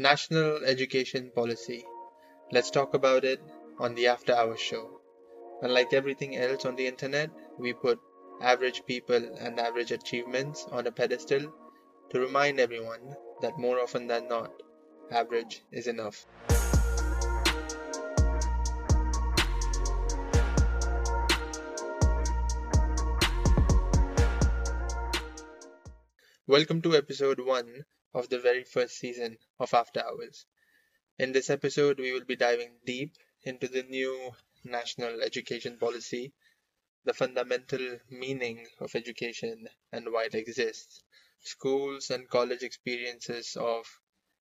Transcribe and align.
National 0.00 0.64
Education 0.64 1.32
Policy. 1.34 1.84
Let's 2.52 2.70
talk 2.70 2.94
about 2.94 3.24
it 3.24 3.40
on 3.80 3.96
the 3.96 4.06
After 4.06 4.32
Hours 4.32 4.60
show. 4.60 5.00
Unlike 5.60 5.92
everything 5.92 6.36
else 6.36 6.64
on 6.64 6.76
the 6.76 6.86
internet, 6.86 7.30
we 7.58 7.72
put 7.72 7.98
average 8.40 8.86
people 8.86 9.16
and 9.16 9.58
average 9.58 9.90
achievements 9.90 10.64
on 10.70 10.86
a 10.86 10.92
pedestal 10.92 11.52
to 12.10 12.20
remind 12.20 12.60
everyone 12.60 13.16
that 13.40 13.58
more 13.58 13.80
often 13.80 14.06
than 14.06 14.28
not, 14.28 14.52
average 15.10 15.64
is 15.72 15.88
enough. 15.88 16.26
Welcome 26.46 26.82
to 26.82 26.94
episode 26.94 27.40
1 27.40 27.84
of 28.14 28.28
the 28.28 28.38
very 28.38 28.64
first 28.64 28.96
season 28.96 29.38
of 29.60 29.74
After 29.74 30.00
Hours. 30.00 30.46
In 31.18 31.32
this 31.32 31.50
episode, 31.50 31.98
we 31.98 32.12
will 32.12 32.24
be 32.24 32.36
diving 32.36 32.78
deep 32.84 33.14
into 33.44 33.68
the 33.68 33.82
new 33.82 34.32
national 34.64 35.20
education 35.22 35.78
policy, 35.78 36.32
the 37.04 37.12
fundamental 37.12 37.98
meaning 38.10 38.66
of 38.80 38.94
education 38.94 39.68
and 39.92 40.12
why 40.12 40.24
it 40.24 40.34
exists, 40.34 41.02
schools 41.40 42.10
and 42.10 42.28
college 42.28 42.62
experiences 42.62 43.56
of 43.56 43.86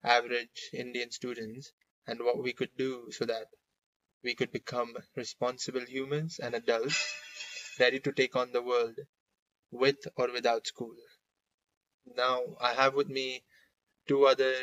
average 0.04 0.70
Indian 0.74 1.12
students, 1.12 1.72
and 2.08 2.22
what 2.22 2.42
we 2.42 2.54
could 2.54 2.76
do 2.78 3.12
so 3.12 3.26
that 3.26 3.48
we 4.24 4.34
could 4.34 4.52
become 4.52 4.96
responsible 5.16 5.86
humans 5.86 6.40
and 6.40 6.56
adults 6.56 7.14
ready 7.80 8.00
to 8.00 8.12
take 8.12 8.36
on 8.36 8.52
the 8.52 8.62
world 8.62 8.98
with 9.72 10.08
or 10.16 10.32
without 10.32 10.66
school. 10.66 10.96
Now, 12.16 12.56
I 12.60 12.74
have 12.74 12.94
with 12.94 13.10
me 13.10 13.44
two 14.12 14.20
other 14.24 14.54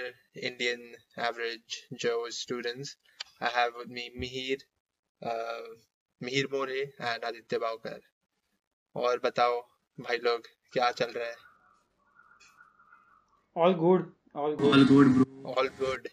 Indian 0.50 0.82
average 1.18 1.76
Joe 2.04 2.22
students. 2.40 2.88
I 3.42 3.50
have 3.56 3.72
with 3.78 3.90
me 3.90 4.04
Mihir, 4.20 4.58
uh, 5.26 5.76
Mihir 6.22 6.46
More 6.52 6.80
and 6.80 7.24
Aditya 7.24 7.58
Bavkar 7.58 8.00
और 8.96 9.20
बताओ 9.24 9.60
भाई 10.00 10.18
लोग 10.18 10.42
क्या 10.72 10.90
चल 10.90 11.12
रहा 11.12 11.28
है? 11.28 11.36
All 13.56 13.74
good 13.74 14.14
all 14.36 14.56
good 14.56 14.74
all 14.74 14.84
good 14.84 15.06
bro 15.06 15.54
all 15.58 15.68
good 15.68 16.08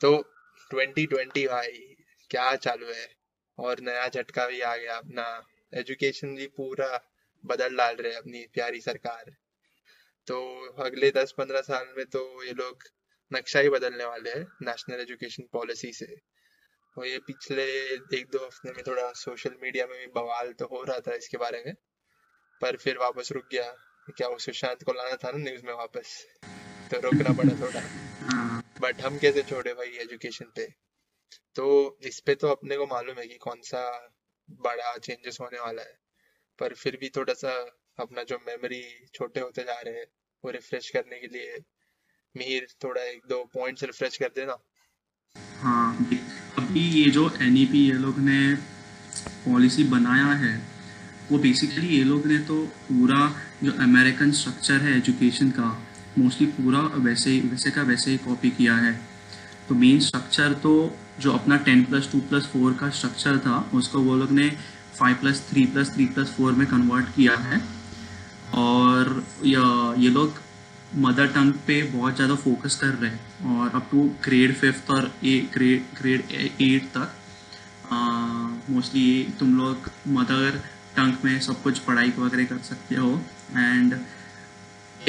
तो 0.00 0.32
2020 0.74 1.48
भाई 1.48 1.96
क्या 2.30 2.56
चालू 2.56 2.92
है? 2.92 3.16
और 3.58 3.80
नया 3.80 4.08
झटका 4.08 4.46
भी 4.46 4.60
आ 4.60 4.76
गया 4.76 4.96
अपना। 4.96 5.46
एजुकेशन 5.74 6.36
भी 6.36 6.46
पूरा 6.46 7.12
बदल 7.46 7.76
डाल 7.76 7.96
रहे 7.96 8.14
अपनी 8.14 8.46
प्यारी 8.46 8.80
सरकार। 8.80 9.36
तो 10.28 10.38
अगले 10.84 11.10
10-15 11.10 11.60
साल 11.60 11.86
में 11.96 12.04
तो 12.06 12.20
ये 12.44 12.52
लोग 12.52 12.84
नक्शा 13.30 13.60
ही 13.60 13.68
बदलने 13.68 14.04
वाले 14.04 14.30
हैं 14.30 14.46
नेशनल 14.62 15.00
एजुकेशन 15.00 15.48
पॉलिसी 15.52 15.92
से। 15.92 16.16
और 16.96 17.06
ये 17.06 17.18
पिछले 17.18 17.64
एक 18.18 18.26
दो 18.32 18.44
हफ़्ते 18.46 18.72
में 18.72 18.82
थोड़ा 18.86 19.10
सोशल 19.12 19.56
मीडिया 19.62 19.86
में 19.86 19.98
भी 19.98 20.06
बवाल 20.14 20.52
तो 20.52 20.66
हो 20.66 20.82
रहा 20.82 21.00
था 21.00 21.14
इसके 21.14 21.38
बारे 21.38 21.62
में, 21.66 21.74
पर 22.60 22.76
फिर 22.76 22.98
वापस 22.98 23.32
रुक 23.32 23.48
गया। 23.52 23.70
क्या 24.16 24.28
वो 24.28 24.38
सुशांत 24.38 24.82
को 24.82 24.92
लाना 24.92 25.16
था 25.16 25.30
ना 25.30 25.38
न्यूज़ 25.38 25.64
में 25.66 25.72
वापस? 25.74 26.26
तो 26.90 27.00
रोकना 27.00 27.32
पड़ा 27.32 27.54
थोड़ा। 27.60 27.80
बट 28.80 29.00
हम 29.00 29.18
कैसे 29.18 29.42
छोड़े 29.42 29.74
भाई 29.74 29.96
एजुकेशन 29.98 30.52
पे? 30.56 30.66
तो 31.56 31.98
इस 32.02 32.20
पे 32.20 32.34
तो 32.34 32.48
अपने 32.48 32.76
को 32.76 32.86
मालूम 32.86 33.18
है 33.18 33.26
कि 33.26 33.38
कौन 33.38 33.60
सा 33.62 33.82
बड़ा 34.48 34.96
चेंजेस 34.98 35.38
होने 35.40 35.60
वाला 35.60 35.82
है। 35.82 35.98
पर 36.58 36.74
फिर 36.74 36.96
भी 36.96 37.08
थोड़ा 37.08 37.34
सा 37.34 37.52
अपना 37.98 38.22
जो 38.22 38.36
मेमोरी 38.46 38.82
छोटे 39.14 39.40
होते 39.40 39.62
जा 39.62 39.80
रहे 39.80 39.94
हैं, 39.94 40.06
वो 40.44 40.50
रिफ्रेश 40.50 40.88
करने 40.90 41.18
के 41.18 41.26
लिए। 41.28 41.58
मीर 42.34 42.66
थोड़ा 42.84 43.02
एक 43.02 43.20
दो 43.28 43.42
पॉइंट्स 43.54 43.84
रिफ्रेश 43.84 44.16
कर 44.16 44.30
देना। 44.36 44.56
हाँ 45.60 46.08
अभी 46.58 46.80
ये 46.80 47.10
जो 47.10 47.30
एनईपी 47.42 47.78
ये 47.80 47.92
लोग 47.94 48.18
ने 48.20 48.54
पॉलिसी 49.44 49.84
बनाया 49.86 50.32
है, 50.34 50.56
वो 51.30 51.38
बेसिकली 51.38 51.86
ये 51.88 52.02
लोग 52.04 52.26
ने 52.26 52.38
तो 52.48 52.64
पूरा 52.82 53.20
जो 53.62 53.72
अमेरिकन 53.82 54.32
स्ट्रक्चर 54.32 54.80
है 54.80 54.96
एजुकेशन 54.96 55.50
का 55.50 55.68
मोस्टली 56.18 56.46
पूरा 56.48 56.80
वैसे 56.98 57.30
ही, 57.30 57.40
वैसे 57.40 57.70
का 57.70 57.82
वैसे 57.82 58.10
ही 58.10 58.18
कॉपी 58.18 58.50
किया 58.50 58.74
है। 58.76 58.92
तो 59.68 59.74
मेन 59.74 60.00
स्ट्रक्चर 60.00 60.52
तो 60.62 60.74
जो 61.20 61.32
अपना 61.32 61.56
ten 61.64 61.84
plus 61.84 62.10
two 62.12 62.20
plus 62.28 62.46
four 62.46 62.74
का 62.74 62.90
स्ट्रक्चर 62.90 63.38
था, 63.38 63.58
उसको 63.74 64.00
वो 64.00 64.16
लोग 64.16 64.30
ने 64.32 64.48
five 64.98 65.16
plus 65.16 65.40
three 65.50 65.64
plus 65.66 65.94
three 65.94 66.06
plus 66.06 66.34
four 66.36 66.52
में 66.52 66.66
कन्वर्ट 66.66 67.06
किया 67.16 67.36
है। 67.38 67.60
और, 68.56 69.24
या, 69.44 69.94
ये 69.98 70.10
लोग 70.10 70.40
मदर 70.96 71.26
टंग 71.28 71.52
पे 71.66 71.82
बहुत 71.84 72.14
ज़्यादा 72.16 72.34
फोकस 72.36 72.74
कर 72.80 72.94
रहे 72.94 73.10
हैं। 73.10 73.56
और 73.56 73.70
अप 73.74 73.88
टू 73.90 74.02
ग्रेड 74.24 74.54
फिफ्थ 74.56 74.90
और 74.90 75.10
ए 75.24 75.38
ग्रेड 75.54 75.84
ग्रेड 75.98 76.32
एट 76.62 76.88
तक 76.96 77.14
मोस्टली 78.70 79.34
तुम 79.38 79.56
लोग 79.56 79.90
मदर 80.10 80.60
टंग 80.96 81.24
में 81.24 81.38
सब 81.40 81.62
कुछ 81.62 81.78
पढ़ाई 81.80 82.12
वगैरह 82.18 82.44
कर 82.44 82.58
सकते 82.64 82.94
हो। 82.94 83.10
एंड 83.56 83.98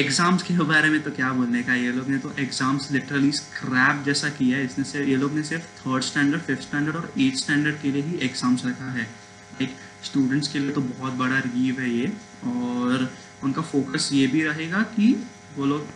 एग्ज़ाम्स 0.00 0.42
के 0.42 0.54
बारे 0.64 0.88
में 0.90 1.00
तो 1.02 1.10
क्या 1.10 1.32
बोलने 1.32 1.62
का 1.62 1.74
ये 1.74 1.92
लोग 1.92 2.08
ने 2.08 2.18
तो 2.18 2.32
एग्ज़ाम्स 2.38 2.90
लिटरली 2.92 3.30
स्क्रैप 3.32 4.02
जैसा 4.06 4.28
किया 4.30 4.58
है। 4.58 4.64
इसने 4.64 4.84
से 4.84 5.04
ये 5.04 5.16
लोग 5.16 5.32
ने 5.34 5.42
सिर्फ़ 5.44 5.64
थर्ड 5.78 6.02
स्टैंडर्ड 6.02 6.42
फिफ्थ 6.42 6.62
स्टैंडर्ड 6.62 6.96
और 6.96 7.12
एट 7.20 7.36
स्टैंडर्ड 7.36 7.80
के 7.82 7.92
लिए 7.92 8.02
ही 8.02 8.18
एग्ज़ाम्स 8.26 8.66
रखा 8.66 8.90
है। 8.90 9.02
लाइक 9.02 9.74
स्टूडेंट्स 10.04 10.48
के 10.48 10.58
लिए 10.58 10.70
तो 10.72 10.80
बहुत 10.82 11.12
बड़ा 11.14 11.38
रिलीव 11.38 11.80
है 11.80 11.90
ये। 11.90 12.12
और 12.46 13.10
उनका 13.44 13.62
फोकस 13.62 14.10
ये 14.12 14.26
भी 14.26 14.42
रहेगा 14.42 14.82
कि 14.82 15.26
वो 15.56 15.66
लोग 15.66 15.88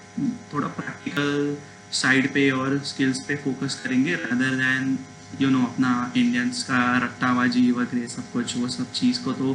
थोड़ा 0.55 0.69
प्रैक्टिकल 0.69 1.57
साइड 1.93 2.33
पे 2.35 2.51
और 2.51 2.79
स्किल्स 2.79 3.21
पे 3.21 3.37
फोकस 3.37 3.81
करेंगे 3.85 4.15
रदर 4.15 4.55
दैन 4.55 4.99
यू 5.41 5.51
नो 5.51 5.63
अपना 5.63 6.13
इंडियंस 6.17 6.63
का 6.63 6.99
रट्टाबाजी 6.99 7.71
वगैरह 7.73 8.07
सब 8.07 8.33
कुछ 8.33 8.57
वो 8.57 8.69
सब 8.69 8.93
चीज़ 8.93 9.23
को 9.25 9.33
तो 9.33 9.55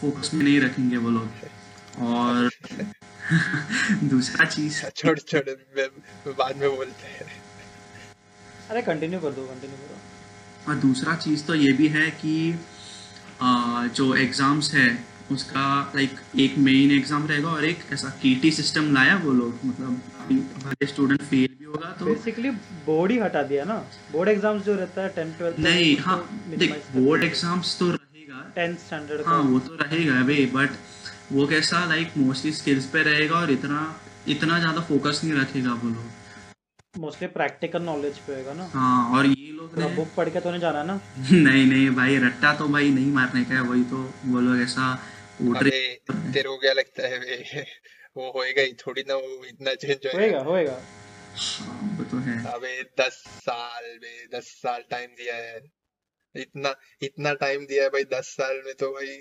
फोकस 0.00 0.34
में 0.34 0.44
नहीं 0.44 0.60
रखेंगे 0.60 0.96
वो 0.96 1.10
लोग। 1.10 1.30
और 1.98 2.50
दूसरा 4.04 4.44
चीज़ 4.44 4.82
छोड़ 4.96 5.18
छोड़ 5.18 5.42
बाद 6.32 6.56
में 6.56 6.76
बोलते 6.76 7.06
हैं। 7.06 7.26
अरे 8.70 8.82
कंटिन्यू 8.82 9.20
कर 9.20 9.30
दो 9.30 9.46
कंटिन्यू 9.46 9.76
करो। 9.76 9.98
और 10.68 10.78
दूसरा 10.80 11.16
चीज़ 11.16 11.44
तो 11.44 11.54
ये 11.54 11.72
भी 11.72 11.88
है 11.88 12.10
कि 12.10 12.60
आ, 13.42 13.86
जो 13.86 14.14
एग्ज़ाम्स 14.14 14.74
है 14.74 15.04
उसका 15.32 15.64
लाइक 15.94 16.18
एक 16.40 16.56
मेन 16.60 16.90
एग्ज़ाम 16.92 17.26
रहेगा 17.26 17.48
और 17.50 17.64
एक 17.64 17.78
ऐसा 17.92 18.08
केटी 18.22 18.50
सिस्टम 18.52 18.92
लाया 18.94 19.16
वो 19.24 19.32
लोग 19.32 19.66
मतलब 19.66 20.00
हर 20.66 20.86
स्टूडेंट 20.88 21.22
फेल 21.22 21.48
भी 21.58 21.64
होगा 21.64 21.90
तो 21.98 22.06
बेसिकली 22.06 22.50
बोर्ड 22.86 23.12
ही 23.12 23.18
हटा 23.18 23.42
दिया 23.44 23.64
ना। 23.64 23.76
बोर्ड 24.12 24.28
एग्ज़ाम्स 24.28 24.64
जो 24.64 24.74
रहता 24.76 25.02
है 25.02 25.14
10 25.14 25.38
12 25.40 25.58
नहीं 25.64 25.96
हाँ 25.98 26.18
देख 26.56 26.74
बोर्ड 26.94 27.24
एग्ज़ाम्स 27.24 27.78
तो 27.78 27.90
रहेगा। 27.90 28.44
10 28.56 28.78
स्टैंडर्ड 28.86 29.26
हाँ 29.26 29.40
वो 29.42 29.58
तो 29.60 29.74
रहेगा 29.82 30.22
भाई 30.24 30.46
बट 30.54 30.70
वो 31.32 31.46
कैसा 31.46 31.84
लाइक 31.86 32.16
मोस्टली 32.16 32.52
स्किल्स 32.52 32.86
पे 32.92 33.02
रहेगा 33.04 33.36
और 33.36 33.50
इतना 33.52 33.80
इतना 34.28 34.58
ज़्यादा 34.58 34.80
फोकस 34.82 35.20
नहीं 35.24 35.34
रखेगा 35.34 35.72
वो 35.74 35.88
लोग। 35.88 36.16
मोस्टली 36.94 37.28
प्रैक्टिकल 37.28 37.82
नॉलेज 37.82 38.18
पे 38.18 38.34
होगा 38.34 38.52
ना। 38.54 38.70
हाँ 38.74 39.10
और 39.16 39.26
ये 39.26 39.52
लोग 39.52 39.78
ने 39.78 39.86
बुक 39.96 40.08
पढ़ 40.16 40.28
के 40.28 40.40
तो 40.40 40.50
नहीं 40.50 40.60
जाना 40.60 40.82
ना। 40.82 40.94
नहीं 41.32 41.66
नहीं 41.66 41.90
भाई 41.96 42.16
रट्टा 42.18 42.52
तो 42.54 42.68
भाई 42.68 42.90
नहीं 42.90 43.12
मारने 43.12 43.44
का 43.44 43.54
है 43.54 43.60
वही 43.62 43.84
तो 43.90 43.98
वो 44.26 44.40
लोग 44.40 44.60
ऐसा 44.62 44.86
अबे 45.38 45.80
तेरे 46.08 46.42
को 46.42 46.56
क्या 46.58 46.72
लगता 46.72 47.08
है 47.08 47.18
वे 47.18 47.64
वो 48.16 48.30
होएगा 48.32 48.62
ही 48.62 48.72
थोड़ी 48.76 49.02
ना 49.08 49.14
वो 49.16 49.44
इतना 49.44 49.74
चेंज 49.76 50.06
होएगा 50.06 50.40
होएगा। 50.42 50.72
हाँ, 50.72 51.96
वो 51.98 52.04
तो 52.04 52.18
है। 52.18 52.36
अबे 52.52 52.82
दस 53.00 53.22
साल 53.40 53.84
में 54.02 54.26
दस 54.32 54.48
साल 54.62 54.84
टाइम 54.90 55.10
दिया 55.14 55.34
है। 55.36 55.60
इतना 56.34 56.74
इतना 57.02 57.32
टाइम 57.36 57.66
दिया 57.66 57.82
है 57.84 57.90
भाई 57.90 58.04
दस 58.12 58.34
साल 58.36 58.62
में 58.66 58.74
तो 58.74 58.90
भाई 58.92 59.16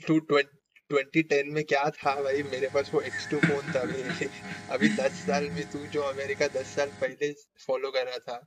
टू 0.00 0.18
ट्वेंटी 0.20 1.22
टेन 1.24 1.52
में 1.52 1.62
क्या 1.64 1.84
था 1.90 2.14
भाई? 2.22 2.42
मेरे 2.44 2.68
पास 2.74 2.90
वो 2.94 3.00
एक्स 3.02 3.28
टू 3.30 3.38
फ़ोन 3.40 3.72
था 3.74 3.80
अभी 3.80 4.28
अभी 4.70 4.88
दस 4.96 5.12
साल 5.26 5.48
में 5.50 5.64
तू 5.70 5.86
जो 5.88 6.02
अमेरिका 6.04 6.48
दस 6.54 6.74
साल 6.76 6.88
पहले 7.00 7.32
फॉलो 7.66 7.90
कर 7.90 8.06
रहा 8.06 8.18
था 8.20 8.40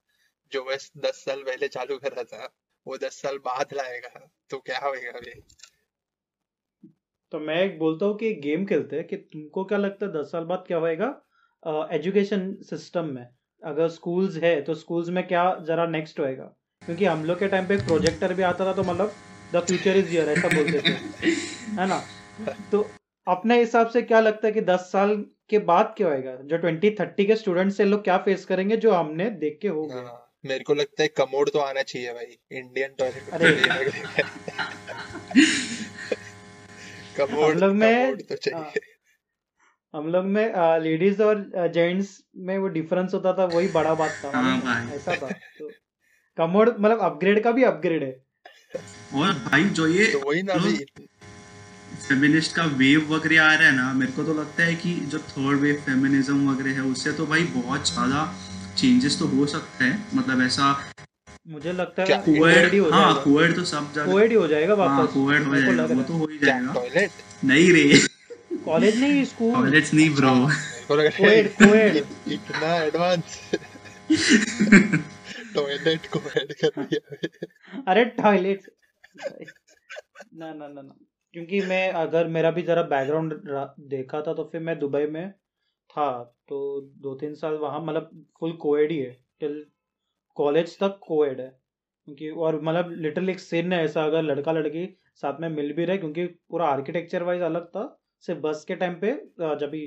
जो 0.51 0.63
वह 0.63 0.77
दस 0.97 1.23
साल 1.25 1.43
पहले 1.43 1.67
चालू 1.69 1.97
कर 1.97 2.11
रहा 2.11 2.23
था 2.25 2.53
वो 2.85 2.97
दस 2.97 3.21
साल 3.21 3.37
बाद 3.45 3.73
लाएगा। 3.73 4.27
तो 4.49 4.59
क्या 4.59 4.79
होएगा 4.79 5.11
अभी 5.11 5.41
तो 7.31 7.39
मैं 7.39 7.55
एक 7.63 7.79
बोलता 7.79 8.05
हूँ 8.05 8.17
कि 8.17 8.33
गेम 8.33 8.65
खेलते 8.65 8.95
हैं 8.95 9.07
कि 9.07 9.15
तुमको 9.15 9.63
क्या 9.63 9.77
लगता 9.77 10.05
है 10.05 10.11
दस 10.11 10.31
साल 10.31 10.43
बाद 10.43 10.63
क्या 10.67 10.77
होएगा? 10.77 11.07
एजुकेशन 11.91 12.53
सिस्टम 12.69 13.05
में। 13.05 13.27
अगर 13.63 13.87
स्कूल्स 13.87 14.35
है 14.37 14.61
तो 14.61 14.73
स्कूल्स 14.75 15.09
में 15.09 15.27
क्या 15.27 15.43
जरा 15.67 15.85
नेक्स्ट 15.87 16.19
होएगा? 16.19 16.43
क्योंकि 16.85 17.05
हम 17.05 17.23
लोग 17.25 17.39
के 17.39 17.47
टाइम 17.47 17.67
पे 17.67 17.75
एक 17.75 17.81
प्रोजेक्टर 17.81 18.33
भी 18.33 18.43
आता 18.43 18.65
था 18.65 18.73
तो 18.73 18.83
मतलब 18.83 19.11
द 19.53 19.59
फ्यूचर 19.59 19.97
इज़ 19.97 20.13
ईयर 20.13 20.29
ऐसा 20.29 20.47
बोलते 20.47 20.79
थे। 20.79 20.93
है 21.79 21.87
ना? 21.87 22.01
तो 22.71 22.89
अपने 23.27 23.59
हिसाब 23.59 23.87
से 23.87 24.01
क्या 24.01 24.19
लगता 24.19 24.47
है 24.47 24.53
कि 24.53 24.61
दस 24.61 24.89
साल 24.91 25.15
के 25.49 25.59
बाद 25.59 25.93
क्या 25.97 26.07
होएगा? 26.07 26.35
जो 26.35 26.57
ट्वेंटी 26.57 26.91
थर्टी 26.91 27.25
के 27.25 27.35
स्टूडेंट 27.35 27.71
से 27.71 27.85
लोग 27.85 28.03
क्या 28.03 28.17
फेस 28.17 28.45
करेंगे 28.45 28.77
जो 28.77 28.91
हमने 28.91 29.29
देख 29.29 29.59
के 29.61 29.67
हो 29.67 29.85
गए 29.85 29.95
हाँ, 29.95 30.33
मेरे 30.45 30.63
को 30.63 30.73
लगता 30.73 31.03
है 31.03 31.07
कमोड 31.07 31.49
तो 31.49 31.59
आना 31.59 31.81
चाहिए 31.81 32.13
भाई। 32.13 32.37
इंडियन 32.51 32.89
टॉयलेट 32.99 33.29
अरे। 33.29 33.55
कमोड 37.17 37.63
में 37.73 38.17
तो 38.17 38.63
हम 39.93 40.07
लोग 40.11 40.25
में 40.25 40.79
लेडीज़ 40.81 41.21
और 41.23 41.43
जेंट्स 41.73 42.09
में 42.37 42.57
वो 42.57 42.67
डिफरेंस 42.69 43.13
होता 43.13 43.33
था 43.33 43.45
वही 43.47 43.67
बड़ा 43.69 43.93
बात 43.95 44.19
था। 44.23 44.31
हाँ 44.31 44.57
है? 44.57 44.95
ऐसा 44.95 45.15
था 45.15 45.29
तो 45.59 45.69
कमोड 46.37 46.69
मतलब 46.69 46.99
अपग्रेड 47.01 47.43
का 47.43 47.51
भी 47.51 47.63
अपग्रेड 47.63 48.03
है। 48.03 48.11
और 49.15 49.33
भाई 49.45 49.63
जो 49.71 49.87
ये 49.87 50.05
तो 50.05 50.19
वही 50.19 50.41
ना 50.43 50.53
फेमिनिस्ट 51.99 52.55
का 52.55 52.63
वेव 52.77 53.13
वगैरह 53.13 53.43
आ 53.43 53.53
रहा 53.53 53.67
है 53.67 53.75
ना 53.75 53.91
मेरे 53.93 54.11
को 54.11 54.23
तो 54.23 54.33
लगता 54.33 54.63
है 54.63 54.75
कि 54.75 54.93
जो 55.05 55.19
थर्ड 55.21 55.59
वेव 55.59 55.81
फेमिनिज्म 55.85 56.49
वगैरह 56.49 56.73
है 56.73 56.81
उससे 56.81 57.11
तो 57.13 57.25
भाई 57.25 57.43
बहुत 57.55 57.89
ज़्यादा 57.89 58.25
चेंजेस 58.77 59.19
तो 59.19 59.27
हो 59.27 59.45
सकता 59.47 59.85
है। 59.85 59.97
मतलब 60.15 60.41
ऐसा 60.41 60.71
मुझे 61.47 61.71
लगता 61.73 62.03
है? 62.03 62.17
कोएड? 62.19 62.71
ही 62.71 62.77
हो 62.77 62.89
हाँ 62.89 63.01
जाएगा। 63.13 63.21
कोएड 63.23 63.55
तो 63.55 63.63
सब 63.63 63.91
जगह 63.93 64.11
कोएड 64.11 64.29
ही 64.29 64.35
हो 64.35 64.47
जाएगा 64.47 64.75
हाँ 64.75 64.99
वापस। 64.99 65.13
कोएड 65.13 65.43
हो 65.43 65.55
जाएगा 65.55 65.85
वो 65.93 66.03
तो 66.03 66.13
हो 66.13 66.25
ही 66.25 66.37
जाएगा। 66.37 66.73
टॉयलेट 66.73 67.11
नहीं 67.45 67.71
रे। 67.71 67.99
कॉलेज 68.65 68.99
नहीं 69.01 69.23
स्कूल? 69.25 69.53
कॉलेज 69.55 69.91
नहीं 69.93 70.09
ब्रो। 70.15 70.27
हाँ, 70.27 70.35
मेरे 70.35 70.85
को 70.87 70.95
लग 70.95 71.05
रहा 71.05 71.31
है 71.31 71.43
कोएड 71.43 71.47
कोएड। 71.53 71.95
इत- 71.95 72.31
इतना 72.31 72.75
एडवांस 72.75 73.39
टॉयलेट 75.55 76.05
को 76.07 76.19
ऐड 76.19 76.53
कर 76.53 76.81
दिया 76.83 77.81
अरे 77.87 78.05
टॉयलेट 78.05 78.61
ना 80.35 80.53
ना 80.53 80.67
ना 80.67 80.81
ना। 80.81 80.95
क्योंकि 81.33 81.61
मैं 81.61 81.89
अगर 81.91 82.27
मेरा 82.27 82.51
भी 82.51 82.61
जरा 82.61 82.81
बैकग्राउंड 82.83 83.33
देखा 83.89 84.21
था 84.21 84.33
तो 84.33 84.49
फिर 84.51 84.61
मैं 84.61 84.79
दुबई 84.79 85.05
में 85.05 85.31
था 85.91 86.09
तो 86.49 86.59
दो 86.97 87.13
तीन 87.15 87.33
साल 87.35 87.53
वहाँ 87.53 87.79
मतलब 87.79 88.25
फुल 88.39 88.51
कोएड 88.51 88.91
ही 88.91 88.97
है 88.97 89.17
टिल 89.39 89.65
कॉलेज 90.37 90.77
तक 90.79 90.99
कोएड 91.07 91.39
है। 91.41 91.47
क्योंकि 92.07 92.29
और 92.45 92.61
मतलब 92.61 92.91
लिटिल 92.97 93.29
एक 93.29 93.39
सीन 93.39 93.73
है 93.73 93.83
ऐसा 93.85 94.03
अगर 94.03 94.21
लड़का 94.23 94.51
लड़की 94.51 94.85
साथ 95.15 95.39
में 95.41 95.47
मिल 95.49 95.71
भी 95.73 95.85
रहे 95.85 95.97
क्योंकि 95.97 96.25
पूरा 96.49 96.67
आर्किटेक्चर 96.67 97.23
वाइज 97.23 97.41
अलग 97.41 97.65
था। 97.67 97.85
सिर्फ़ 98.23 98.41
बस 98.41 98.63
के 98.67 98.75
टाइम 98.75 98.93
पे 98.93 99.11
जब 99.41 99.69
भी 99.71 99.81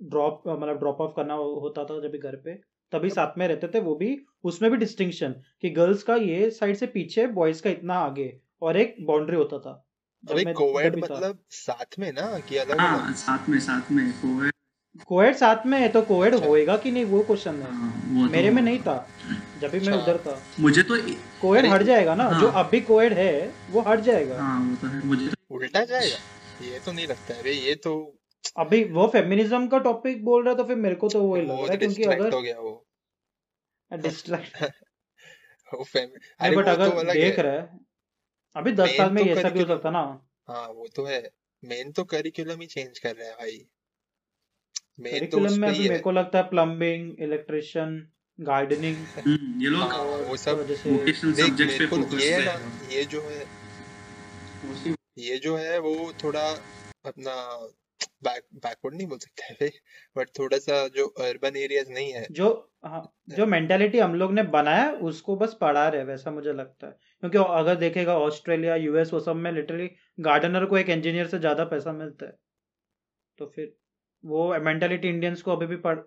ड्रॉप 0.00 0.42
मतलब 0.48 0.78
ड्रॉप 0.78 1.00
ऑफ़ 1.00 1.12
करना 1.16 1.34
होता 1.34 1.84
था 1.84 2.00
जब 2.00 2.10
भी 2.10 2.18
घर 2.18 2.36
पे 2.36 2.54
तभी 2.92 3.10
साथ 3.10 3.38
में 3.38 3.46
रहते 3.48 3.68
थे 3.68 3.80
वो 3.80 3.94
भी 3.94 4.10
उसमें 4.44 4.70
भी 4.70 4.76
डिस्टिंक्शन 4.76 5.34
कि 5.62 5.70
गर्ल्स 5.70 6.02
का 6.02 6.16
ये 6.16 6.50
साइड 6.50 6.76
से 6.76 6.86
पीछे 6.86 7.26
बॉयज़ 7.26 7.62
का 7.62 7.70
इतना 7.70 7.94
आगे 7.94 8.40
और 8.62 8.76
एक 8.76 8.96
बाउंड्री 9.00 9.36
होता 9.36 9.58
था। 9.58 9.86
मैं 10.24 10.54
कोविड। 10.54 10.96
मतलब 11.04 11.38
साथ 11.50 11.98
में 11.98 12.12
ना 12.12 12.38
कि 12.38 12.56
अलग 12.56 12.80
हाँ 12.80 13.12
साथ 13.12 13.48
में 13.48 13.58
साथ 13.58 13.92
में 13.92 14.12
कोविड 14.12 14.52
कोएड 15.06 15.34
साथ 15.34 15.66
में 15.66 15.78
है 15.78 15.88
तो 15.88 16.02
कोविड 16.02 16.34
अच्छा। 16.34 16.46
होएगा 16.46 16.76
कि 16.76 16.90
नहीं 16.90 17.04
वो 17.04 17.22
क्वेश्चन 17.22 17.54
है। 17.54 17.72
हाँ, 17.72 17.90
वो 18.06 18.26
तो 18.26 18.32
मेरे 18.32 18.50
में 18.50 18.62
नहीं 18.62 18.78
था। 18.78 18.96
जब 19.60 19.70
भी 19.70 19.80
मैं 19.80 19.92
अच्छा। 19.92 20.02
उधर 20.02 20.18
था। 20.26 20.40
मुझे 20.60 20.82
तो 20.82 20.96
कोएड 21.40 21.66
हट 21.66 21.82
जाएगा 21.82 22.14
ना 22.14 22.24
हाँ। 22.24 22.40
जो 22.40 22.48
अभी 22.60 22.80
कोएड 22.80 23.12
है 23.12 23.32
वो 23.70 23.80
हट 23.80 24.00
जाएगा। 24.00 24.38
हाँ 24.42 24.60
वो 24.60 24.76
तो 24.76 24.86
है 24.86 25.06
मुझे 25.06 25.26
तो 25.26 25.54
उल्टा 25.54 25.84
जाएगा? 25.84 26.16
ये 26.64 26.78
तो 26.78 26.92
नहीं 26.92 27.06
लगता 27.06 27.34
है 27.34 27.54
ये 27.56 27.74
तो 27.74 27.92
अभी 28.56 28.82
वो 28.84 29.06
फेमिनिज्म 29.06 29.66
का 29.68 29.78
टॉपिक 29.78 30.24
बोल 30.24 30.44
रहा 30.44 30.54
तो 30.54 30.64
फिर 30.64 30.76
मेरे 30.76 30.94
को 30.94 31.08
तो 31.08 31.22
वही 31.22 31.42
लग 31.42 31.50
रहा 31.50 31.70
है 31.70 31.76
क्योंकि 31.76 32.02
अगर 32.04 32.32
हो 32.32 32.42
गया 32.42 32.58
वो। 32.60 32.86
डिस्ट्रैक्ट 33.90 34.56
वो 35.74 35.84
फेम 35.84 36.08
अरे 36.40 36.56
बट 36.56 36.68
अगर 36.68 36.88
तो 36.90 37.12
देख 37.12 37.38
रहा 37.38 37.52
है 37.52 37.78
अभी 38.56 38.72
दस 38.72 38.96
साल 38.96 39.10
में 39.10 39.24
तो 39.24 39.30
ये 39.30 39.42
सब 39.42 39.52
भी 39.52 39.60
हो 39.60 39.66
सकता 39.66 39.90
ना? 39.90 40.02
हाँ 40.48 40.68
वो 40.68 40.86
तो 40.96 41.04
है। 41.04 41.20
मेन 41.62 41.92
तो 41.92 42.04
करिकुलम 42.04 42.60
ही 42.60 42.66
चेंज 42.66 42.98
कर 42.98 43.14
रहा 43.16 43.28
है 43.28 43.34
भाई। 43.34 43.58
मेन 45.00 45.12
तो 45.12 45.18
करिकुलम 45.18 45.60
में 45.60 45.68
अभी 45.68 45.88
मेरे 45.88 45.98
को 45.98 46.10
लगता 46.10 46.38
है 46.38 46.48
प्लम्बिंग 46.48 47.20
इलेक्ट्रिशियन 47.20 48.08
गार्डनिंग 48.40 48.96
हम्म, 49.18 49.60
ये 49.62 49.68
लोग 49.68 49.82
हाँ 49.82 50.02
वो 50.02 50.36
सब 50.36 50.58
वोकेशनल 50.86 51.32
सब्जेक्ट्स 51.34 51.78
पे 51.78 51.86
फोकस 51.86 52.22
ये 52.22 52.32
है। 52.32 52.48
है 52.48 52.96
ये 52.96 53.04
जो 53.04 53.20
है 53.22 53.44
ये 55.18 55.36
जो 55.38 55.56
है 55.56 55.78
वो 55.78 56.12
थोड़ा 56.22 56.48
अपना 57.06 57.34
बैक 58.24 58.42
बैकवर्ड 58.54 58.94
नहीं 58.94 59.06
बोल 59.06 59.18
सकते 59.18 59.64
हैं 59.64 59.70
बट 60.16 60.28
थोड़ा 60.38 60.58
सा 60.58 60.86
जो 60.88 61.06
अर्बन 61.20 61.56
एरियाज़ 61.56 61.90
नहीं 61.90 62.12
है। 62.12 62.26
जो 62.30 62.48
हाँ 62.84 63.02
जो 63.30 63.46
मेंटालिटी 63.46 63.98
हम 63.98 64.14
लोग 64.14 64.32
ने 64.32 64.42
बनाया 64.54 64.90
उसको 65.08 65.36
बस 65.36 65.56
पढ़ा 65.60 65.88
रहे 65.88 66.04
वैसा 66.04 66.30
मुझे 66.30 66.52
लगता 66.52 66.86
है। 66.86 66.92
क्योंकि 67.22 67.38
अगर 67.38 67.74
देखेगा 67.76 68.16
ऑस्ट्रेलिया 68.18 68.76
यूएस 68.76 69.12
वो 69.12 69.20
सब 69.20 69.36
में 69.36 69.50
लिटरली 69.52 69.90
गार्डनर 70.20 70.64
को 70.64 70.78
एक 70.78 70.88
इंजीनियर 70.88 71.26
से 71.26 71.38
ज़्यादा 71.38 71.64
पैसा 71.64 71.92
मिलता 71.92 72.26
है। 72.26 72.32
तो 73.38 73.46
फिर 73.54 73.72
वो 74.24 74.48
मेंटालिटी 74.60 75.08
इंडियंस 75.08 75.42
को 75.42 75.52
अभी 75.52 75.66
भी 75.66 75.76
पढ़ 75.78 75.98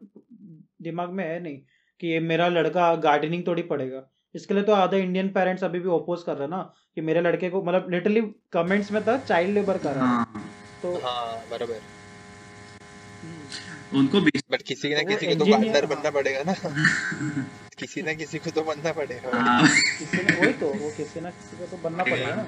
दिमाग 0.82 1.10
में 1.10 1.24
है 1.26 1.40
नहीं। 1.40 1.62
कि 2.04 2.20
मेरा 2.20 2.48
लड़का 2.48 2.96
गार्डनिंग 2.96 3.44
थोड़ी 3.48 3.62
पढ़ेगा। 3.62 4.04
इसके 4.36 4.54
लिए 4.54 4.64
तो 4.64 4.72
आधे 4.72 5.00
इंडियन 5.00 5.30
पेरेंट्स 5.30 5.64
अभी 5.64 5.80
भी 5.80 5.88
ओपोज 5.88 6.24
कर 6.24 6.36
रहे 6.36 6.48
ना 6.48 6.74
कि 6.96 7.02
मेरे 7.02 7.22
लड़के 7.22 7.50
को 7.50 7.64
मतलब 7.64 7.88
लिटरली 7.90 8.22
कमेंट्स 8.54 8.92
में 8.92 9.04
था 9.04 9.18
चाइल्ड 9.18 9.54
लेबर 9.54 9.78
कर 9.78 9.92
रहा 9.92 10.04
है। 10.04 10.10
हाँ। 10.10 10.56
तो 10.82 10.94
हाँ 10.98 11.42
बराबर। 11.52 11.74
हम्म, 13.22 14.00
उनको 14.00 14.22
बेसिक 14.22 14.46
बट 14.52 14.62
किसी 14.62 14.94
ना 14.94 15.04
किसी 15.04 15.26
को 15.26 15.36
तो 15.36 15.46
engineer- 15.46 15.90
बनना 15.90 16.10
पड़ेगा 16.10 16.44
ना। 16.52 16.54
किसी 17.80 18.02
ना 18.02 18.14
किसी 18.14 18.38
को 18.38 18.52
तो 18.52 18.62
बनना 18.62 18.92
पड़ेगा। 18.92 19.38
हाँ, 19.38 19.68
किसी 20.00 20.18
ने 20.18 20.42
वही 20.42 20.54
तो 20.54 20.68
वो 20.68 20.92
किसी 20.98 21.22
ना 21.22 21.30
किसी 21.30 21.58
को 21.58 21.66
तो 21.66 21.90
बनना 21.90 22.04
पड़ेगा 22.04 22.36
ना। 22.36 22.48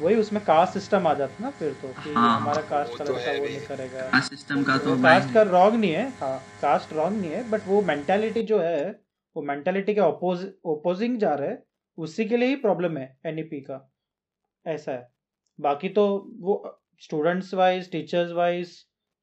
वही 0.00 0.16
उसमें 0.16 0.42
कास्ट 0.44 0.74
सिस्टम 0.74 1.06
आ 1.06 1.12
जाता 1.14 1.44
ना 1.44 1.50
फिर 1.50 1.72
तो 1.82 1.88
कि 1.94 2.12
हाँ, 2.12 2.40
हमारा 2.40 2.62
कास्ट 2.62 2.92
वो 2.92 2.98
का 2.98 3.04
तो 3.04 3.14
है 3.14 3.38
वो 3.38 3.44
नहीं 3.46 3.60
करेगा। 3.66 4.08
कास्ट 4.10 4.30
सिस्टम 4.30 4.62
का 4.62 4.76
तो 4.78 4.96
कास्ट 5.02 5.32
का 5.34 5.42
रॉन्ग 5.42 5.80
नहीं 5.80 5.92
है 5.92 6.08
हाँ 6.20 6.38
कास्ट 6.62 6.92
रॉन्ग 6.92 7.20
नहीं 7.20 7.30
है 7.30 7.48
बट 7.50 7.66
वो 7.66 7.80
मेंटालिटी 7.82 8.42
जो 8.42 8.58
है 8.58 8.90
वो 9.36 9.42
मेंटालिटी 9.42 9.94
के 9.94 10.00
ओपोज 10.00 10.46
ओपोजिंग 10.64 11.18
जा 11.18 11.34
रहा 11.34 11.48
है 11.48 11.62
उसी 11.98 12.24
के 12.24 12.36
लिए 12.36 12.48
ही 12.48 12.56
प्रॉब्लम 12.56 12.96
है 12.96 13.06
एनईपी 13.26 13.60
का। 13.60 13.80
ऐसा 14.66 14.92
है। 14.92 15.08
बाकी 15.58 15.88
तो 15.88 16.06
वो 16.40 16.54
स्टूडेंट्स 17.02 17.54
वाइज 17.54 17.90
टीचर्स 17.92 18.32
वाइज 18.32 18.76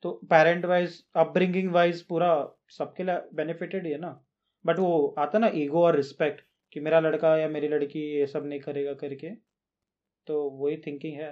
तो 0.03 0.11
पेरेंट 0.29 0.65
वाइज 0.65 1.03
अपब्रिंगिंग 1.15 1.71
वाइज 1.73 2.01
पूरा 2.07 2.33
सबके 2.69 3.03
लिए 3.03 3.15
बेनिफिटेड 3.35 3.85
ही 3.85 3.91
है 3.91 3.99
ना। 3.99 4.19
बट 4.65 4.79
वो 4.79 5.15
आता 5.19 5.39
ना 5.39 5.49
ईगो 5.55 5.83
और 5.85 5.95
रिस्पेक्ट 5.95 6.41
कि 6.73 6.79
मेरा 6.79 6.99
लड़का 6.99 7.35
या 7.37 7.47
मेरी 7.47 7.67
लड़की 7.67 7.99
ये 8.17 8.27
सब 8.27 8.45
नहीं 8.45 8.59
करेगा 8.59 8.93
करके। 9.01 9.29
तो 10.27 10.41
वही 10.59 10.75
थिंकिंग 10.77 11.13
है 11.13 11.31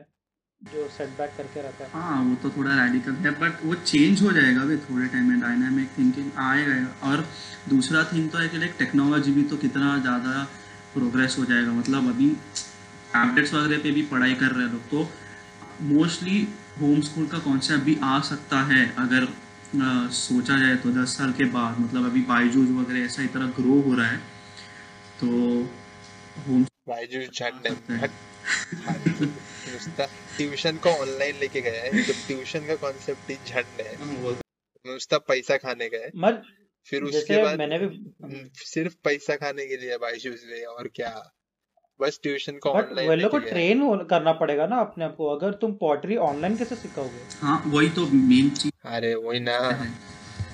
जो 0.62 0.88
सेटबैक 0.90 1.32
करके 1.38 1.62
रहता 1.62 1.84
है। 1.84 1.90
हाँ 1.92 2.24
वो 2.24 2.36
तो 2.36 2.50
थोड़ा 2.50 2.74
रेडिकल 2.84 3.12
है 3.12 3.32
बट 3.40 3.64
वो 3.66 3.74
चेंज 3.76 4.22
हो 4.22 4.32
जाएगा 4.32 4.66
भी 4.66 4.78
थोड़े 4.78 5.08
टाइम 5.08 5.30
में 5.30 5.40
डायनामिक 5.42 5.90
थिंकिंग 5.98 6.32
आएगा 6.40 7.10
और 7.10 7.26
दूसरा 7.70 8.04
थिंग 8.04 8.30
तो 8.32 8.38
है 8.38 8.48
कि 8.50 8.58
लाइक 8.58 8.76
टेक्नोलॉजी 8.80 9.32
भी 9.32 9.44
तो 9.44 9.58
कितना 9.58 9.98
ज़्यादा 9.98 10.44
प्रोग्रेस 10.94 11.36
हो 11.40 11.46
जाएगा। 11.46 11.72
मतलब 11.72 12.08
अभी 12.10 12.30
टैबलेट्स 13.14 13.54
वगैरह 13.54 13.84
पे 13.84 13.92
भी 13.92 14.02
पढ़ाई 14.08 14.34
कर 14.34 14.52
रहे 14.52 14.66
हैं 14.66 14.72
लोग 14.74 14.90
तो 14.90 15.08
मोस्टली 15.86 16.48
होम 16.82 17.02
स्कूल 17.02 17.28
का 17.28 17.40
कॉन्सेप्ट 17.40 17.84
भी 17.84 17.98
आ 18.04 18.20
सकता 18.20 18.62
है 18.64 18.86
अगर 18.98 19.24
अ, 19.24 20.08
सोचा 20.12 20.58
जाए 20.60 20.76
तो 20.76 20.90
दस 20.92 21.18
साल 21.18 21.32
के 21.34 21.46
बाद। 21.52 21.80
मतलब 21.80 22.06
अभी 22.06 22.22
बाईजूस 22.22 22.70
वगैरह 22.72 23.06
ऐसा 23.06 23.24
इतना 23.24 23.46
ग्रो 23.60 23.80
हो 23.82 23.94
रहा 23.96 24.08
है 24.08 24.18
तो 25.20 25.28
होम 26.48 26.64
बायजू 26.88 27.20
है 28.42 28.94
है। 28.94 29.78
हाँ, 29.78 30.08
ट्यूशन 30.38 30.78
को 30.78 30.90
ऑनलाइन 30.90 31.36
लेके 31.36 31.62
गया 31.62 31.84
है 31.84 32.04
तो 32.04 32.14
ट्यूशन 32.14 32.68
का 32.68 32.76
कॉन्सेप्ट 32.76 33.30
ही 33.30 33.38
झंड 33.48 33.82
है। 33.82 33.98
नुसता 34.88 35.18
पैसा 35.18 35.58
खाने 35.58 35.90
का 35.90 35.98
है। 35.98 36.12
मत 36.16 36.44
फिर 36.86 37.04
उसके 37.04 37.44
बाद 37.44 37.58
मैंने 37.58 37.80
भी 37.80 37.86
हम्म, 38.24 38.50
सिर्फ़ 38.56 38.96
पैसा 39.04 39.36
खाने 39.36 39.68
के 39.68 39.78
लिए 39.78 39.98
बायजूस 39.98 40.44
ले 40.50 40.64
और 40.64 40.88
क्या? 40.88 41.32
बस 42.02 42.20
ट्यूशन 42.24 42.58
को 42.58 42.70
ऑनलाइन 42.70 43.10
वे 43.10 43.16
लोग 43.16 43.32
को 43.32 43.38
है। 43.38 43.50
ट्रेन 43.50 44.04
करना 44.04 44.32
पड़ेगा 44.32 44.68
ना 44.68 44.76
अपने 44.76 45.06
आप 45.06 45.16
को। 45.16 45.28
अगर 45.28 45.52
तुम 45.54 45.74
पॉटरी 45.74 46.16
ऑनलाइन 46.16 46.58
कैसे 46.58 46.76
सिखाओगे? 46.76 47.36
हाँ 47.42 47.64
वही 47.68 47.90
तो 47.90 48.08
मेन 48.08 48.50
चीज़। 48.50 48.72
अरे 48.86 49.16
वही 49.16 49.40
ना। 49.40 49.92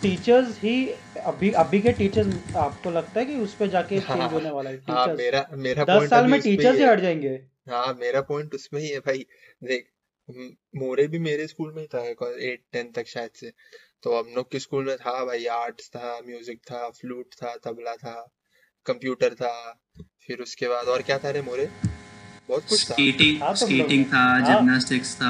टीचर्स 0.01 0.60
ही 0.62 0.89
अभी 1.25 1.51
अभी 1.51 1.82
के 1.82 1.91
टीचर्स 1.91 2.56
आपको 2.56 2.91
लगता 2.91 3.20
है 3.20 3.25
कि 3.25 3.36
उस 3.36 3.56
पे 3.56 3.67
जाके 3.67 3.98
हाँ, 3.98 4.17
चेंज 4.17 4.34
होने 4.34 4.50
वाला 4.50 4.70
है? 4.70 4.75
हाँ 4.75 5.08
टीचर्स 5.08 5.17
मेरा 5.17 5.48
मेरा 5.53 5.84
दस 5.84 5.94
पॉइंट 5.94 6.10
साल 6.10 6.27
में 6.27 6.39
ही 6.39 6.58
टीचर्स 6.58 6.77
ही 6.77 6.84
हट 6.84 7.00
जाएँगे। 7.00 7.57
हाँ 7.70 7.94
मेरा 7.94 8.22
पॉइंट 8.22 8.56
उसमें 8.56 8.82
ही 8.82 8.90
है 8.90 9.00
भाई। 9.00 9.26
देख 9.64 9.88
म- 10.30 10.56
मोरे 10.76 11.08
भी 11.08 11.20
मेरे 11.20 11.48
स्कूल 11.48 11.74
में 11.74 11.82
ही 11.82 11.88
था 11.88 12.00
एट 12.30 12.64
टेंथ 12.72 12.94
तक 12.94 13.08
शायद 13.08 13.32
से। 13.36 13.54
तो 14.04 14.18
हम 14.20 14.34
लोग 14.36 14.52
के 14.52 14.60
स्कूल 14.60 14.86
में 14.86 14.98
था 14.98 15.26
भाई 15.26 15.46
आर्ट्स 15.46 15.90
था 15.90 16.22
म्यूज़िक 16.26 16.60
था 16.72 16.90
फ्लूट 16.90 17.34
था 17.44 17.56
तबला 17.56 17.96
था 17.96 18.34
कंप्यूटर 18.86 19.34
था 19.34 19.82
फिर 20.28 20.40
उसके 20.40 20.68
बाद 20.68 20.88
और 20.88 21.02
क्या 21.02 21.18
था 21.20 21.30
रे 21.30 21.42
मोरे? 21.42 21.70
बहुत 22.50 22.66
कुछ 22.70 22.90
था। 22.90 22.94
स्केटिंग 22.94 23.42
हाँ, 23.42 23.56
स्केटिंग। 23.56 24.06
था 24.06 24.18
हाँ। 24.18 24.42
जिम्नास्टिक्स 24.46 25.16
था 25.16 25.30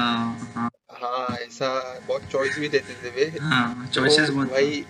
हाँ। 0.56 0.70
हाँ 0.90 1.36
ऐसा 1.36 1.98
बहुत 1.98 2.22
चॉइस 2.22 2.58
भी 2.58 2.68
देते 2.68 2.94
थे 2.94 3.10
वे। 3.10 3.38
हाँ 3.38 3.86
चॉइसेस 3.86 4.28
तो 4.28 4.34
बहुत 4.34 4.50
भाई 4.50 4.84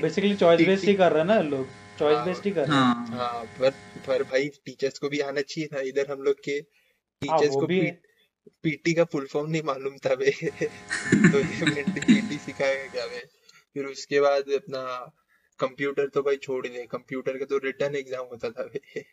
बेसिकली 0.00 0.34
चॉइस 0.36 0.66
बेस्ड 0.66 0.84
ही 0.84 0.94
कर 0.94 1.12
रहे 1.12 1.20
हैं 1.20 1.26
ना 1.26 1.40
लोग। 1.40 1.68
चॉइस 1.98 2.16
हाँ, 2.16 2.24
बेस्ड 2.26 2.44
ही 2.44 2.50
कर 2.50 2.66
रहे 2.66 2.76
हैं। 2.76 2.84
हाँ। 2.84 3.06
हाँ 3.10 3.44
पर 3.58 3.70
पर 4.06 4.22
भाई 4.24 4.48
टीचर्स 4.66 4.98
को 4.98 5.08
भी 5.08 5.20
आना 5.22 5.40
चाहिए 5.42 5.68
था। 5.74 5.80
इधर 5.88 6.10
हम 6.10 6.22
लोग 6.22 6.44
के 6.44 6.52
हाँ 6.52 6.62
टीचर्स 7.22 7.54
को 7.54 7.66
भी 7.66 7.80
पीटी 8.62 8.92
का 8.94 9.04
फुल 9.12 9.26
फॉर्म 9.26 9.50
नहीं 9.50 9.62
मालूम 9.64 9.96
था 10.04 10.14
बे 10.14 10.30
तो 10.32 11.38
ये 11.38 11.82
पीटी 11.84 12.38
सिखाएगा 12.38 12.86
क्या 12.92 13.06
बे 13.06 13.20
फिर 13.76 13.86
उसके 13.86 14.20
बाद 14.20 14.50
अपना 14.56 14.82
कंप्यूटर 15.60 16.08
तो 16.14 16.22
भाई 16.22 16.36
छोड़ 16.42 16.66
ही 16.66 16.72
दे। 16.72 16.84
कंप्यूटर 16.90 17.38
का 17.38 17.44
तो 17.44 17.58
रिटर्न 17.64 17.96
एग्ज़ाम 17.96 18.26
होता 18.30 18.50
था 18.50 18.64
बे 18.64 19.04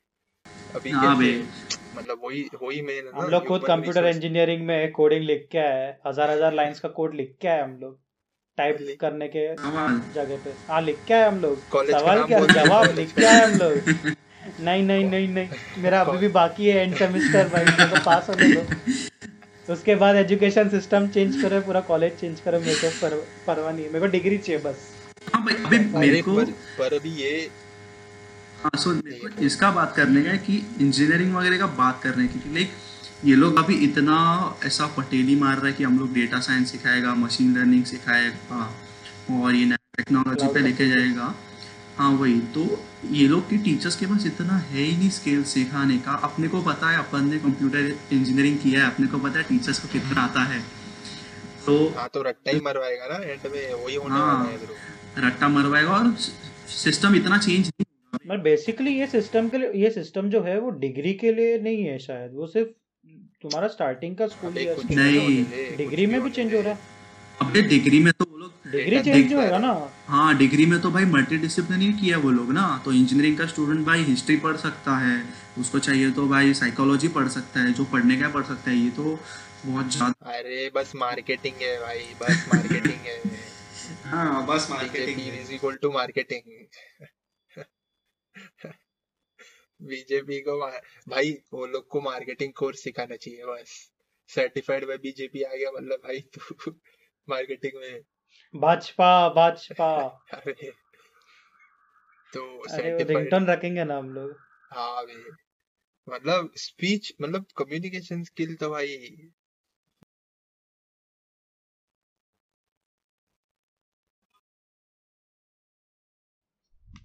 अभी 0.76 0.92
हाँ 0.92 1.18
बे 1.20 1.32
मतलब 1.96 2.22
वही 2.24 2.48
वही 2.62 2.82
मेन 2.82 3.06
है 3.08 3.12
हम 3.16 3.30
लोग 3.30 3.48
खुद 3.48 3.66
कंप्यूटर 3.68 4.06
इंजीनियरिंग 4.08 4.66
में 4.68 4.92
कोडिंग 4.92 5.24
लिख 5.26 5.48
के 5.52 5.58
आए 5.58 5.86
हज़ार 6.08 6.30
हज़ार 6.30 6.54
लाइंस 6.54 6.80
का 6.80 6.90
कोड 6.98 7.16
लिख 7.16 7.36
के 7.42 7.48
आए 7.48 7.62
हम 7.62 7.78
लोग। 7.80 8.00
टाइप 8.58 8.98
करने 9.02 9.28
के 9.28 9.48
जगह 10.14 10.36
पे। 10.36 10.54
हाँ 10.68 10.82
लिख 10.82 10.98
के 11.08 11.14
आए 11.14 11.28
हम 11.28 11.40
लोग। 11.40 11.58
सवाल 11.92 12.24
क्या? 12.24 12.40
जवाब 12.46 12.96
लिख 12.96 13.14
के 13.16 13.26
आए 13.26 13.46
हम 13.46 13.58
लोग। 13.60 14.14
नहीं 14.60 14.84
नहीं 14.84 15.06
नहीं 15.10 15.28
नहीं। 15.28 15.84
मेरा 15.84 16.02
अभी 16.02 16.18
भी 16.18 16.28
बाकी 16.28 16.68
है 16.68 16.84
एंड 16.84 16.96
सेमेस्टर 16.96 17.48
भाई। 17.48 17.66
मेरे 17.66 17.86
को 17.86 18.04
पास 18.06 18.30
होने 18.30 18.54
दो। 18.54 19.74
उसके 19.74 19.96
बाद 19.96 20.16
एजुकेशन 20.16 20.70
सिस्टम 20.70 21.08
चेंज 21.08 21.42
करो 21.42 21.62
पूरा 21.62 21.80
कॉलेज 21.82 22.20
चेंज 22.20 22.40
करो। 22.40 22.60
मेरे 22.60 22.76
को 22.76 22.90
पर, 23.02 23.16
परवाह 23.48 23.72
नहीं 23.72 23.86
है। 23.86 23.94
मेरे 23.94 24.00
को 24.00 24.12
डिग्री 24.12 24.38
चाहिए 24.38 24.62
बस। 24.62 24.88
हाँ 25.34 25.44
भाई 25.46 25.56
अभी 25.64 25.80
मेरे 26.00 26.22
को 26.22 26.36
पर, 26.36 26.52
पर 26.80 26.96
अभी 26.96 27.10
ये 27.10 27.50
हाँ 28.64 28.72
सो 28.80 28.90
मेरे 28.90 29.18
को 29.18 29.46
इसका 29.46 29.72
बात 29.72 29.96
करने 29.96 30.22
का 30.24 30.32
है 30.32 30.38
कि 30.38 30.66
इंजीनियरिंग 30.82 31.36
वगैरह 31.36 31.58
का 31.58 31.68
बात 31.80 32.04
करने 32.04 32.28
की 32.28 32.54
लाइक 32.54 32.70
ये 33.24 33.36
लोग 33.36 33.58
अभी 33.58 33.76
इतना 33.86 34.18
ऐसा 34.66 34.86
पटेली 34.98 35.36
मार 35.36 35.56
रहा 35.58 35.68
है 35.68 35.74
कि 35.74 35.84
हम 35.84 35.98
लोग 36.00 36.14
डेटा 36.14 36.40
साइंस 36.40 36.72
सिखाएगा 36.72 37.14
मशीन 37.16 37.56
लर्निंग 37.58 37.84
सिखाएगा 37.86 38.60
और 39.34 39.56
ये 39.56 39.66
टेक्नोलॉजी 39.98 40.48
पे 40.54 40.60
लेके 40.60 40.88
जाएगा। 40.90 41.34
हाँ 41.98 42.10
वही। 42.12 42.40
तो 42.56 42.64
ये 43.12 43.28
लोग 43.28 43.50
के 43.50 43.58
टीचर्स 43.66 43.96
के 43.96 44.06
पास 44.06 44.26
इतना 44.26 44.58
है 44.60 44.82
ही 44.82 44.96
नहीं 44.98 45.10
स्किल 45.10 45.44
सिखाने 45.52 45.98
का। 45.98 46.14
अपने 46.24 46.48
को 46.48 46.62
पता 46.62 46.90
है 46.90 46.98
अपन 47.00 47.30
ने 47.30 47.40
कंप्यूटर 47.40 47.92
इंजीनियरिंग 48.14 48.58
किया 48.60 48.82
है 48.82 48.92
अपने 48.92 49.08
को 49.08 49.20
पता 49.20 49.40
है 49.40 49.44
टीचर्स 49.44 49.80
को 49.80 49.88
कितना 49.94 50.22
आता 50.22 50.44
है। 50.44 50.60
तो 51.66 51.78
हाँ 51.98 52.10
तो 52.14 52.22
रट्टा 52.22 52.52
ही 52.52 52.60
मरवाएगा 52.62 53.08
ना 53.08 53.24
एंड 53.24 53.52
में 53.54 53.74
वही 53.74 53.96
होने 53.96 54.16
हाँ। 54.16 54.34
वाला 54.34 54.50
है 54.50 55.28
रट्टा 55.28 55.48
मरवाएगा 55.50 55.92
और 55.92 56.16
सिस्टम 56.76 57.16
इतना 57.16 57.38
चेंज 57.38 57.68
नहीं 57.68 57.86
मतलब 58.16 58.42
बेसिकली 58.44 59.00
ये 59.00 59.08
सिस्टम 59.08 59.48
के 59.50 59.58
लिए 59.58 59.72
ये 59.84 59.90
सिस्टम 59.92 60.30
जो 60.30 60.42
है 60.44 60.60
वो 60.60 60.70
डिग्री 60.82 61.14
के 61.24 61.32
लिए 61.34 61.58
नहीं 61.60 61.84
है 61.84 61.98
शायद 62.00 62.32
वो 62.36 62.48
सिर्फ़ 62.48 62.70
तुम्हारा 63.46 63.68
स्टार्टिंग 63.68 64.16
का 64.18 64.28
स्कूल 64.28 64.52
अबे 64.52 64.96
नहीं। 64.96 65.78
डिग्री 65.78 66.06
में 66.06 66.22
भी 66.22 66.30
चेंज 66.30 66.54
हो 66.54 66.62
रहा 66.62 66.74
है? 66.74 66.80
अपने 67.42 67.62
डिग्री 67.62 68.00
में 68.00 68.12
तो 68.14 68.26
वो 68.32 68.38
लोग 68.38 68.72
डिग्री 68.72 69.00
चेंज 69.00 69.16
देख 69.16 69.34
होएगा 69.34 69.58
ना? 69.58 69.74
हाँ। 70.08 70.38
डिग्री 70.38 70.66
में 70.66 70.80
तो 70.82 70.92
भाई 70.92 71.06
मल्टी 71.06 71.38
डिसिप्लिनरी 71.38 71.92
किया 71.94 72.18
वो 72.18 72.32
लोग 72.32 72.52
ना। 72.54 72.64
तो 72.86 72.94
इंजीनियरिंग 72.94 73.38
का 73.38 73.46
स्टूडेंट 73.46 73.86
भाई 73.86 74.04
हिस्ट्री 74.04 74.38
पढ़ 74.38 74.56
सकता 74.58 74.98
है। 74.98 75.18
उसको 75.60 75.80
चाहिए 75.80 76.12
तो 76.12 76.28
भाई 76.28 76.54
साइकोलॉजी 76.54 77.08
पढ़ 77.18 77.28
सकता 77.28 77.60
है 77.60 77.74
जो 77.74 77.84
पढ़ने 77.94 78.18
का 78.18 78.30
पढ़ 78.30 78.44
सकता 78.44 78.72
है। 78.72 78.78
ये 78.78 78.90
तो 78.90 79.04
बहुत 79.66 79.92
ज़्यादा 79.94 80.34
अरे 80.34 80.70
बस 80.76 80.92
मार्केटिंग 80.96 81.62
है 81.62 81.78
भाई 81.82 82.04
बस 82.22 82.46
मार्केटिंग 82.54 83.06
है। 83.06 83.20
हाँ 84.14 84.46
बस 84.46 84.68
BJP 84.72 85.30
is 85.42 85.54
equal 85.54 85.78
to 85.82 85.92
marketing 85.92 86.44
BJP 89.82 90.40
को 90.42 90.60
भाई 91.10 91.32
वो 91.54 91.66
लोग 91.66 91.88
को 91.88 92.02
मार्केटिंग 92.02 92.54
कोर्स 92.54 92.84
सिखाना 92.84 93.16
चाहिए 93.16 93.46
बस। 93.46 93.92
सर्टिफाइड 94.30 94.86
बाय 94.88 94.98
बीजेपी 94.98 95.42
आ 95.42 95.54
गया 95.54 95.72
मतलब 95.72 96.00
भाई 96.00 96.20
तू 96.20 96.72
मार्केटिंग 97.30 97.80
में। 97.82 98.02
भाजपा 98.56 99.30
भाजपा। 99.30 99.92
अरे 100.34 100.72
तो 102.34 102.44
रिंगटोन 102.68 103.46
रखेंगे 103.46 103.84
ना 103.84 103.98
हम 103.98 104.14
लोग। 104.14 104.38
हाँ 104.74 105.06
भाई। 105.06 105.24
मतलब 106.10 106.52
स्पीच 106.58 107.14
मतलब 107.22 107.46
कम्युनिकेशन 107.58 108.24
स्किल 108.24 108.56
तो 108.56 108.70
भाई। 108.70 108.98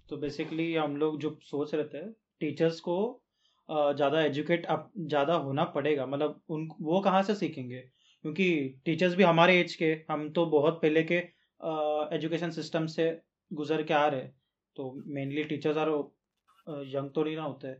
तो 0.09 0.17
बेसिकली 0.17 0.73
हम 0.75 0.97
लोग 0.97 1.19
जो 1.19 1.39
सोच 1.43 1.73
रहे 1.75 1.83
थे 1.85 2.20
टीचर्स 2.41 2.79
को 2.81 2.97
ज़्यादा 3.69 4.21
एजुकेट 4.21 4.65
अप, 4.67 4.91
ज़्यादा 4.99 5.33
होना 5.35 5.63
पड़ेगा। 5.65 6.05
मतलब 6.05 6.41
उन, 6.49 6.67
वो 6.81 6.99
कहाँ 7.01 7.21
से 7.23 7.35
सीखेंगे? 7.35 7.79
क्योंकि 8.25 8.81
टीचर्स 8.85 9.15
भी 9.15 9.23
हमारे 9.23 9.59
एज 9.59 9.75
के, 9.75 9.91
हम 10.09 10.29
तो 10.31 10.45
बहुत 10.47 10.81
पहले 10.81 11.03
के 11.03 11.15
एजुकेशन 12.15 12.51
सिस्टम 12.51 12.85
से 12.87 13.09
गुजर 13.51 13.83
के 13.83 13.93
आ 13.93 14.05
रहे 14.07 14.21
तो 14.77 14.91
मेनली 15.07 15.43
टीचर्स 15.43 15.77
आर 15.77 15.89
यंग 16.87 17.09
तो 17.15 17.23
नहीं 17.23 17.35
ना 17.35 17.43
होते 17.43 17.73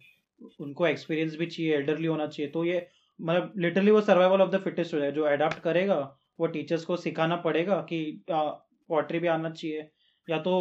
उनको 0.59 0.87
एक्सपीरियंस 0.87 1.35
भी 1.37 1.45
चाहिए 1.45 1.75
एल्डरली 1.75 2.07
होना 2.07 2.27
चाहिए। 2.27 2.51
तो 2.51 2.63
ये 2.65 2.87
मतलब 3.19 3.53
लिटरली 3.57 3.91
वो 3.91 4.01
सर्वाइवल 4.01 4.41
ऑफ़ 4.41 4.49
द 4.51 4.59
फिटेस्ट 4.63 4.93
हो 4.93 4.99
जाए। 4.99 5.11
जो 5.11 5.23
अडाप्ट 5.25 5.59
करेगा, 5.63 5.97
वो 6.39 6.47
टीचर्स 6.47 6.85
को 6.85 6.97
सिखाना 6.97 7.35
पड़ेगा 7.37 7.79
कि 7.89 8.23
पॉटरी 8.29 9.19
भी 9.19 9.27
आना 9.29 9.49
चाहिए। 9.51 9.89
या 10.27 10.37
तो 10.39 10.53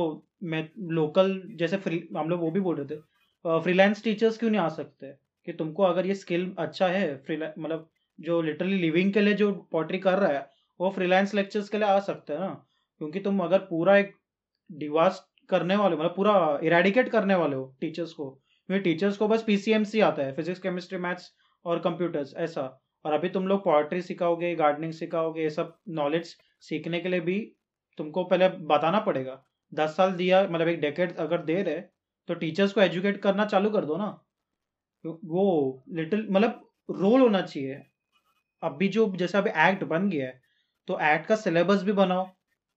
मैं 0.44 0.68
लोकल 0.90 1.40
जैसे 1.58 1.76
फ्री 1.78 2.02
हम 2.16 2.28
लोग 2.30 2.40
वो 2.40 2.50
भी 2.50 2.60
बोल 2.60 2.76
रहे 2.76 2.86
थे। 2.86 3.00
फ्रीलांस 3.44 4.02
टीचर्स 4.04 4.38
क्यों 4.38 4.50
नहीं 4.50 4.60
आ 4.60 4.68
सकते? 4.68 5.12
कि 5.46 5.52
तुमको 5.52 5.82
अगर 5.82 6.06
ये 6.06 6.14
स्किल 6.14 6.54
अच्छा 6.58 6.86
है 6.88 7.12
मतलब 7.58 7.88
जो 8.18 8.40
लिटरली 8.42 8.78
लिविंग 8.78 9.12
के 9.12 9.20
लिए 9.20 9.34
जो 9.34 9.52
पॉटरी 9.72 9.98
कर 9.98 10.18
रहा 10.18 10.32
है, 10.32 10.48
वो 10.80 10.90
फ्रीलांस 10.90 11.34
लेक्चर्स 11.34 11.68
के 11.68 11.78
लिए 11.78 11.88
आ 11.88 11.98
सकते 12.00 12.32
हैं 12.32 12.40
ना? 12.40 12.66
क्योंकि 13.00 13.20
तुम 13.20 13.40
अगर 13.40 13.58
पूरा 13.70 13.96
एक 13.98 14.14
डिवास्ट 14.70 15.48
करने 15.50 15.76
वाले 15.76 15.96
मतलब 15.96 16.14
पूरा 16.16 16.34
इरेडिकेट 16.64 17.08
करने 17.08 17.34
वाले 17.34 17.56
हो 17.56 17.64
टीचर्स 17.80 18.12
को, 18.12 18.30
क्योंकि 18.30 18.82
टीचर्स 18.84 19.16
को 19.16 19.28
बस 19.28 19.42
पीसीएमसी 19.42 20.00
आता 20.00 20.22
है 20.22 20.32
फिजिक्स 20.32 20.60
केमिस्ट्री 20.60 20.98
मैथ्स 20.98 21.30
और 21.64 21.78
कंप्यूटर्स 21.80 22.34
ऐसा। 22.38 22.62
और 23.04 23.12
अभी 23.12 23.28
तुम 23.28 23.46
लोग 23.48 23.64
पॉटरी 23.64 24.02
सिखाओगे 24.02 24.54
गार्डनिंग 24.54 24.92
सिखाओगे, 24.92 25.42
ये 25.42 25.50
सब 25.50 25.76
नॉलेज 25.88 26.36
सीखने 26.62 27.00
के 27.00 27.08
लिए 27.08 27.20
भी 27.20 27.38
तुमको 27.98 28.24
पहले 28.24 28.48
बताना 28.48 29.00
पड़ेगा। 29.00 29.42
दस 29.72 29.96
साल 29.96 30.12
दिया 30.12 30.42
मतलब 30.42 30.68
एक 30.68 30.80
डेकेट 30.80 31.16
अगर 31.18 31.42
दे 31.42 31.62
रहे 31.62 31.80
तो 32.28 32.34
टीचर्स 32.34 32.72
को 32.72 32.80
एजुकेट 32.80 33.20
करना 33.22 33.44
चालू 33.46 33.70
कर 33.70 33.84
दो 33.84 33.96
ना। 33.96 34.08
वो 35.04 35.82
लिटिल 35.90 36.26
मतलब 36.30 36.68
रोल 36.88 37.20
होना 37.20 37.40
चाहिए। 37.42 37.80
अभी 38.62 38.88
जो, 38.88 39.12
जैसे 39.16 39.38
अभी 39.38 39.50
एक्ट 39.60 39.84
बन 39.84 40.08
गया 40.10 40.26
है 40.26 40.40
तो 40.88 40.98
एक्ट 41.04 41.26
का 41.26 41.36
सिलेबस 41.36 41.82
भी 41.82 41.92
बनाओ। 41.94 42.28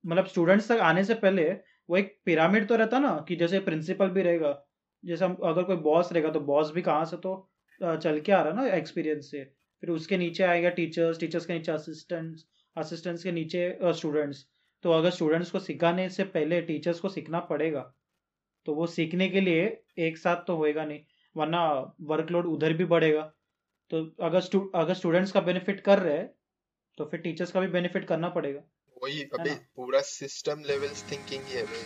मतलब 0.03 0.25
स्टूडेंट्स 0.25 0.67
तक 0.71 0.79
आने 0.81 1.03
से 1.03 1.13
पहले 1.15 1.49
वो 1.89 1.97
एक 1.97 2.15
पिरामिड 2.25 2.67
तो 2.67 2.75
रहता 2.75 2.99
ना, 2.99 3.15
कि 3.27 3.35
जैसे 3.35 3.59
प्रिंसिपल 3.61 4.09
भी 4.09 4.21
रहेगा, 4.21 4.63
जैसे 5.03 5.25
हम, 5.25 5.35
अगर 5.43 5.63
कोई 5.63 5.75
बॉस 5.77 6.11
रहेगा 6.13 6.29
तो 6.31 6.39
बॉस 6.41 6.71
भी 6.71 6.81
कहाँ 6.81 7.05
से 7.05 7.17
तो 7.17 7.49
चल 7.81 8.19
के 8.19 8.31
आ 8.31 8.41
रहा 8.41 8.53
ना 8.53 8.67
एक्सपीरियंस 8.75 9.31
से। 9.31 9.43
फिर 9.83 9.89
उसके 9.89 10.17
नीचे 10.17 10.43
आएगा 10.43 10.69
टीचर्स 10.69 11.19
टीचर्स 11.19 11.45
के 11.45 11.53
नीचे 11.53 11.71
असिस्टेंट्स 11.71 12.45
असिस्टेंट्स 12.75 13.23
के 13.23 13.31
नीचे 13.31 13.93
स्टूडेंट्स 13.93 14.45
तो 14.83 14.91
अगर 14.91 15.09
स्टूडेंट्स 15.09 15.51
को 15.51 15.59
सिखाने 15.59 16.07
से 16.09 16.23
पहले 16.25 16.61
टीचर्स 16.61 16.99
को 16.99 17.09
सीखना 17.09 17.39
पड़ेगा 17.49 17.81
तो 18.67 18.73
वो 18.73 18.87
सीखने 18.87 19.27
के 19.29 19.41
लिए 19.41 19.65
एक 19.99 20.17
साथ 20.17 20.45
तो 20.47 20.55
होएगा 20.55 20.85
नहीं 20.85 20.99
वरना 21.35 21.63
वर्कलोड 22.01 22.45
उधर 22.45 22.73
भी 22.73 22.85
बढ़ेगा। 22.85 23.21
तो 23.91 24.03
अगर 24.21 24.41
स्टू 24.41 24.59
अगर 24.75 24.93
स्टूडेंट्स 24.93 25.31
का 25.31 25.41
बेनिफिट 25.41 25.79
कर 25.81 25.99
रहे 25.99 26.17
हैं 26.17 26.29
तो 26.97 27.05
फिर 27.05 27.19
टीचर्स 27.19 27.51
का 27.51 27.59
भी 27.59 27.67
बेनिफिट 27.67 28.07
करना 28.07 28.29
पड़ेगा। 28.29 28.61
वही 29.03 29.23
अभी 29.33 29.55
पूरा 29.75 30.01
सिस्टम 30.01 30.63
लेवल 30.67 30.93
थिंकिंग 31.11 31.43
ही 31.43 31.55
है 31.55 31.63
भाई। 31.63 31.83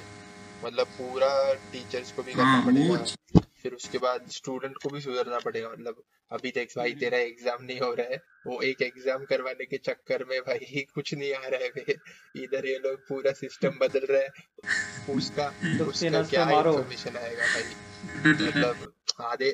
मतलब 0.63 0.87
पूरा 0.93 1.53
टीचर्स 1.71 2.11
को 2.11 2.23
भी 2.23 2.33
हाँ 2.33 2.61
करना 2.61 2.65
पड़ेगा। 2.65 3.46
फिर 3.67 3.75
उसके 3.75 3.97
बाद 3.97 4.27
स्टूडेंट 4.31 4.75
को 4.83 4.89
भी 4.89 4.99
सुधरना 5.01 5.39
पड़ेगा। 5.39 5.69
मतलब 5.69 6.03
अभी 6.31 6.51
देख 6.51 6.73
भाई 6.77 6.89
हम्म। 6.89 6.99
तेरा 6.99 7.17
एग्ज़ाम 7.17 7.63
नहीं 7.63 7.79
हो 7.79 7.93
रहा 7.93 8.13
है। 8.13 8.17
वो 8.47 8.61
एक 8.61 8.81
एग्ज़ाम 8.81 9.25
करवाने 9.25 9.65
के 9.65 9.77
चक्कर 9.77 10.23
में 10.29 10.39
भाई 10.41 10.83
कुछ 10.93 11.13
नहीं 11.13 11.33
आ 11.33 11.47
रहा 11.47 11.69
है 11.77 11.95
इधर 12.43 12.65
ये 12.65 12.77
लोग 12.85 12.99
पूरा 13.07 13.31
सिस्टम 13.31 13.77
बदल 13.81 14.05
रहे 14.11 14.21
हैं। 14.21 15.15
उसका 15.15 15.49
दुखते 15.77 16.09
उसका 16.09 16.21
क्या 16.23 16.45
मारो। 16.45 16.71
इंफॉर्मेशन 16.71 17.17
आएगा 17.17 17.45
भाई? 17.45 18.47
मतलब 18.47 18.93
आधे 19.21 19.51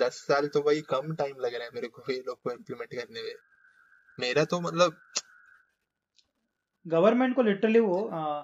दस 0.00 0.22
साल 0.28 0.48
तो 0.48 0.62
भाई 0.62 0.80
कम 0.90 1.14
टाइम 1.14 1.40
लग 1.40 1.54
रहा 1.54 1.64
है 1.64 1.70
मेरे 1.74 1.88
को 1.88 2.12
ये 2.12 2.22
लोग 2.26 2.40
को 2.42 2.52
इम्प्लीमेंट 2.52 2.94
करने 2.94 3.22
में। 3.22 3.34
मेरा 4.18 4.44
तो 4.44 4.60
मतलब 4.60 5.00
गवर्नमेंट 6.86 7.34
को 7.36 7.42
लिटरली 7.42 7.80
वो 7.80 8.04
आ, 8.08 8.42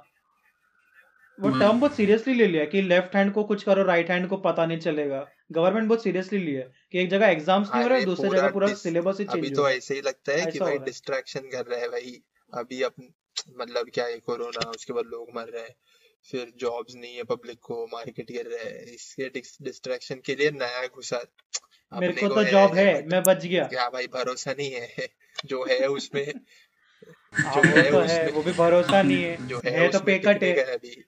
वो 1.39 1.51
टर्म 1.51 1.81
बहुत 1.81 1.97
सीरियसली 1.97 2.35
ले 2.35 2.47
लिया 2.47 2.65
कि 2.65 2.83
लेफ़्ट 2.83 3.15
हैंड 3.17 3.33
को 3.33 3.45
कुछ 3.45 3.63
करो 3.63 3.83
राइट 3.83 4.11
हैंड 4.11 4.29
को 4.29 4.37
पता 4.37 4.67
नहीं 4.67 4.79
चलेगा। 4.79 5.27
गवर्नमेंट 5.53 5.89
बहुत 5.89 6.03
सीरियसली 6.03 6.39
लिया 6.39 6.63
कि 6.93 6.99
एक 6.99 7.11
जगह 7.11 7.27
एग्ज़ाम्स 7.27 7.71
नहीं 7.75 7.83
हो 7.83 7.89
रहा 7.89 8.01
दूसरी 8.01 8.29
जगह 8.29 8.51
पूरा 8.51 8.69
सिलेबस 8.75 9.21
ही 9.21 9.27
अभी 9.27 9.41
चेंज 9.41 9.57
तो 9.57 9.63
हो 9.63 9.67
रहा 9.69 9.77
ऐसे 9.77 9.95
ही 9.95 10.01
लगता 10.01 10.33
है 10.33 10.51
कि 10.51 10.59
भाई 10.59 10.79
डिस्ट्रैक्शन 10.79 11.49
कर 11.53 11.67
रहा 11.67 11.81
है 11.81 11.89
भाई। 11.89 12.21
अभी 12.53 12.83
अपन 12.83 13.13
मतलब 13.61 13.91
क्या 13.95 14.05
है 14.05 14.19
कोरोना 14.19 14.69
उसके 14.71 14.93
बाद 14.93 15.07
लोग 15.07 15.31
मर 15.37 15.49
रहे 15.49 15.63
हैं। 15.63 15.75
फिर 16.27 16.53
जॉब्स 16.57 16.95
नहीं 16.97 17.17
है 17.17 17.23
पब्लिक 17.25 17.59
को 17.61 17.87
मार्केट 17.87 18.31
कर 18.31 18.47
रहे 18.47 18.65
हैं। 18.65 18.85
इसके 18.95 19.29
डिस्ट्रैक्शन 19.65 20.21
के 20.27 20.35
लिए 20.35 20.51
नया 20.51 20.87
घुसा। 20.87 21.23
मेरे 21.93 22.13
को 22.13 22.29
तो 22.29 22.45
जॉब 22.45 22.75
है 22.75 23.07
मैं 23.09 23.23
बच 23.23 23.45
गया। 23.47 23.65
क्या 23.65 23.89
भाई 23.89 24.07
भरोसा 24.07 24.53
नहीं 24.53 24.71
है। 24.71 25.09
जो 25.47 25.65
है 25.65 25.87
उसमें। 25.87 26.25
हाँ 27.35 27.63
जो 27.63 27.69
है 27.69 27.91
तो 27.91 27.99
है 27.99 28.05
उसमें। 28.05 28.33
वो 28.33 28.43
भी 28.43 28.53
भरोसा 28.53 29.03
नहीं 29.03 29.23
है। 29.25 29.47
जो 29.47 29.61
है 29.65 29.71
है 29.71 29.89
तो 29.89 29.99
उसमें 29.99 30.05
पेकट 30.05 30.41
टिकने 30.41 30.49
है। 30.49 30.55
का 30.55 30.71
है 30.71 30.77
अभी। 30.77 31.05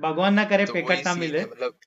भगवान 0.00 0.34
ना 0.34 0.44
करे 0.44 0.66
तो 0.66 0.72
पेकट 0.72 1.04
ना 1.04 1.14
मिले। 1.14 1.44
मतलब 1.44 1.78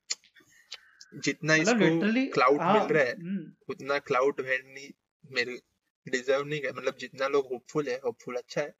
जितना 1.14 1.56
मतलब 1.56 1.82
इसको 1.82 1.94
लिटरली 1.94 2.26
क्लाउड 2.26 2.60
हाँ 2.60 2.72
मिल 2.74 2.96
रहा 2.96 3.04
है 3.04 3.12
हम्म, 3.12 3.52
उतना 3.68 3.98
क्लाउड 3.98 4.40
नहीं 4.40 4.90
मेरे 5.30 5.60
डिजर्व 6.08 6.44
नहीं 6.44 6.60
कर 6.60 6.72
मतलब 6.76 6.96
जितना 6.96 7.28
लोग 7.28 7.48
होपफुल 7.52 7.88
है 7.88 8.00
होपफुल 8.04 8.36
अच्छा 8.36 8.60
है 8.60 8.74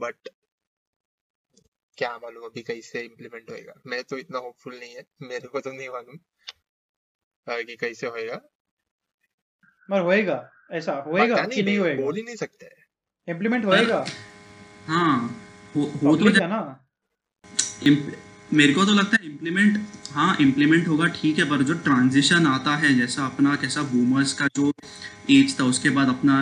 बट 0.00 0.28
क्या 1.96 2.18
मालूम 2.18 2.44
अभी 2.44 2.62
कैसे 2.62 3.00
इम्प्लीमेंट 3.00 3.50
होएगा। 3.50 3.72
मैं 3.86 4.04
तो 4.04 4.18
इतना 4.18 4.38
होपफुल 4.38 4.78
नहीं 4.78 4.94
है 4.94 5.04
मेरे 5.22 5.48
को 5.48 5.60
तो 5.60 5.72
नहीं 5.72 5.88
मालूम 5.88 6.16
कि 7.48 7.76
कैसे 7.76 8.06
होएगा। 8.06 8.40
मगर 9.90 10.00
होएगा 10.00 10.50
ऐसा 10.72 10.92
होएगा 10.92 11.36
कि 11.36 11.48
नहीं 11.48 11.62
नहीं 11.62 11.78
होएगा। 11.78 12.02
बोल 12.02 12.16
ही 12.16 12.22
नहीं 12.22 12.36
सकता 12.36 12.64
है। 12.64 12.84
इम्प्लीमेंट 13.28 13.64
होएगा। 13.64 14.06
हाँ 14.86 15.44
हो, 15.76 15.82
हो 15.82 16.16
तो 16.16 16.46
ना? 16.46 16.88
मेरे 18.52 18.72
को 18.74 18.84
तो 18.84 18.92
लगता 18.92 19.16
है 19.16 19.28
इम्प्लीमेंट 19.28 19.78
हाँ 20.12 20.36
इम्प्लीमेंट 20.40 20.88
होगा, 20.88 21.06
ठीक 21.08 21.38
है, 21.38 21.44
पर 21.50 21.62
जो 21.62 21.74
ट्रांजिशन 21.84 22.46
आता 22.46 22.74
है, 22.76 22.94
जैसा 22.94 23.24
अपना, 23.26 23.54
कैसा 23.56 23.82
बूमर्स 23.84 24.32
का 24.32 24.46
जो 24.56 24.72
एज 25.30 25.58
था, 25.60 25.64
उसके 25.64 25.90
बाद 25.90 26.08
अपना 26.08 26.34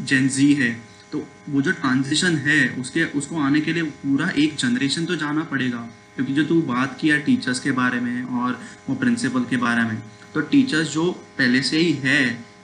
जेंजी 0.00 0.52
है 0.54 0.70
तो 1.12 1.26
वो 1.48 1.62
जो 1.62 1.72
ट्रांजिशन 1.72 2.36
है, 2.38 2.68
उसके, 2.80 3.04
उसको 3.18 3.40
आने 3.40 3.60
के 3.60 3.72
लिए 3.72 3.82
पूरा 3.82 4.28
एक 4.36 4.56
जनरेशन 4.58 5.04
तो 5.06 5.16
जाना 5.16 5.42
पड़ेगा, 5.44 5.78
क्योंकि 6.16 6.32
जो 6.34 6.44
तू 6.44 6.60
बात 6.64 6.98
किया 7.00 7.16
टीचर्स 7.20 7.60
के 7.60 7.70
बारे 7.72 8.00
में 8.00 8.22
और 8.40 8.58
वो 8.88 8.94
प्रिंसिपल 8.96 9.44
के 9.50 9.56
बारे 9.56 9.82
में 9.84 10.02
तो 10.34 10.40
टीचर्स 10.42 10.92
जो 10.92 11.10
पहले 11.38 11.62
से 11.62 11.78
ही 11.78 11.92
है, 12.04 12.20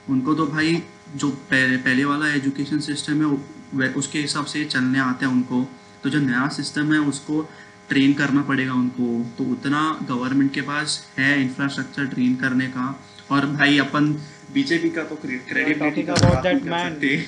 उनको 0.09 0.33
तो 0.35 0.45
भाई 0.47 0.81
जो 1.15 1.29
पहले 1.51 2.05
वाला 2.05 2.33
एजुकेशन 2.33 2.79
सिस्टम 2.81 3.25
है 3.73 3.89
उसके 3.93 4.19
हिसाब 4.19 4.45
से 4.45 4.63
चलने 4.65 4.99
आते 5.01 5.25
हैं 5.25 5.33
उनको 5.33 5.67
तो 6.03 6.09
जो 6.09 6.19
नया 6.21 6.47
सिस्टम 6.53 6.93
है, 6.93 6.99
उसको 7.01 7.49
ट्रेन 7.89 8.13
करना 8.13 8.41
पड़ेगा 8.41 8.73
उनको। 8.73 9.35
तो 9.37 9.43
उतना 9.43 10.05
गवर्नमेंट 10.09 10.53
के 10.53 10.61
पास 10.61 11.13
है 11.17 11.41
इंफ्रास्ट्रक्चर 11.41 12.05
ट्रेन 12.05 12.35
करने 12.35 12.67
का। 12.67 13.03
और 13.31 13.45
भाई 13.45 13.79
अपन 13.79 14.13
बीजेपी 14.53 14.89
का 14.89 15.03
तो 15.03 15.15
क्रेडिट 15.15 15.77
मैन 16.63 17.21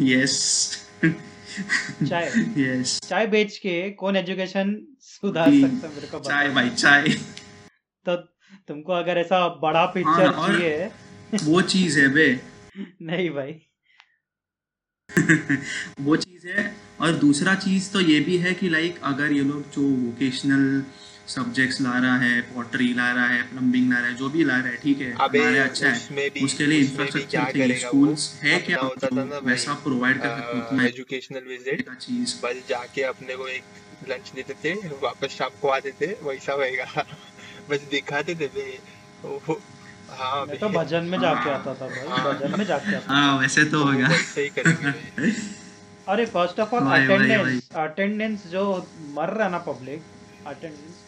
यस 0.00 0.68
चाय। 2.08 2.32
यस 2.58 3.00
चाय 3.08 3.26
बेच 3.26 3.58
के 3.58 3.90
कौन 3.90 4.16
एजुकेशन 4.16 4.86
सुधार 5.00 5.46
सकता 5.46 5.88
मेरे 5.88 6.06
को 6.06 6.18
चाय 6.18 6.50
भाई 6.50 6.70
चाय। 6.70 7.08
तो 8.06 8.16
तुमको 8.68 8.92
अगर 8.92 9.18
ऐसा 9.18 9.48
बड़ा 9.48 9.86
पिक्चर 9.86 10.34
हाँ, 10.34 10.48
चाहिए। 10.48 10.90
वो 11.44 11.62
चीज़ 11.62 12.00
है 12.00 12.08
बे। 12.08 12.40
नहीं 13.02 13.30
भाई। 13.30 13.60
वो 16.00 16.16
चीज़ 16.16 16.46
है। 16.48 16.64
और 17.00 17.12
दूसरा 17.18 17.54
चीज़ 17.54 17.90
तो 17.92 18.00
ये 18.00 18.18
भी 18.20 18.36
है 18.38 18.52
कि 18.54 18.68
लाइक 18.68 18.98
अगर 19.04 19.32
ये 19.32 19.42
लोग 19.42 19.62
जो 19.74 19.82
वोकेशनल 19.82 20.82
सब्जेक्ट्स 21.26 21.80
ला 21.80 21.98
रहा 21.98 22.16
है 22.18 22.40
पॉटरी 22.54 22.92
ला 22.94 23.10
रहा 23.12 23.26
है 23.26 23.42
प्लम्बिंग 23.42 23.92
ला 23.92 23.98
रहा 23.98 24.06
है 24.08 24.14
जो 24.14 24.28
भी 24.28 24.44
ला 24.44 24.56
रहा 24.56 24.68
है 24.68 24.76
ठीक 24.76 25.00
है 25.00 25.10
हमारे 25.12 25.58
अच्छा 25.58 25.88
है। 25.88 26.28
भी 26.30 26.44
उसके 26.44 26.66
लिए 26.66 26.78
इंफ्रास्ट्रक्चर 26.78 27.52
चाहिए 27.52 27.78
स्कूल्स 27.78 28.26
है 28.42 28.58
क्या? 28.60 28.78
होता 28.80 29.08
था 29.08 29.24
ना 29.24 29.38
वैसा 29.44 29.74
प्रोवाइड 29.84 30.18
कर 30.22 30.38
सकते 30.38 30.76
हो 30.76 30.82
एजुकेशनल 30.82 31.44
विज़िट 31.48 31.82
का 31.88 31.94
चीज़? 32.06 32.34
बस 32.44 32.62
जाके 32.68 33.02
अपने 33.12 33.36
को 33.36 33.48
एक 33.48 34.08
लंच 34.10 34.32
देते 34.34 34.54
थे 34.64 34.74
वापस 35.02 35.36
शाम 35.38 35.60
को 35.62 35.68
आते 35.68 35.92
थे 36.00 36.12
वैसा 36.22 36.52
होएगा। 36.52 37.04
बस 37.70 37.86
दिखाते 37.90 38.34
थे 38.34 38.46
वो 39.24 39.60
हाँ 40.12 40.44
मैं 40.46 40.58
तो 40.58 40.68
भजन 40.70 41.04
में 41.04 41.18
जाके। 41.20 41.50
आता 41.50 41.74
था 41.74 41.86
भाई 41.88 42.08
हाँ। 42.08 42.24
भजन 42.24 42.58
में 42.58 42.64
जाके 42.64 42.94
आता 42.96 43.14
हाँ 43.14 43.38
वैसे 43.38 43.64
तो 43.64 43.82
होगा 43.84 44.08
वैसे 44.08 44.42
ही 44.42 44.48
करेंगे 44.50 45.30
अरे 46.08 46.26
first 46.26 46.60
of 46.60 46.74
all 46.74 46.86
attendance 46.92 47.68
attendance 47.76 48.46
जो 48.48 48.64
मर 49.14 49.30
रहा 49.30 49.48
ना 49.48 49.58
public 49.66 50.02
attendance 50.46 51.04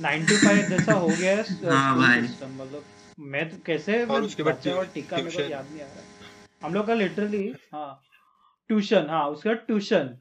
nine 0.00 0.26
to 0.26 0.36
five 0.36 0.68
जैसा 0.68 0.92
हो 0.94 1.08
गया 1.10 1.30
है 1.32 1.42
हाँ, 1.66 1.96
भाई। 1.98 2.26
सिस्टम 2.26 2.54
मतलब 2.54 2.84
मैं 3.18 3.48
तो 3.50 3.56
कैसे 3.66 4.04
और 4.06 4.22
उसके 4.22 4.42
बाद 4.42 4.68
और 4.68 4.86
टीका 4.94 5.16
मेरे 5.18 5.30
को 5.36 5.42
याद 5.42 5.66
नहीं 5.70 5.80
आ 5.80 5.86
रहा 5.86 6.66
हम 6.66 6.74
लोग 6.74 6.86
का 6.86 6.94
लिटरली 6.94 7.44
हाँ 7.72 7.88
ट्यूशन 8.70 9.06
हाँ 9.10 9.24
उसके 9.28 9.48
बाद 9.48 9.58
ट्यूशन 9.66 10.16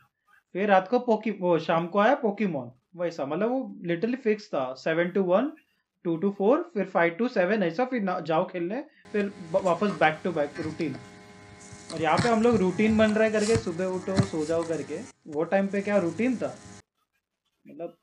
फिर 0.55 0.69
रात 0.69 0.87
को 0.87 0.99
पोकी 1.01 1.31
वो 1.39 1.57
शाम 1.59 1.87
को 1.87 1.99
आया 1.99 2.15
पोकीमोन 2.15 2.71
वैसा 2.95 3.25
मतलब 3.25 3.49
वो 3.49 3.59
लिटरली 3.85 4.17
फिक्स 4.23 4.47
था 4.47 4.63
seven 4.79 5.09
two 5.09 5.23
one 5.23 5.51
two 6.05 6.15
two 6.17 6.29
four 6.37 6.69
फिर 6.73 6.85
फाइव 6.93 7.15
टू 7.19 7.27
सेवन 7.31 7.63
ऐसा 7.63 7.85
फिर 7.91 8.15
जाओ 8.27 8.47
खेलने 8.47 8.83
फिर 9.11 9.31
वापस 9.51 9.97
बैक 9.99 10.19
टू 10.23 10.31
बैक 10.33 10.59
रूटीन 10.61 10.95
और 11.93 12.01
यहाँ 12.01 12.17
पे 12.17 12.29
हम 12.29 12.41
लोग 12.41 12.55
रूटीन 12.57 12.97
बन 12.97 13.11
रहा 13.11 13.23
है 13.23 13.31
करके 13.31 13.55
सुबह 13.59 13.85
उठो 13.95 14.15
सो 14.27 14.45
जाओ 14.45 14.63
करके। 14.67 14.99
वो 15.33 15.43
टाइम 15.51 15.67
पे 15.67 15.81
क्या 15.81 15.97
रूटीन 15.99 16.35
था? 16.37 16.55
मतलब 17.65 17.97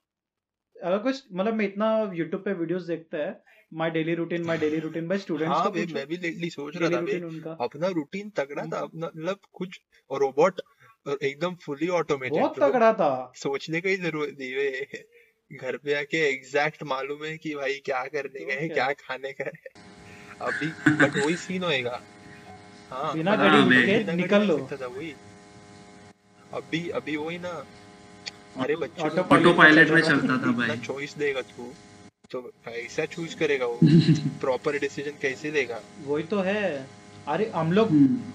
अगर 0.76 0.98
कुछ 0.98 1.22
मतलब 1.32 1.54
मैं 1.54 1.64
इतना 1.64 1.88
यूट्यूब 2.14 2.42
पे 2.42 2.52
वीडियोस 2.60 2.82
देखता 2.84 3.18
है 3.18 3.40
my 3.72 3.90
daily 3.90 4.14
routine 4.14 4.44
my 4.46 4.58
daily 4.58 4.78
routine 4.80 5.08
by 5.08 5.18
students 5.18 5.54
हाँ 5.54 5.70
को 5.70 5.94
मैं 5.94 6.06
भी 6.06 6.16
लेटली 6.16 6.50
सोच 6.50 6.76
रहा 6.76 6.90
था 6.90 7.26
उनका। 7.26 7.56
अपना 7.64 7.88
रूटीन 7.98 8.30
तगड़ा 8.36 8.64
था 8.64 8.78
अपना 8.80 9.06
मतलब 9.06 9.38
कुछ 9.52 9.80
रोबोट 10.10 10.60
एकदम 11.06 11.54
फुली 11.62 11.88
ऑटोमेटेड 12.00 12.40
बहुत 12.40 12.58
तगड़ा 12.60 12.92
था। 12.94 13.10
सोचने 13.36 13.80
का 13.80 13.88
ही 13.88 13.96
ज़रूरत 13.98 14.36
नहीं 14.38 14.54
वे 14.54 14.66
घर 15.52 15.76
पे 15.76 15.94
आके 15.94 16.16
एग्जैक्ट 16.16 16.82
मालूम 16.82 17.24
है 17.24 17.36
कि 17.38 17.54
भाई 17.54 17.74
क्या 17.84 18.02
करने 18.04 18.44
का 18.44 18.54
तो 18.54 18.60
है 18.60 18.68
क्या? 18.68 18.92
खाने 18.92 19.32
का 19.32 19.44
है। 19.44 19.52
अभी 20.40 20.66
बट 20.92 21.16
वही 21.16 21.36
सीन 21.36 21.62
होएगा। 21.62 22.02
हाँ 22.90 23.12
बिना 23.14 23.36
पता 23.36 23.66
घड़ी 23.66 24.04
के 24.04 24.12
निकल 24.12 24.42
लो। 24.42 24.68
था 24.72 24.86
वही। 24.86 25.14
अभी 26.52 26.88
अभी 26.88 27.16
वही 27.16 27.38
ना। 27.38 27.64
अरे 28.60 28.76
बच्चों 28.76 29.10
ऑटो 29.10 29.54
पायलट 29.54 29.90
में 29.90 30.02
चलता 30.02 30.46
था 30.46 30.52
भाई। 30.52 30.76
चॉइस 30.78 31.16
देगा 31.16 31.40
तू 31.40 31.72
तो 32.30 32.52
ऐसा 32.68 33.04
चूज़ 33.04 33.36
करेगा 33.36 33.66
वो। 33.66 33.78
प्रॉपर 34.40 34.78
डिसीज़न 34.78 35.12
कैसे 35.22 35.50
लेगा? 35.50 35.80
वही 36.04 36.24
तो 36.24 36.40
है। 36.40 36.86
अरे 37.28 37.50
हम 37.54 37.72
लोग 37.72 37.88
हम्म, 37.88 38.32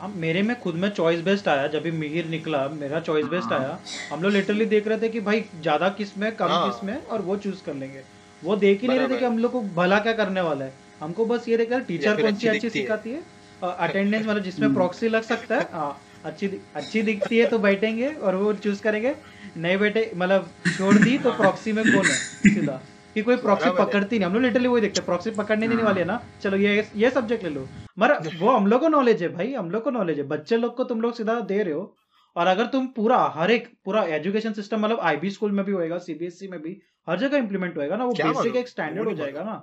हम 0.00 0.12
मेरे 0.16 0.42
में 0.42 0.58
खुद 0.60 0.74
में 0.74 0.88
चॉइस 0.90 1.20
बेस्ट 1.20 1.48
आया 1.48 1.66
जब 1.66 1.82
भी 1.82 1.90
मिहिर 1.90 2.26
निकला 2.26 2.66
मेरा 2.68 3.00
चॉइस 3.00 3.26
बेस्ट 3.26 3.52
हाँ। 3.52 3.58
आया। 3.60 3.78
हम 4.12 4.22
लोग 4.22 4.32
लिटरली 4.32 4.64
देख 4.66 4.86
रहे 4.88 4.98
थे 4.98 5.08
कि 5.08 5.20
भाई 5.20 5.44
ज़्यादा 5.60 5.88
किसमें 5.88 6.30
कम 6.36 6.48
हाँ। 6.48 6.70
किसमें 6.70 6.94
और 7.06 7.22
वो 7.22 7.36
चूज़ 7.36 7.62
कर 7.64 7.74
लेंगे। 7.74 8.02
वो 8.42 8.56
देख 8.56 8.82
ही 8.82 8.88
नहीं 8.88 8.98
रहे 8.98 9.08
थे 9.08 9.18
कि 9.18 9.24
हम 9.24 9.38
लोग 9.38 9.52
को 9.52 9.60
भला 9.76 9.98
क्या 9.98 10.12
करने 10.12 10.40
वाला 10.40 10.64
है। 10.64 10.72
हमको 11.00 11.24
बस 11.26 11.48
ये 11.48 11.56
देखा 11.56 11.78
टीचर 11.88 12.22
कौन 12.22 12.34
सी 12.34 12.48
अच्छी। 12.48 12.70
सिखाती 12.70 13.10
है? 13.10 13.22
अटेंडेंस 13.62 14.26
मतलब 14.26 14.42
जिसमें। 14.42 14.72
प्रॉक्सी 14.74 15.08
लग 15.08 15.22
सकता 15.22 15.56
है। 15.56 15.68
हाँ 15.72 16.00
अच्छी 16.24 16.46
अच्छी 16.76 17.02
दिखती 17.02 17.38
है 17.38 17.46
तो 17.46 17.58
बैठेंगे 17.58 18.08
और 18.08 18.34
वो 18.36 18.52
चूज़ 18.54 18.82
करेंगे। 18.82 19.14
नहीं 19.56 19.76
बैठे 19.78 20.10
मतलब 20.16 20.50
छोड़ 20.78 20.94
दी 20.98 21.18
तो 21.18 21.32
प्रॉक्सी 21.32 21.72
में 21.72 21.84
कौन 21.84 22.06
है? 22.06 22.14
सीधा। 22.54 22.80
कि 23.14 23.22
कोई 23.22 23.36
प्रॉक्सी 23.36 23.70
पकड़ती 23.78 24.18
नहीं। 24.18 24.26
हम 24.26 24.34
लोग 24.34 24.42
लिटरली 24.42 24.68
वही 24.68 24.80
देखते 24.80 25.00
प्रॉक्सी 25.02 25.30
पकड़ने 25.32 25.66
नहीं 25.66 25.78
हाँ। 25.78 25.86
वाली 25.86 26.00
है 26.00 26.06
ना। 26.06 26.20
चलो 26.42 26.56
ये 26.56 26.86
ये 26.96 27.10
सब्जेक्ट 27.10 27.44
ले 27.44 27.50
लो। 27.50 27.68
मगर 27.98 28.36
वो 28.38 28.50
हम 28.50 28.66
लोग 28.66 28.80
को 28.80 28.88
नॉलेज 28.88 29.22
है 29.22 29.28
भाई 29.28 29.52
हम 29.54 29.70
लोग 29.70 29.82
को 29.84 29.90
नॉलेज 29.90 30.18
है। 30.18 30.26
बच्चे 30.28 30.56
लोग 30.56 30.76
को 30.76 30.84
तुम 30.84 31.00
लोग 31.00 31.14
सीधा 31.14 31.38
दे 31.42 31.62
रहे 31.62 31.74
हो। 31.74 31.96
और 32.36 32.46
अगर 32.46 32.66
तुम 32.66 32.86
पूरा 32.96 33.16
हर 33.36 33.50
एक 33.50 33.66
पूरा 33.84 34.02
एजुकेशन 34.16 34.52
सिस्टम 34.52 34.80
मतलब 34.80 35.00
आईबी 35.00 35.30
स्कूल 35.30 35.52
में 35.52 35.64
भी 35.64 35.72
होएगा 35.72 35.98
सीबीएसई 35.98 36.48
में 36.48 36.60
भी 36.62 36.80
हर 37.08 37.18
जगह 37.18 37.36
इंप्लीमेंट 37.36 37.76
होएगा 37.78 37.96
ना 37.96 38.04
वो 38.04 38.12
बेसिक 38.12 38.56
एक 38.56 38.68
स्टैंडर्ड 38.68 39.08
हो 39.08 39.14
जाएगा 39.14 39.42
ना। 39.42 39.54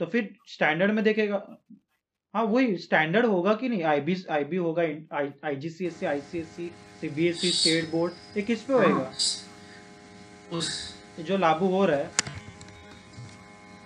तो 0.00 0.06
फिर 0.06 0.28
स्टैंडर्ड 0.48 0.92
में 0.92 1.02
देखेगा। 1.04 1.36
हाँ 2.34 2.42
वही 2.44 2.76
स्टैंडर्ड 2.76 3.26
होगा 3.26 3.54
कि 3.54 3.68
नहीं? 3.68 3.82
आईबी 3.84 4.16
आईबी 4.30 4.56
होगा 4.56 4.82
IGCSE 5.48 6.06
ICSE 6.06 6.70
CBSE 7.00 7.50
state 7.50 7.90
board 7.90 8.36
ये 8.36 8.42
किस 8.42 8.62
पे 8.62 8.72
होएगा? 8.72 8.94
हाँ, 8.94 9.12
उस 10.52 10.70
जो 11.20 11.36
लागू 11.38 11.66
हो 11.66 11.84
रहा 11.86 11.98
है। 11.98 12.10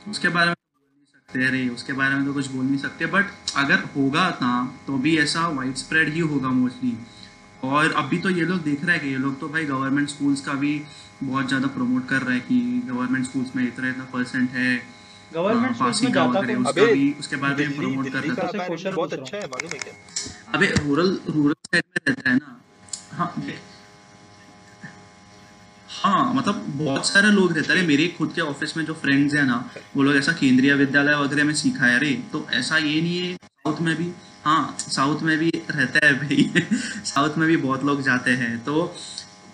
उसके 0.07 0.29
बारे 0.29 0.49
में 0.49 0.55
तो 0.55 0.79
बोल 0.79 0.91
नहीं 0.97 1.07
सकते 1.07 1.47
अरे 1.47 1.69
उसके 1.69 1.93
बारे 1.93 2.15
में 2.15 2.25
तो 2.27 2.33
कुछ 2.33 2.47
बोल 2.47 2.65
नहीं 2.65 2.79
सकते 2.79 3.07
बट 3.07 3.25
अगर 3.57 3.85
होगा 3.97 4.29
ना 4.43 4.53
तो 4.87 4.99
भी 4.99 5.17
ऐसा 5.19 5.47
वाइड 5.49 5.75
स्प्रेड 5.75 6.13
ही 6.13 6.21
होगा 6.21 6.49
मोस्टली 6.49 6.97
और 7.65 7.93
अभी 7.93 8.19
तो 8.19 8.31
ये 8.31 8.45
लोग 8.45 8.63
देख 8.63 8.85
रहे 8.85 8.97
हैं 8.97 9.05
कि 9.05 9.11
ये 9.11 9.19
लोग 9.19 9.39
तो 9.41 9.49
भाई 9.49 9.65
गवर्नमेंट 9.65 10.09
स्कूल्स 10.09 10.41
का 10.41 10.53
भी 10.53 10.83
बहुत 11.23 11.49
ज़्यादा 11.49 11.67
प्रमोट 11.67 12.09
कर 12.09 12.23
रहे 12.23 12.37
हैं 12.37 12.47
कि 12.47 12.83
गवर्नमेंट 12.87 13.25
स्कूल्स 13.27 13.57
में 13.57 13.67
इतना 13.67 13.89
इतना 13.89 14.05
परसेंट 14.05 14.51
है। 14.51 14.77
गवर्नमेंट 15.35 15.75
स्कूल्स 15.77 16.03
में 16.03 16.13
जाता 16.13 16.43
कौन? 16.43 16.67
उसका 16.67 16.85
भी 16.85 17.13
उसके 17.19 17.37
बारे 17.37 17.67
में 17.67 17.77
प्रमोट 17.77 18.09
कर 18.13 18.19
रहे 18.19 18.51
क्वेश्चन 18.69 18.95
बहुत 18.95 19.13
अच्छा 19.13 19.37
है 19.37 19.47
मालूम 19.47 19.73
है 19.73 19.79
क्या? 19.79 19.95
अबे 20.55 20.67
रूरल 20.67 21.19
रूरल 21.29 21.55
साइड 21.67 21.85
में 21.89 22.01
रहता 22.09 22.31
है 22.31 22.37
ना। 22.37 22.61
हाँ 23.13 23.33
हाँ 26.03 26.33
मतलब 26.35 26.65
बहुत 26.79 27.07
सारे 27.07 27.31
लोग 27.31 27.53
रहते 27.53 27.73
हैं। 27.73 27.87
मेरे 27.87 28.07
खुद 28.09 28.33
के 28.35 28.41
ऑफ़िस 28.41 28.77
में 28.77 28.85
जो 28.85 28.95
फ्रेंड्स 28.95 29.35
हैं 29.35 29.45
ना 29.45 29.57
वो 29.97 30.03
लोग 30.03 30.17
ऐसा 30.17 30.33
केंद्रीय 30.33 30.75
विद्यालय 30.75 31.15
वगैरह 31.15 31.45
में 31.45 31.55
सीखा 31.55 31.87
है। 31.87 31.99
रे 31.99 32.13
तो 32.33 32.47
ऐसा 32.53 32.77
ये 32.77 33.01
नहीं 33.01 33.19
है 33.19 33.35
साउथ 33.37 33.81
में 33.81 33.95
भी 33.97 34.11
हाँ 34.45 34.77
साउथ 34.79 35.23
में 35.23 35.37
भी 35.39 35.51
रहता 35.71 36.07
है 36.07 36.13
भाई। 36.19 36.51
साउथ 37.05 37.39
में 37.39 37.49
भी 37.49 37.57
बहुत 37.57 37.85
लोग 37.85 38.03
जाते 38.03 38.31
हैं। 38.31 38.53
तो 38.65 38.95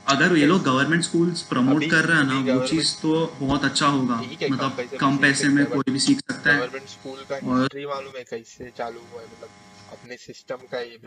अगर 0.08 0.36
ये 0.36 0.46
लोग 0.46 0.62
गवर्नमेंट 0.62 1.02
स्कूल्स 1.02 1.42
प्रमोट 1.42 1.84
कर 1.90 2.04
रहे 2.04 2.18
हैं 2.18 2.24
ना 2.24 2.54
वो 2.54 2.66
चीज़ 2.66 2.92
तो 3.02 3.14
बहुत 3.40 3.64
अच्छा 3.64 3.86
होगा। 3.86 4.20
मतलब 4.50 4.88
कम 5.00 5.16
पैसे 5.16 5.48
में 5.48 5.64
कोई 5.66 5.92
भी 5.92 5.98
सीख 5.98 6.18
सकता 6.18 6.52
है। 6.52 6.58
गवर्नमेंट 6.58 6.88
स्कूल 6.88 7.24
का 7.30 7.36
हिस्ट्री 7.36 7.86
मालूम 7.86 8.16
है 8.16 8.24
कैसे 8.24 8.72
चालू 8.78 9.00
हुआ 9.12 9.20
है 9.20 9.26
मतलब 9.26 9.48
अपने 9.92 10.16
सिस्टम 10.16 10.68
का 10.72 10.80
ये 10.80 10.98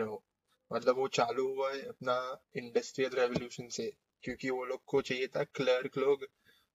मतलब 0.72 0.96
वो 0.98 1.08
चालू 1.08 1.48
हुआ 1.48 1.70
है 1.72 1.82
अपना 1.82 2.18
इंडस्ट्रियल 2.56 3.20
रेवोल्यूशन 3.20 3.68
से। 3.72 3.92
क्योंकि 4.24 4.50
वो 4.50 4.66
लोग 4.66 4.84
को 4.86 5.02
चाहिए 5.02 5.28
था 5.28 5.44
क्लर्क 5.44 5.98
लोग 5.98 6.26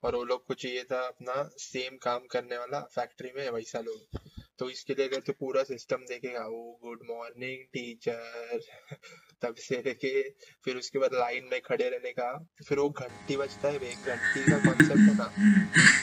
और 0.03 0.15
वो 0.15 0.23
लोग 0.23 0.45
को 0.45 0.53
चाहिए 0.53 0.83
था 0.83 0.99
अपना 1.07 1.49
सेम 1.57 1.97
काम 1.97 2.19
करने 2.19 2.57
वाला 2.57 2.79
फैक्ट्री 2.79 3.31
में 3.35 3.49
वैसा 3.49 3.79
लोग। 3.79 4.19
तो 4.59 4.69
इसके 4.69 4.93
लिए 4.93 5.07
अगर 5.07 5.19
तो 5.19 5.33
पूरा 5.33 5.63
सिस्टम 5.63 5.95
देखेगा 5.95 6.45
वो 6.47 6.79
गुड 6.83 6.99
मॉर्निंग 7.09 7.63
टीचर 7.73 8.59
तब 9.41 9.55
से 9.55 9.81
लेके 9.85 10.29
फिर 10.65 10.77
उसके 10.77 10.99
बाद 10.99 11.13
लाइन 11.13 11.49
में 11.51 11.59
खड़े 11.61 11.89
रहने 11.89 12.11
का 12.11 12.47
फिर 12.67 12.79
वो 12.79 12.89
घंटी 12.89 13.37
बजता 13.37 13.67
है 13.67 13.75
एक 13.75 14.07
घंटी 14.07 14.49
का 14.49 14.57
कॉन्सेप्ट 14.57 15.09
है 15.09 15.17
ना। 15.17 15.31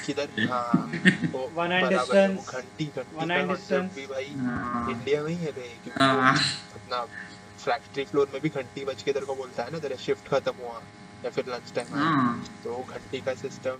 किधर? 0.07 0.29
हाँ 0.51 0.93
वो 1.35 1.49
बराबर 1.49 2.17
है, 2.17 2.29
वो 2.29 2.43
घंटी 2.43 2.85
घंटी. 2.85 4.01
भी 4.01 4.07
भाई 4.07 4.25
हाँ, 4.25 4.91
इंडिया 4.91 5.23
में 5.23 5.31
ही 5.31 5.37
है 5.37 5.53
क्योंकि 5.53 6.05
हाँ, 6.05 6.35
अपना 6.75 7.05
फैक्ट्री 7.65 8.05
फ्लोर 8.05 8.31
में 8.33 8.43
भी 8.43 8.49
घंटी 8.49 8.85
बज 8.85 9.03
के 9.03 9.13
तेरे 9.13 9.27
को 9.27 9.35
बोलता 9.35 9.65
है 9.65 9.71
ना 9.71 9.79
तेरा 9.79 9.97
शिफ्ट 9.97 10.29
खत्म 10.29 10.53
हुआ। 10.53 10.83
या 11.25 11.31
फिर 11.31 11.45
लंच 11.49 11.73
टाइम 11.75 11.95
हाँ। 11.95 12.45
तो 12.65 12.77
घंटी 12.91 13.21
का 13.21 13.35
सिस्टम 13.41 13.77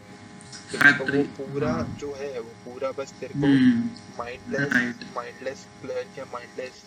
फैक्ट्री 0.73 1.19
वो 1.19 1.25
पूरा 1.37 1.73
हाँ। 1.73 1.97
जो 2.01 2.15
है 2.15 2.41
वो 2.41 2.53
पूरा 2.65 2.91
बस 2.99 3.13
तेरे 3.21 3.35
को 3.35 3.47
हम्म। 3.47 3.91
माइंडलेस 4.19 4.73
माइंडलेस 5.17 5.67
क्लर्क 5.83 6.19
या 6.19 6.25
माइंडलेस 6.33 6.83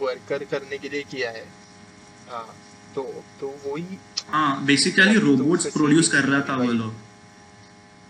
वर्कर 0.00 0.44
करने 0.50 0.78
के 0.78 0.88
लिए 0.88 1.02
किया 1.10 1.30
है। 1.30 1.44
हाँ 2.30 2.46
तो 2.94 3.02
तो 3.40 3.48
वही 3.64 3.98
हाँ 4.28 4.64
बेसिकली 4.66 5.14
तो 5.14 5.26
रोबोट्स 5.26 5.66
प्रोड्यूस 5.72 6.08
कर 6.12 6.24
रहा 6.24 6.40
था 6.48 6.56
वो 6.56 6.72
लोग। 6.72 6.92
हाँ, 6.92 6.96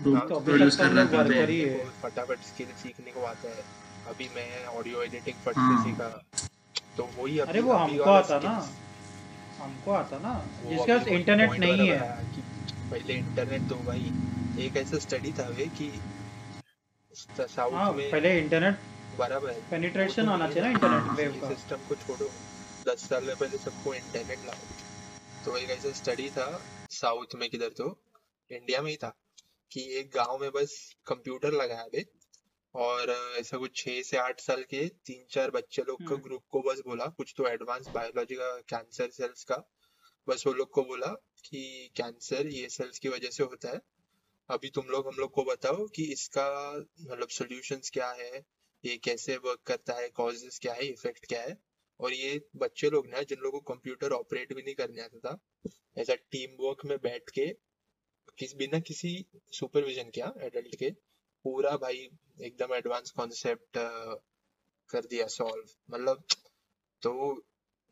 रोबोट्स 0.05 0.29
तो 0.29 0.41
प्रोड्यूस 0.41 0.77
तो 0.77 0.85
कर 0.85 0.91
रहा 0.91 1.05
था 1.13 1.25
तो 1.25 1.47
ही 1.51 1.61
है 1.61 1.85
फटाफट 2.03 2.45
स्किल 2.45 2.67
सीखने 2.83 3.11
को 3.13 3.25
आता 3.27 3.49
है। 3.49 3.65
अभी 4.11 4.29
मैं 4.37 4.65
ऑडियो 4.69 5.03
एडिटिंग 5.03 5.37
फट 5.45 5.55
से 5.55 5.61
हाँ। 5.61 5.85
सीखा। 5.85 6.09
तो 6.97 7.09
वही 7.19 7.39
अरे 7.39 7.61
वो 7.61 7.73
हमको 7.73 8.11
आता 8.11 8.39
ना। 8.45 8.55
हमको 9.61 9.91
आता 9.93 10.19
ना 10.19 10.33
जिसके 10.63 10.93
पास 10.93 11.09
इंटरनेट 11.09 11.59
नहीं 11.61 11.89
है। 11.89 11.99
पहले 12.91 13.15
इंटरनेट 13.15 13.69
तो 13.69 13.77
भाई 13.87 14.13
एक 14.67 14.77
ऐसा 14.77 14.99
स्टडी 14.99 15.33
था 15.33 15.49
वे 15.51 15.67
कि 15.79 15.89
हाँ 17.39 17.47
साउथ 17.49 17.97
में 17.97 18.11
पहले 18.11 18.39
इंटरनेट 18.39 18.79
बराबर 19.19 19.51
है। 19.51 19.61
पेनिट्रेशन 19.71 20.29
आना 20.29 20.49
चाहिए 20.49 20.63
ना 20.63 20.69
ना 20.69 20.97
इंटरनेट 20.97 21.19
वेव 21.19 21.41
का। 21.41 21.49
सिस्टम 21.49 21.89
को 21.89 21.95
छोड़ो। 21.97 22.31
दस 22.87 23.09
साल 23.09 23.25
में 23.25 23.35
पहले 23.37 23.59
सबको 23.59 23.95
इंटरनेट 23.95 24.47
लाओ। 24.47 25.45
तो 25.45 25.57
एक 25.57 25.71
ऐसा 25.71 25.93
स्टडी 25.93 26.29
था 26.31 26.47
साउथ 26.91 27.35
में 27.35 27.49
किधर 27.51 27.69
तो 27.79 27.89
इंडिया 28.51 28.83
में 28.83 28.91
ही 28.91 28.97
था 28.97 29.13
कि 29.73 29.83
एक 29.99 30.11
गाँव 30.15 30.39
में 30.39 30.51
बस 30.51 30.77
कंप्यूटर 31.07 31.53
लगाया 31.53 31.85
बे 31.93 32.05
और 32.75 33.11
ऐसा 33.39 33.59
कुछ 33.59 33.77
छह 33.77 34.01
से 34.03 34.17
आठ 34.17 34.41
साल 34.41 34.63
के 34.63 34.87
तीन 35.07 35.25
चार 35.31 35.51
बच्चे 35.51 35.83
लोग 35.83 35.99
का 36.01 36.15
हम्म। 36.15 36.23
ग्रुप 36.23 36.43
को 36.51 36.61
बस 36.63 36.83
बोला 36.87 37.07
कुछ 37.17 37.35
तो 37.37 37.47
एडवांस 37.49 37.89
बायोलॉजी 37.89 38.35
का 38.35 38.51
कैंसर 38.69 39.11
सेल्स 39.11 39.45
का 39.45 39.57
बस 40.29 40.47
वो 40.47 40.53
लोग 40.53 40.71
को 40.71 40.83
बोला 40.85 41.07
कि 41.45 41.63
कैंसर 41.97 42.47
ये 42.47 42.69
सेल्स 42.69 42.99
की 42.99 43.09
वजह 43.09 43.31
से 43.31 43.43
होता 43.43 43.73
है। 43.73 43.81
अभी 44.49 44.71
तुम 44.71 44.87
लोग 44.87 45.07
हम 45.07 45.17
लोग 45.19 45.31
को 45.31 45.45
बताओ 45.45 45.87
कि 45.87 46.05
इसका 46.13 46.47
मतलब 46.77 47.29
सॉल्यूशंस 47.29 47.91
क्या 47.91 48.11
है 48.13 48.43
ये 48.85 48.97
कैसे 48.97 49.37
वर्क 49.37 49.61
करता 49.67 49.95
है 49.95 50.09
कॉजेस 50.11 50.59
क्या 50.59 50.73
है 50.73 50.87
इफ़ेक्ट 50.87 51.27
क्या 51.27 51.41
है? 51.43 51.57
और 52.01 52.13
ये 52.13 52.41
बच्चे 52.57 52.91
लोग 52.91 53.07
ना 53.07 53.23
जिन 53.23 53.39
लोगों 53.39 53.61
को 53.61 53.75
कंप्यूटर 53.75 54.13
ऑपरेट 54.13 54.53
भी 54.55 54.63
नहीं 54.63 54.75
करने 54.75 55.03
आता 55.03 55.19
था 55.19 55.39
ऐसा 55.99 56.15
टीम 56.31 56.57
वर्क 56.61 56.85
में 56.85 56.97
बैठ 56.99 57.31
के 57.31 57.47
किस 58.39 58.55
बिना 58.57 58.79
किसी 58.81 59.13
सुपरविजन 59.53 60.11
किया 60.11 60.33
एडल्ट 60.43 60.77
के 60.77 60.91
पूरा 61.45 61.77
भाई 61.77 62.09
एकदम 62.43 62.75
एडवांस 62.75 63.11
कॉन्सेप्ट 63.11 63.79
कर 64.91 65.05
दिया 65.05 65.27
सॉल्व 65.27 65.97
मतलब 65.97 66.23
तो 67.03 67.13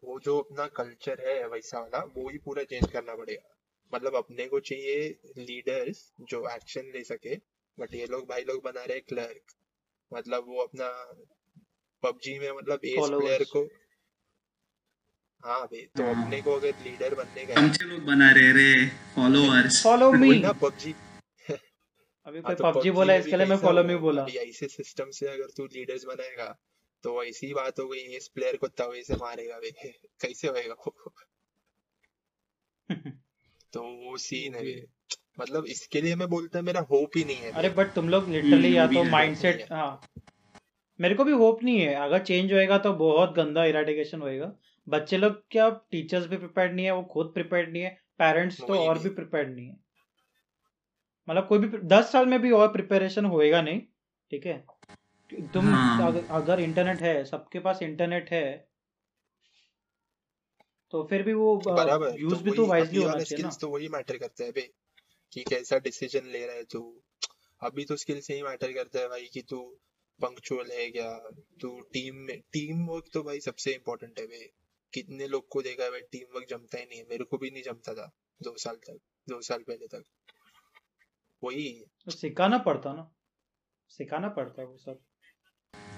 वो 0.05 0.19
जो 0.21 0.39
अपना 0.39 0.67
कल्चर 0.67 1.29
है 1.29 1.49
वैसा 1.49 1.81
वाला 1.81 1.99
वो 1.99 2.29
ही 2.29 2.39
पूरा 2.39 2.63
चेंज 2.63 2.91
करना 2.93 3.15
पड़ेगा. 3.15 3.55
मतलब 3.93 4.15
अपने 4.15 4.47
को 4.47 4.61
चाहिए 4.61 5.09
लीडर्स 5.39 6.13
जो 6.21 6.49
एक्शन 6.49 6.91
ले 6.95 7.05
सके 7.05 7.37
बट 7.79 7.95
ये 7.95 8.07
लोग 8.07 8.29
भाई 8.29 8.43
लोग 8.43 8.63
बना 8.65 8.85
रहे 8.85 9.01
क्लर्क 9.01 9.55
मतलब 10.13 10.45
वो 10.49 10.63
अपना 10.63 10.89
पबजी 12.03 12.39
में 12.39 12.51
मतलब 12.53 12.85
एस 12.85 13.09
प्लेयर 13.09 13.45
को 13.45 13.65
हाँ 15.45 15.61
भाई 15.65 15.83
तो 15.97 16.05
अपने 16.05 16.41
को 16.43 16.53
अगर 16.53 16.79
लीडर 16.85 17.15
बनने 17.15 17.47
का 17.47 17.85
लोग 17.85 18.01
बना 18.05 18.31
रहे 18.31 18.53
रे? 18.53 18.87
फॉलोअर्स 19.17 19.83
फॉलो 19.85 20.13
मी 20.13 20.39
ना 20.39 20.53
पबजी 20.53 20.95
अभी 22.29 22.39
हाँ 22.39 22.55
कोई 22.55 22.55
तो 22.55 22.65
पबजी 22.65 22.91
बोला 22.91 23.15
इसके 23.15 23.31
लिए 23.31 23.47
मैं 23.47 23.59
कैसा 23.59 23.67
फॉलो 23.67 23.85
मी 23.85 23.95
बोला। 23.95 24.23
ऐसे 24.23 24.69
सिस्टम 24.69 25.11
से 25.11 25.27
अगर 25.27 25.47
तू 25.57 25.65
लीडर्स 25.65 26.05
बनाएगा 26.05 26.59
तो 27.03 27.25
ऐसी 27.25 27.55
बात 27.55 27.81
हो 27.81 27.89
गई 27.89 27.99
इस 27.99 28.29
प्लेयर 28.29 28.57
को 28.57 28.69
तवे 28.69 29.03
से 29.03 29.15
मारेगा 29.15 29.57
वे 29.57 29.71
कैसे 30.21 30.49
होएगा 30.49 30.75
तो 33.73 33.81
वो 33.81 34.17
सीन 34.17 34.55
है। 34.55 34.87
मतलब 35.41 35.67
इसके 35.67 36.01
लिए 36.01 36.15
मैं 36.17 36.29
बोलता 36.29 36.63
मेरा 36.63 36.81
होप 36.81 37.11
ही 37.17 37.25
नहीं 37.25 37.37
है। 37.37 37.51
अरे 37.51 37.69
बट 37.69 37.93
तुम 37.93 38.09
लोग 38.09 38.29
लिटरली 38.29 38.77
या 38.77 38.87
तो 38.87 39.03
है 39.03 39.11
माइंडसेट 39.11 39.61
है। 39.61 39.67
हाँ। 39.71 40.01
मेरे 41.01 41.15
को 41.15 41.25
भी 41.25 41.33
होप 41.33 41.63
नहीं 41.63 41.81
है। 41.81 41.95
अगर 41.95 42.23
चेंज 42.23 42.53
होएगा 42.53 42.79
तो 42.79 42.93
बहुत 42.93 43.35
गंदा 43.35 43.65
इराडिकेशन 43.65 44.21
होएगा। 44.21 44.53
बच्चे 44.89 45.17
लोग 45.17 45.43
क्या 45.51 45.71
टीचर्स 45.71 46.27
भी 46.27 46.37
प्रिपेयर्ड 46.37 46.75
नहीं 46.75 46.87
है 46.87 46.93
वो 46.93 47.03
खुद 47.03 47.31
प्रिपेयर्ड 47.35 47.73
नहीं 47.73 47.83
है 47.83 48.01
पेरेंट्स 48.19 48.61
तो 48.61 48.75
और 48.75 48.99
भी 48.99 49.09
भी 49.09 49.15
प्रिपेयर्ड 49.15 49.55
नहीं 49.55 49.69
है। 49.69 49.88
मतलब 51.29 51.47
कोई 51.49 51.59
भी 51.59 51.79
दस 51.89 52.13
साल 52.13 52.27
में 52.27 52.41
भी 52.41 52.51
और 52.51 52.73
प्रिपरेशन 52.73 53.25
होएगा 53.25 53.63
नहीं 53.63 53.81
ठीक 54.31 54.47
है? 54.47 54.65
तुम 55.55 55.65
हाँ। 55.65 56.09
अगर, 56.09 56.27
अगर 56.31 56.61
इंटरनेट 56.61 57.01
है 57.01 57.25
सबके 57.25 57.59
पास 57.59 57.83
इंटरनेट 57.83 58.31
है 58.31 58.47
तो 60.93 61.03
फिर 61.05 61.23
भी 61.23 61.33
वो 61.33 61.57
बराबर 61.57 62.11
तो 62.11 62.19
यूज़ 62.19 62.43
भी 62.43 62.51
तो 62.51 62.67
वाइजली 62.67 63.03
होना 63.03 63.19
चाहिए 63.19 63.43
ना। 63.45 63.51
तो 63.61 63.69
वही 63.69 63.89
मैटर 63.89 64.17
करता 64.17 64.45
है 64.45 64.53
बे 64.53 64.63
कि 65.33 65.43
कैसा 65.43 65.79
डिसीज़न 65.79 66.27
ले 66.27 66.47
रहा 66.47 66.57
है 66.57 66.65
तू। 66.65 66.81
अभी 67.63 67.85
तो 67.85 67.97
स्किल्स 67.97 68.31
यही 68.31 68.43
मैटर 68.43 68.73
करता 68.73 69.01
है 69.01 69.09
भाई 69.09 69.29
कि 69.33 69.43
तू 69.43 69.59
पंक्चुअल 70.21 70.71
है 70.73 70.91
क्या? 70.91 71.11
तू 71.61 71.81
टीम 71.93 72.17
में 72.17 72.39
टीम 72.53 72.87
वर्क 72.87 73.11
तो 73.13 73.23
भाई 73.23 73.41
सबसे 73.41 73.73
इम्पोर्टेंट 73.73 74.21
है 74.21 74.27
बे 74.27 74.51
कितने 74.93 75.27
लोग 75.27 75.49
को 75.49 75.63
देखा 75.63 75.85
है 75.85 75.91
भाई 75.91 76.01
टीम 76.13 76.35
वर्क 76.35 76.47
जमता 76.51 76.79
ही 76.79 76.85
नहीं 76.85 76.99
है। 76.99 77.07
मेरे 77.11 77.25
को 77.25 77.39
भी 77.39 77.51
नहीं 77.51 77.63
जमता 77.63 77.95
था 77.95 78.11
दो 78.41 78.57
साल 78.57 78.77
तक 78.77 78.99
दो 79.29 79.41
साल 79.41 79.63
पहले 79.63 79.87
तक। 79.87 80.05
वही। 81.45 81.85
तो 82.05 82.11
सिखाना 82.11 82.59
पड़ता 82.59 82.93
ना। 82.93 83.11
सिखाना 83.89 84.29
पड़ता 84.29 84.63
है 84.63 84.69
वो 84.69 84.77
सब। 84.77 84.99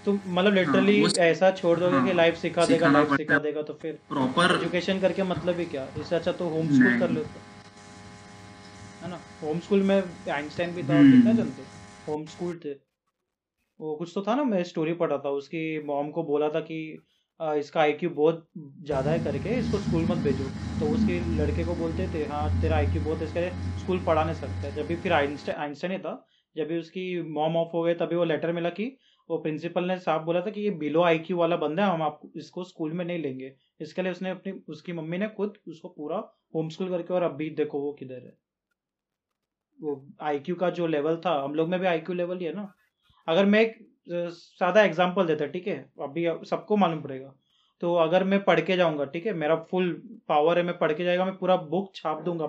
तुम 0.04 0.20
मतलब 0.26 0.46
हाँ 0.46 0.50
लिटरली 0.50 1.02
वो 1.02 1.08
ऐसा 1.18 1.50
छोड़ 1.50 1.80
दोगे 1.80 1.92
हाँ, 1.92 2.02
कि 2.02 2.08
हाँ 2.08 2.16
लाइफ 2.16 2.34
सिखा 2.36 2.66
देगा 2.66 2.88
लाइफ 2.88 3.12
सिखा 3.12 3.38
देगा 3.38 3.62
तो 3.62 3.74
फिर 3.74 3.92
प्रॉपर 4.08 4.56
एजुकेशन 4.56 5.00
करके 5.00 5.22
मतलब 5.22 5.58
ही 5.58 5.64
क्या? 5.64 5.88
इससे 5.98 6.16
अच्छा 6.16 6.32
तो 6.32 6.48
होम 6.48 6.66
स्कूल 6.66 6.98
कर 6.98 7.10
लेते 7.10 7.28
है। 7.28 9.10
ना? 9.10 9.20
होम 9.42 9.58
स्कूल 9.60 9.82
में 9.82 10.02
आइंस्टाइन 10.30 10.74
भी 10.74 10.82
था 10.82 11.16
कितना 11.16 11.32
जन 11.32 11.50
थे? 11.50 11.62
होम 12.08 12.26
स्कूल 12.26 12.60
थे। 12.64 12.72
वो 13.80 13.96
कुछ 13.96 14.12
तो 14.14 14.22
था 14.22 14.34
ना 14.34 14.44
मैं 14.44 14.64
स्टोरी 14.64 14.92
पढ़ा 14.92 15.18
था 15.18 15.30
उसकी 15.30 15.82
मॉम 15.82 16.10
को 16.10 16.22
बोला 16.22 16.48
था 16.48 16.60
कि 16.60 16.98
इसका 17.40 17.80
आईक्यू 17.80 18.10
बहुत 18.12 18.46
ज़्यादा 18.58 19.10
है 19.10 19.18
करके, 19.20 19.48
इसको 19.50 19.78
स्कूल 19.78 20.06
मत 20.06 20.18
भेजो। 20.20 20.48
तो 20.80 20.88
उसके 20.90 21.18
लड़के 21.20 21.64
को 21.64 21.74
बोलते 21.76 22.06
थे 22.14 22.24
हाँ 22.26 22.48
तेरा 22.60 22.76
आईक्यू 22.76 23.02
बहुत 23.02 23.20
है, 23.20 23.24
इसके 23.24 23.48
स्कूल 23.76 24.02
पढ़ा 24.06 24.24
नहीं 24.24 24.34
सकता 24.34 24.70
जब 24.70 24.86
भी 24.86 24.96
फिर 24.96 25.12
आइंस्टाइन 25.12 25.58
आइंस्टाइन 25.58 25.92
ही 25.92 25.98
था, 25.98 26.26
जब 26.56 26.68
भी 26.68 26.78
उसकी 26.78 27.22
मॉम 27.30 27.56
ऑफ़ 27.56 27.72
हो 27.74 27.82
गए, 27.82 27.94
तभी 27.94 28.16
वो 28.16 28.24
लेटर 28.24 28.52
मिला 28.52 28.70
कि 28.70 28.96
वो 29.30 29.38
प्रिंसिपल 29.38 29.84
ने 29.84 29.98
साफ़ 29.98 30.22
बोला 30.24 30.40
था 30.40 30.50
कि 30.50 30.60
ये 30.60 30.70
बिलो 30.78 31.02
आईक्यू 31.04 31.36
वाला 31.36 31.56
बंदा 31.56 31.84
है, 31.86 31.92
हम 31.92 32.02
आपको 32.02 32.30
इसको 32.36 32.64
स्कूल 32.64 32.92
में 32.92 33.04
नहीं 33.04 33.18
लेंगे। 33.18 33.54
इसके 33.80 34.02
लिए 34.02 34.12
उसने 34.12 34.30
अपनी, 34.30 34.52
उसकी 34.68 34.92
मम्मी 34.92 35.18
ने 35.18 35.28
खुद 35.36 35.58
उसको 35.68 35.88
पूरा 35.90 36.16
होम 36.54 36.68
स्कूल 36.68 36.88
करके 36.88 37.14
और 37.14 37.22
अभी 37.22 37.50
देखो 37.56 37.80
वो 37.80 37.92
किधर 37.92 38.24
है। 38.26 38.36
वो 39.80 39.92
आईक्यू 40.22 40.54
का 40.56 40.68
जो 40.70 40.86
लेवल 40.86 41.16
था, 41.16 41.32
हम 41.42 41.54
लोग 41.54 41.68
में 41.68 41.78
भी 41.80 41.86
आईक्यू 41.86 42.14
लेवल 42.14 42.38
ही 42.38 42.44
है 42.44 42.52
ना। 42.54 42.72
अगर 43.28 43.44
मैं 43.46 43.64
सादा 44.06 44.82
एग्जांपल 44.82 45.26
देता 45.26 45.44
है 45.44 45.50
ठीक 45.52 45.66
है? 45.66 45.78
अभी 46.02 46.26
सबको 46.46 46.76
मालूम 46.76 47.00
पड़ेगा। 47.02 47.32
तो 47.82 47.94
अगर 47.96 48.24
मैं 48.24 48.42
पढ़ 48.44 48.60
के 48.60 48.76
जाऊँगा 48.76 49.04
ठीक 49.06 49.26
है? 49.26 49.32
मेरा 49.34 49.56
फुल 49.70 49.92
पावर 50.28 50.58
है 50.58 50.64
मैं 50.64 50.76
पढ़ 50.78 50.92
के 50.92 51.04
जाएगा 51.04 51.24
मैं 51.24 51.36
पूरा 51.36 51.56
बुक 51.70 51.90
छाप 51.94 52.22
दूँगा 52.24 52.44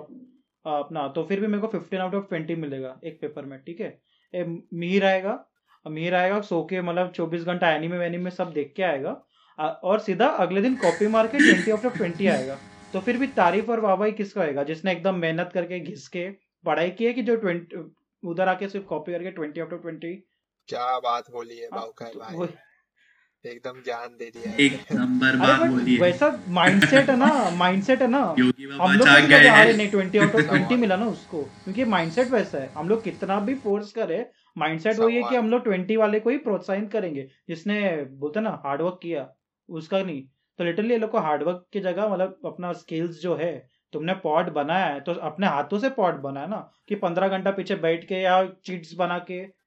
अपना। 0.64 1.06
तो 1.08 1.24
फिर 1.24 1.40
भी 1.40 1.46
मेरे 1.46 1.60
को 1.60 1.68
फिफ्टीन 1.68 2.00
आउट 2.00 2.14
ऑफ़ 2.14 2.24
ट्वेंटी 2.28 2.54
मिलेगा 2.56 2.98
एक 3.04 3.20
पेपर 3.20 3.44
में 3.44 3.58
ठीक 3.60 3.80
है? 3.80 3.98
मीर 4.34 5.04
आएगा 5.04 5.38
मीर 5.86 6.14
आएगा 6.14 6.40
सो 6.42 6.62
के 6.70 6.80
मतलब 6.82 7.10
चौबीस 7.12 7.44
घंटा 7.44 7.70
एनिमे 7.72 7.98
वैनिमे 7.98 8.30
सब 8.30 8.52
देख 8.52 8.72
के 8.76 8.82
आएगा 8.82 9.10
और 9.58 9.98
सीधा 10.00 10.26
अगले 10.44 10.60
दिन 10.62 10.76
कॉपी 10.76 11.06
मार 11.08 11.26
के 11.26 11.38
ट्वेंटी 11.38 11.70
आउट 11.70 11.86
ऑफ़ 11.86 11.96
ट्वेंटी 11.96 12.26
आएगा। 12.26 12.58
तो 12.92 13.00
फिर 13.00 13.18
भी 13.18 13.26
तारीफ़ 13.36 13.70
और 13.70 13.80
वाहवाही 13.80 14.12
किसका 14.12 14.42
आएगा 14.42 14.62
जिसने 14.64 14.92
एकदम 14.92 15.14
मेहनत 15.16 15.50
करके 15.54 15.80
घिस 15.80 16.06
के 16.08 16.28
पढ़ाई 16.64 16.90
की 16.90 17.04
है 17.04 17.12
कि 17.12 17.22
जो 17.22 17.36
ट्वेंटी 17.36 17.82
उधर 18.22 18.48
आके 18.48 18.68
सिर्फ़ 18.68 18.86
कॉपी 18.86 19.12
करके 19.12 19.30
ट्वेंटी 19.30 19.60
आउट 19.60 19.72
ऑफ़ 19.72 19.80
ट्वेंटी 19.82 20.14
क्या 20.68 20.98
बात 20.98 21.30
बोली 21.30 21.56
है 21.56 21.68
हाँ 21.72 21.80
बाउकर 21.80 22.06
तो 22.06 22.18
भाई। 22.18 22.36
वो 22.36 22.48
एकदम 23.44 23.82
जान 23.86 24.08
दे 24.08 24.24
दिया 24.24 24.56
एक 24.56 24.92
नंबर 24.92 25.36
बात 25.36 25.70
बोली 25.70 25.94
है। 25.94 26.00
वैसा 26.00 26.44
माइंडसेट 26.48 27.10
है 27.10 27.16
ना 27.16 27.50
माइंडसेट 27.56 28.02
है 28.02 28.08
ना। 28.08 28.18
हम 28.18 28.92
लोग 28.92 29.08
गए 29.08 29.34
अरे 29.34 29.48
हैं 29.48 29.76
नहीं 29.76 29.90
ट्वेंटी 29.90 30.18
आउट 30.18 30.34
ऑफ़ 30.34 30.42
ट्वेंटी 30.42 30.64
सवाल 30.64 30.80
मिला 30.80 30.96
ना 30.96 31.06
उसको। 31.06 31.42
क्योंकि 31.42 31.84
माइंडसेट 31.84 32.28
वैसा 32.28 32.58
है। 32.58 32.72
हम 32.76 32.88
लोग 32.88 33.02
कितना 33.04 33.40
भी 33.40 33.54
फोर्स 33.54 33.92
करे 33.92 34.30
माइंडसेट 34.58 34.98
वही 34.98 35.16
है 35.16 35.22
कि 35.22 35.36
हम 35.36 35.50
लोग 35.50 35.64
ट्वेंटी 35.64 35.96
वाले 35.96 36.20
को 36.20 36.30
ही 36.30 36.38
प्रोत्साहित 36.38 36.90
करेंगे। 36.92 37.28
जिसने 37.48 38.04
बोलते 38.04 38.38
हैं 38.38 38.44
ना 38.44 38.62
हार्डवर्क 38.64 38.98
किया 39.02 39.28
उसका 39.68 40.02
नहीं। 40.02 40.22
तो 40.58 40.64
लिटरली 40.64 40.90
ये 40.90 40.98
लोग 40.98 41.10
को 41.10 41.18
हार्डवर्क 41.18 41.66
की 41.72 41.80
जगह 41.80 42.08
मतलब 42.08 42.40
अपना 42.44 42.72
स्किल्स 42.72 43.20
जो 43.20 43.36
है 43.36 43.70
तुमने 43.92 44.14
पॉड 44.14 44.52
बनाया 44.52 44.86
है 44.86 45.00
तो 45.00 45.14
अपने 45.14 45.46
हाथों 45.46 45.78
से 45.78 45.90
पॉड 45.90 46.14
बनाया 46.14 46.46
ना 46.46 46.72
कि 46.88 46.94
पंद्रह 46.94 47.28
घंटा 47.28 47.50
पीछे 47.50 47.74
बैठ 47.74 48.04
के 48.04 48.14
या 48.14 48.46
चीट्स 48.64 48.94
बना 48.94 49.18
के 49.18 49.62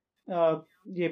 ये 0.86 1.08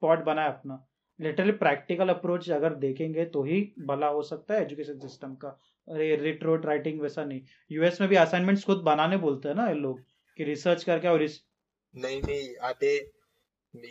पॉड 0.00 0.24
बनाया 0.24 0.48
अपना। 0.48 0.84
लिटरली 1.20 1.52
प्रैक्टिकल 1.52 2.08
अप्रोच 2.08 2.50
अगर 2.50 2.74
देखेंगे 2.76 3.24
तो 3.24 3.42
ही 3.44 3.60
भला 3.86 4.06
हो 4.08 4.22
सकता 4.22 4.54
है 4.54 4.62
एजुकेशन 4.62 4.98
सिस्टम 4.98 5.34
का। 5.34 5.48
अरे 5.88 6.14
रिट्रोट 6.16 6.66
राइटिंग 6.66 7.00
वैसा 7.00 7.24
नहीं। 7.24 7.40
यूएस 7.70 8.00
में 8.00 8.08
भी 8.10 8.16
असाइनमेंट्स 8.16 8.64
खुद 8.64 8.82
बनाने 8.82 9.16
बोलते 9.16 9.48
हैं 9.48 9.54
ना 9.56 9.66
ये 9.68 9.74
लोग 9.74 10.00
कि 10.38 10.44
रिसर्च 10.44 10.84
करके 10.84 11.08
और 11.08 11.22
इस 11.22 11.40
नहीं 11.94 12.20
नहीं 12.22 12.48
आते 12.62 12.96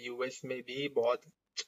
यूएस 0.05 0.41
में 0.45 0.61
भी 0.61 0.87
बहुत 0.95 1.21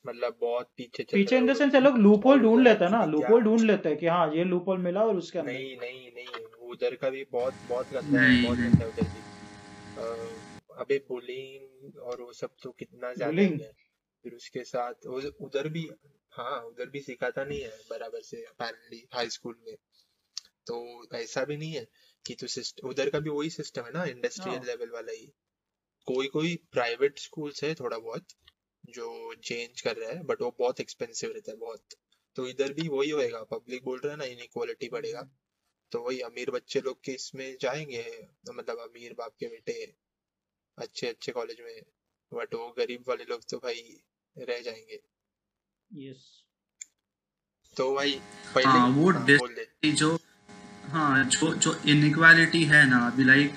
मतलब 0.07 0.37
बहुत 0.41 0.69
पीछे 0.77 1.03
चल 1.03 1.17
पीछे 1.17 1.37
इन 1.37 1.47
द 1.47 1.53
सेंस 1.53 1.73
ये 1.75 1.81
लोग 1.81 1.97
लूप 1.97 2.25
होल 2.25 2.39
ढूंढ 2.39 2.63
लेते 2.63 2.83
हैं 2.83 2.91
ना 2.91 3.05
भी 3.05 3.11
लूप 3.11 3.25
होल 3.31 3.43
ढूंढ 3.43 3.61
लेते 3.61 3.89
हैं 3.89 3.97
कि 3.97 4.07
हाँ 4.07 4.31
ये 4.33 4.43
लूप 4.43 4.67
होल 4.67 4.77
मिला 4.79 5.03
और 5.03 5.17
उसके 5.17 5.39
अंदर। 5.39 5.51
नहीं 5.51 5.77
नहीं 5.77 6.11
नहीं 6.11 6.43
उधर 6.69 6.95
का 6.95 7.09
भी 7.09 7.25
बहुत 7.31 7.53
बहुत 7.69 7.93
गंदा 7.93 8.21
है 8.21 8.43
बहुत 8.43 8.57
गंदा 8.57 8.83
है 8.83 8.89
उधर 8.89 9.03
भी 9.03 10.47
अबे 10.79 10.97
बुलिंग 11.07 11.97
और 12.03 12.21
वो 12.21 12.31
सब 12.33 12.55
तो 12.59 12.71
कितना 12.73 13.13
ज़्यादा 13.13 13.41
ही 13.43 13.57
है। 13.57 13.71
फिर 14.25 14.33
उसके 14.33 14.63
साथ 14.65 15.05
उधर 15.41 15.69
भी 15.69 15.89
हाँ 16.33 16.59
उधर 16.63 16.89
भी 16.89 17.01
सिखाता 17.01 17.43
नहीं 17.43 17.61
है 17.61 17.77
बराबर 17.89 18.21
से 18.23 18.43
अपेरेंटली 18.45 19.05
हाई 19.13 19.29
स्कूल 19.29 19.55
में। 19.61 19.75
तो 20.67 20.77
ऐसा 21.15 21.43
भी 21.45 21.57
नहीं 21.57 21.73
है 21.73 21.85
कि 22.25 22.35
तू 22.35 22.47
सिस्टम 22.49 22.89
उधर 22.89 23.09
का 23.09 23.19
भी 23.19 23.29
वही 23.31 23.49
सिस्टम 23.51 23.85
है 23.85 23.91
ना 23.91 24.03
इंडस्ट्रियल 24.07 24.57
हाँ। 24.57 24.65
लेवल 24.65 24.91
वाला 24.91 25.11
ही। 25.11 25.25
कोई 26.07 26.27
कोई 26.29 26.55
प्राइवेट 26.71 27.19
स्कूल्स 27.19 27.63
है 27.63 27.73
थोड़ा 27.75 27.97
बहुत 27.99 28.27
जो 28.83 29.07
चेंज 29.43 29.81
कर 29.81 29.97
रहा 29.97 30.11
है 30.11 30.23
बट 30.23 30.41
वो 30.41 30.51
बहुत 30.59 30.79
एक्सपेंसिव 30.79 31.31
रहता 31.31 31.51
है 31.51 31.57
बहुत। 31.59 31.95
तो 32.35 32.47
इधर 32.47 32.73
भी 32.73 32.87
वही 32.89 33.09
होएगा 33.11 33.43
पब्लिक 33.51 33.83
बोल 33.83 33.99
रहा 33.99 34.13
है 34.13 34.17
ना 34.17 34.25
इनइक्वालिटी 34.27 34.89
बढ़ेगा। 34.89 35.21
तो 35.91 36.01
वही 36.01 36.19
अमीर 36.23 36.51
बच्चे 36.51 36.81
लोग 36.81 36.99
के 37.05 37.13
इसमें 37.13 37.47
जाएँगे 37.61 38.03
तो 38.45 38.53
मतलब 38.53 38.79
अमीर 38.81 39.13
बाप 39.15 39.35
के 39.39 39.47
बेटे। 39.49 39.85
अच्छे 40.79 41.07
अच्छे 41.07 41.31
कॉलेज 41.31 41.57
में 41.61 41.81
बट 42.31 42.53
वो 42.55 42.67
गरीब 42.77 43.03
वाले 43.07 43.23
लोग 43.29 43.41
तो 43.51 43.57
भाई 43.57 43.81
रह 44.35 44.61
जाएँगे। 44.61 44.99
यस 45.91 46.27
तो 47.77 47.93
भाई 47.95 48.11
पहले 48.55 48.67
हाँ 48.67 48.87
वो 48.89 49.11
हाँ 49.11 49.25
बोल 49.25 49.53
दे। 49.53 49.91
जो 49.91 50.17
हाँ 50.89 51.23
जो 51.25 51.53
जो 51.55 51.73
इनइक्वालिटी 51.87 52.63
है 52.65 52.89
ना 52.89 52.97
अभी 53.07 53.23
लाइक 53.23 53.53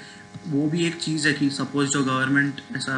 वो 0.48 0.68
भी 0.70 0.86
एक 0.86 0.94
चीज़ 1.00 1.26
है 1.28 1.32
कि 1.34 1.48
सपोज़ 1.50 1.90
जो 1.90 2.02
गवर्नमेंट 2.04 2.60
ऐसा 2.76 2.96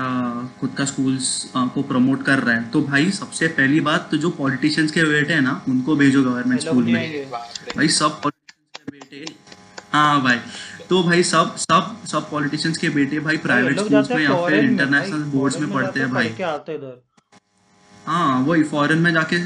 खुद 0.61 0.75
का 0.79 0.85
स्कूल्स 0.85 1.29
को 1.57 1.83
प्रमोट 1.83 2.25
कर 2.27 2.39
रहा 2.39 2.55
है 2.55 2.71
तो 2.71 2.83
भाई 2.83 3.11
सबसे 3.11 3.49
पहली 3.59 3.81
बात 3.81 4.09
तो 4.11 4.17
जो 4.17 4.31
पॉलिटिशियंस 4.31 4.93
के 4.93 5.05
बेटे 5.05 5.33
हैं 5.33 5.41
ना 5.41 5.65
उनको 5.69 5.97
भेजो 5.97 6.23
गवर्नमेंट 6.23 6.61
स्कूल 6.61 6.85
में। 6.85 7.31
भाई 7.31 7.89
सब 7.89 8.21
पॉलिटिशियंस 8.23 8.79
के 8.79 8.91
बेटे। 8.91 9.35
हाँ 9.93 10.23
भाई 10.23 10.39
तो 10.95 11.03
भाई 11.03 11.23
सब 11.23 11.55
सब 11.57 12.07
सब 12.07 12.29
पॉलिटिशियंस 12.31 12.79
के 12.79 12.89
बेटे 12.89 13.21
भाई 13.21 13.37
प्राइवेट 13.37 13.79
स्कूल्स 13.79 14.11
में 14.11 14.23
या 14.23 14.35
फिर 14.47 14.65
इंटरनेशनल 14.65 15.23
बोर्ड्स 15.31 15.59
में 15.61 15.73
पढ़ते 15.73 16.01
हैं 16.01 16.11
भाई। 16.11 16.29
के 16.29 16.43
आते 16.43 16.75
इधर। 16.75 17.03
हाँ 17.93 18.41
वही 18.41 18.63
फॉरेन 18.63 18.99
में 18.99 19.13
जाके 19.13 19.37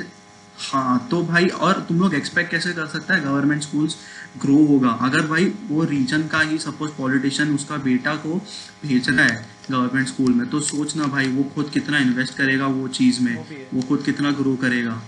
हाँ 0.65 0.97
तो 1.11 1.23
भाई 1.23 1.47
और 1.67 1.81
तुम 1.89 2.01
लोग 2.01 2.15
एक्सपेक्ट 2.15 2.51
कैसे 2.51 2.73
कर 2.73 2.87
सकता 2.87 3.15
है 3.15 3.25
गवर्नमेंट 3.25 3.63
स्कूल्स 3.63 3.97
ग्रो 4.43 4.57
होगा? 4.67 4.89
अगर 4.89 5.27
भाई 5.27 5.45
वो 5.69 5.85
रीजन 5.85 6.27
का 6.29 6.41
ही 6.41 6.59
सपोज़ 6.59 6.91
पॉलिटिशियन 6.99 7.55
उसका 7.55 7.77
बेटा 7.77 8.15
को 8.17 8.35
भेज 8.83 9.09
रहा 9.11 9.27
है 9.27 9.47
गवर्नमेंट 9.71 10.09
स्कूल 10.09 10.35
में 10.35 10.47
तो 10.51 10.61
सोचना 10.61 11.07
भाई 11.07 11.29
वो 11.29 11.45
खुद 11.55 11.71
कितना 11.75 11.99
इन्वेस्ट 11.99 12.37
करेगा 12.37 12.67
वो 12.67 12.89
चीज़ 13.01 13.23
में 13.23 13.35
वो 13.37 13.47
वो 13.75 13.83
खुद 13.89 14.03
कितना 14.03 14.31
ग्रो 14.33 14.57
करेगा? 14.57 15.03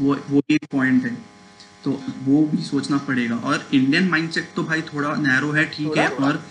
वो 0.00 0.18
वो 0.30 0.42
एक 0.50 0.64
पॉइंट 0.72 1.04
है। 1.04 1.35
तो 1.86 1.92
वो 2.24 2.42
भी 2.46 2.62
सोचना 2.62 2.96
पड़ेगा। 3.08 3.36
और 3.48 3.66
इंडियन 3.74 4.08
माइंडसेट 4.08 4.48
तो 4.56 4.64
भाई 4.64 4.82
थोड़ा 4.82 5.14
नैरो 5.16 5.50
है 5.52 5.64
ठीक 5.70 5.96
है 5.96 6.08
और 6.08 6.42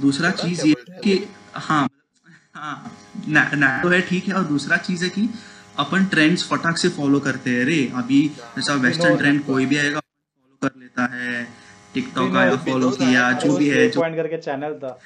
दूसरा 0.00 0.30
चीज़ 0.30 0.66
ये 0.66 0.74
हैं 0.90 1.00
कि 1.00 1.14
हाँ 1.54 1.86
हाँ 2.54 2.96
नैरो 3.28 3.88
है 3.88 4.00
ठीक 4.00 4.28
है 4.28 4.34
और 4.34 4.44
दूसरा 4.44 4.76
चीज़ 4.76 5.04
है 5.04 5.10
कि 5.10 5.28
अपन 5.78 6.04
ट्रेंड्स 6.04 6.48
फटाक 6.48 6.78
से 6.78 6.88
फॉलो 6.88 7.20
करते 7.20 7.50
हैं। 7.50 7.64
रे 7.64 7.80
अभी 7.94 8.20
जैसा 8.56 8.72
हाँ 8.72 8.80
वेस्टर्न 8.80 9.16
ट्रेंड 9.16 9.44
कोई 9.46 9.66
भी 9.66 9.76
आएगा 9.76 10.00
फॉलो 10.00 10.68
कर 10.68 10.80
लेता 10.80 11.04
है। 11.14 11.42
टिकटॉक 11.94 12.36
आया 12.36 12.56
फॉलो 12.56 12.90
किया 12.90 13.30
जो 13.32 13.56
भी 13.56 13.68
है 13.68 13.88
जो 13.90 14.00
करके 14.00 14.38
चैनल 14.38 14.74
था। 14.74 14.98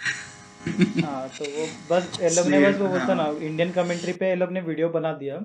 हाँ 1.05 1.29
तो 1.38 1.45
वो 1.45 1.66
बस 1.90 2.18
लोग 2.37 2.47
ने 2.47 2.61
बस 2.61 2.79
वो 2.79 2.88
बोलता 2.88 3.14
ना 3.14 3.23
हाँ 3.23 3.35
इंडियन 3.35 3.71
कमेंट्री 3.73 4.12
पे 4.12 4.35
लोग 4.35 4.53
ने 4.53 4.61
वीडियो 4.61 4.88
बना 4.88 5.12
दिया। 5.12 5.37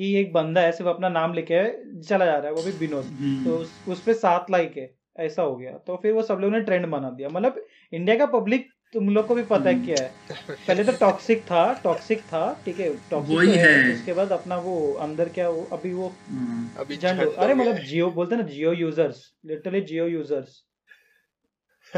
कि 0.00 0.14
एक 0.16 0.32
बंदा 0.32 0.60
है 0.60 0.72
सिर्फ़ 0.72 0.88
अपना 0.88 1.08
नाम 1.08 1.34
लिखे 1.34 1.62
चला 2.02 2.26
जा 2.26 2.36
रहा 2.36 2.46
है 2.46 2.52
वो 2.52 2.62
भी 2.62 2.70
विनोद। 2.70 3.04
तो 3.04 3.10
हम्म, 3.10 3.50
उस, 3.50 3.72
उस 3.88 4.02
पे 4.02 4.14
सात 4.14 4.46
लाइक 4.50 4.76
है 4.76 4.94
ऐसा 5.18 5.42
हो 5.42 5.56
गया। 5.56 5.72
तो 5.86 5.96
फिर 5.96 6.12
वो 6.12 6.22
सब 6.22 6.38
लोग 6.40 6.52
ने 6.52 6.60
ट्रेंड 6.60 6.86
बना 6.86 7.10
दिया। 7.10 7.28
मतलब 7.28 7.64
इंडिया 7.92 8.16
का 8.16 8.26
पब्लिक 8.26 8.68
तुम 8.92 9.08
लोग 9.08 9.26
को 9.26 9.34
भी 9.34 9.42
पता 9.42 9.68
है 9.70 9.74
हम्म, 9.74 9.84
क्या 9.84 10.02
है। 10.02 10.12
पहले 10.50 10.84
तो 10.84 10.92
टॉक्सिक 10.92 11.42
था 11.42 11.62
टॉक्सिक 11.84 12.20
था 12.22 12.62
ठीक 12.64 12.80
है 12.80 12.88
टॉक्सिक 13.10 13.36
तो 13.36 13.50
है 13.50 13.68
है। 13.74 13.92
उसके 13.94 14.12
बाद 14.12 14.32
अपना 14.32 14.56
वो 14.56 14.92
अंदर 15.00 15.28
क्या 15.28 15.48
वो 15.48 15.68
अभी 15.72 15.92
वो 15.92 16.08
हम्म, 16.28 16.68
अभी 16.76 16.96
अरे 16.96 17.54
मतलब 17.54 17.78
जियो 17.84 18.10
बोलते 18.10 18.36
ना 18.36 18.42
Jio 18.42 18.72
users 18.72 19.22
literally 19.46 19.80
Jio 19.80 20.06
users 20.08 20.60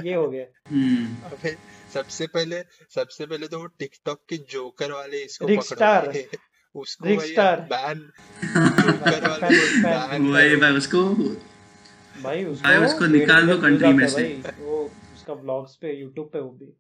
ये 0.04 0.14
हो 0.14 0.28
गया। 0.30 0.44
हम्म, 0.70 1.06
अबे 1.24 1.56
सबसे 1.94 2.26
पहले 2.26 2.62
सबसे 2.94 3.26
पहले 3.26 3.48
तो 3.48 3.58
वो 3.58 3.66
टिकटॉक 3.78 4.24
के 4.28 4.36
जोकर 4.36 4.92
वाले 4.92 5.22
इसको 5.24 5.46
रिक 5.46 5.62
स्टार 5.62 6.06
पकड़वाए 6.06 6.50
उसको 6.74 7.04
भाई 7.04 7.35
बैन 7.72 8.12
भाई 10.32 10.56
भाई 10.56 10.72
उसको 10.72 11.02
भाई 11.04 12.44
भाई 12.44 12.44
उसको 12.44 12.85
उसको 12.85 13.04
डेढ़ 13.04 13.12
निकाल 13.12 13.46
दो 13.46 13.58
कंट्री 13.58 13.92
में 13.92 14.08
से। 14.08 14.42
वो 14.58 14.90
उसका 15.14 15.35
ब्लॉग्स 15.35 15.76
पे 15.76 15.92
यूट्यूब 16.00 16.30
पे 16.32 16.40
वो 16.40 16.50
भी। 16.50 16.72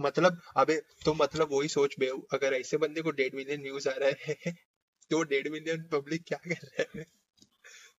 मतलब 0.00 0.40
अबे 0.56 0.82
तो 1.04 1.14
मतलब 1.14 1.48
वही 1.52 1.68
सोच 1.68 1.96
बे 1.98 2.06
अगर 2.06 2.54
ऐसे 2.54 2.76
बंदे 2.76 3.00
को 3.00 3.10
डेढ़ 3.10 3.34
मिलियन 3.34 3.62
व्यूज़ 3.62 3.88
आ 3.88 3.92
रहा 3.92 4.10
है 4.28 4.34
तो 5.10 5.22
डेढ़ 5.22 5.48
मिलियन 5.48 5.82
पब्लिक 5.82 6.24
क्या 6.26 6.38
कर 6.46 6.66
रहा 6.66 6.98
है? 6.98 7.06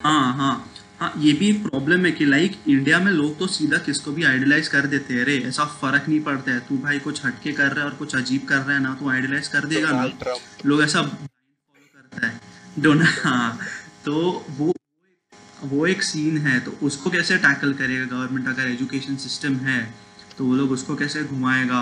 हाँ 0.03 0.33
हाँ। 0.33 0.53
हाँ 0.99 1.11
ये 1.17 1.31
भी 1.33 1.49
एक 1.49 1.61
प्रॉब्लम 1.63 2.05
है 2.05 2.11
कि 2.11 2.25
लाइक 2.25 2.57
इंडिया 2.69 2.99
में 2.99 3.11
लोग 3.11 3.37
तो 3.39 3.47
सीधा 3.47 3.77
किसको 3.85 4.11
भी 4.11 4.23
आइडलाइज 4.23 4.67
कर 4.67 4.85
देते 4.87 5.13
हैं 5.13 5.23
रे 5.25 5.37
ऐसा 5.47 5.65
फ़र्क 5.81 6.07
नहीं 6.09 6.19
पड़ता 6.23 6.51
है 6.51 6.59
तू 6.59 6.77
भाई 6.77 6.99
कुछ 6.99 7.25
हटके 7.25 7.51
कर 7.51 7.71
रहा 7.71 7.83
है 7.85 7.89
और 7.89 7.95
कुछ 7.95 8.15
अजीब 8.15 8.41
कर 8.49 8.57
रहा 8.57 8.73
है 8.73 8.81
ना 8.83 8.93
तो 8.93 9.09
आइडलाइज 9.09 9.47
कर 9.47 9.65
देगा 9.65 9.91
ना। 9.91 10.05
लोग 10.65 10.83
ऐसा 10.83 11.01
फॉलो 11.01 11.87
करता 11.95 12.27
है। 12.27 12.39
डोना 12.79 13.05
हाँ 13.23 13.57
तो 14.05 14.13
वो 14.49 14.73
वो 15.63 15.85
एक 15.87 16.03
सीन 16.03 16.37
है 16.37 16.59
तो 16.59 16.71
उसको 16.85 17.09
कैसे 17.09 17.37
टैकल 17.37 17.73
करेगा 17.73 18.05
गवर्नमेंट 18.07 18.47
अगर 18.47 18.67
एजुकेशन 18.67 19.15
सिस्टम 19.23 19.55
है 19.65 19.81
तो 20.37 20.45
वो 20.45 20.55
लोग 20.55 20.71
उसको 20.71 20.95
कैसे 20.95 21.23
घुमाएगा 21.23 21.81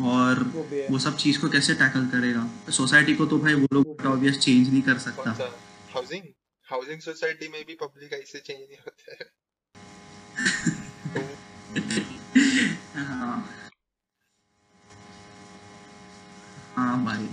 और 0.00 0.42
वो 0.54 0.66
वो 0.90 0.98
सब 0.98 1.16
चीज़ 1.16 1.38
को 1.40 1.48
कैसे 1.48 1.74
टैकल 1.74 2.06
करेगा? 2.06 2.46
सोसाइटी 2.70 3.14
को 3.14 3.26
तो 3.26 3.38
भाई 3.38 3.54
वो 3.54 3.60
वो 3.62 3.74
लोग 3.74 4.06
ऑब्वियस 4.06 4.38
चेंज 4.38 4.68
नहीं 4.68 4.82
कर 4.82 4.98
सकता। 4.98 5.30
हाउसिंग 5.94 6.22
हाउसिंग 6.70 7.00
सोसाइटी 7.00 7.48
में 7.48 7.64
भी 7.66 7.74
पब्लिक 7.82 8.12
ऐसे 8.12 8.38
चेंज 8.38 8.58
नहीं 8.60 8.78
होता 8.78 9.12
है। 9.12 9.28
हाँ। 12.96 13.48
हाँ 16.76 17.28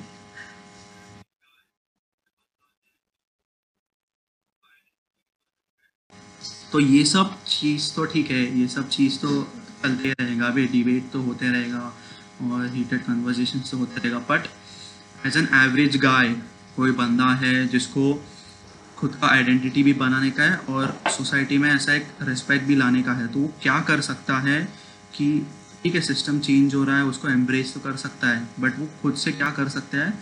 तो 6.71 6.79
ये 6.79 7.03
सब 7.05 7.35
चीज़ 7.47 7.95
तो 7.95 8.05
ठीक 8.05 8.29
है, 8.31 8.59
ये 8.59 8.67
सब 8.67 8.89
चीज़ 8.89 9.19
तो 9.19 9.29
चलते 9.83 10.11
रहेगा, 10.11 10.47
अभी 10.47 10.65
डिबेट 10.67 11.11
तो 11.11 11.21
होते 11.21 11.49
रहेगा 11.51 11.79
और 12.43 12.65
हीटेड 12.73 13.03
कन्वर्जेशन 13.03 13.59
तो 13.59 13.77
होते 13.77 14.01
रहेगा 14.01 14.19
but 14.29 14.47
as 15.27 15.37
an 15.37 15.47
average 15.63 15.97
guy 15.97 16.33
कोई 16.75 16.91
बंदा 16.91 17.29
है 17.43 17.67
जिसको 17.67 18.13
खुद 18.97 19.15
का 19.15 19.27
आइडेंटिटी 19.27 19.83
भी 19.83 19.93
बनाने 19.93 20.31
का 20.31 20.43
है 20.43 20.57
और 20.57 21.11
सोसाइटी 21.11 21.57
में 21.57 21.69
ऐसा 21.75 21.93
एक 21.93 22.07
रिस्पेक्ट 22.21 22.65
भी 22.65 22.75
लाने 22.75 23.03
का 23.03 23.13
है। 23.13 23.33
तो 23.33 23.39
वो 23.39 23.47
क्या 23.47 23.79
कर 23.81 24.01
सकता 24.01 24.37
है 24.37 24.65
कि 25.15 25.47
ठीक 25.83 25.95
है 25.95 26.01
सिस्टम 26.01 26.39
चेंज 26.39 26.75
हो 26.75 26.83
रहा 26.83 26.97
है 26.97 27.03
उसको 27.03 27.29
एम्ब्रेस 27.29 27.73
तो 27.73 27.79
कर 27.79 27.95
सकता 27.95 28.27
है 28.27 28.47
बट 28.59 28.79
वो 28.79 28.87
खुद 29.01 29.15
से 29.15 29.31
क्या 29.31 29.51
कर 29.51 29.69
सकता 29.69 29.97
है? 29.97 30.13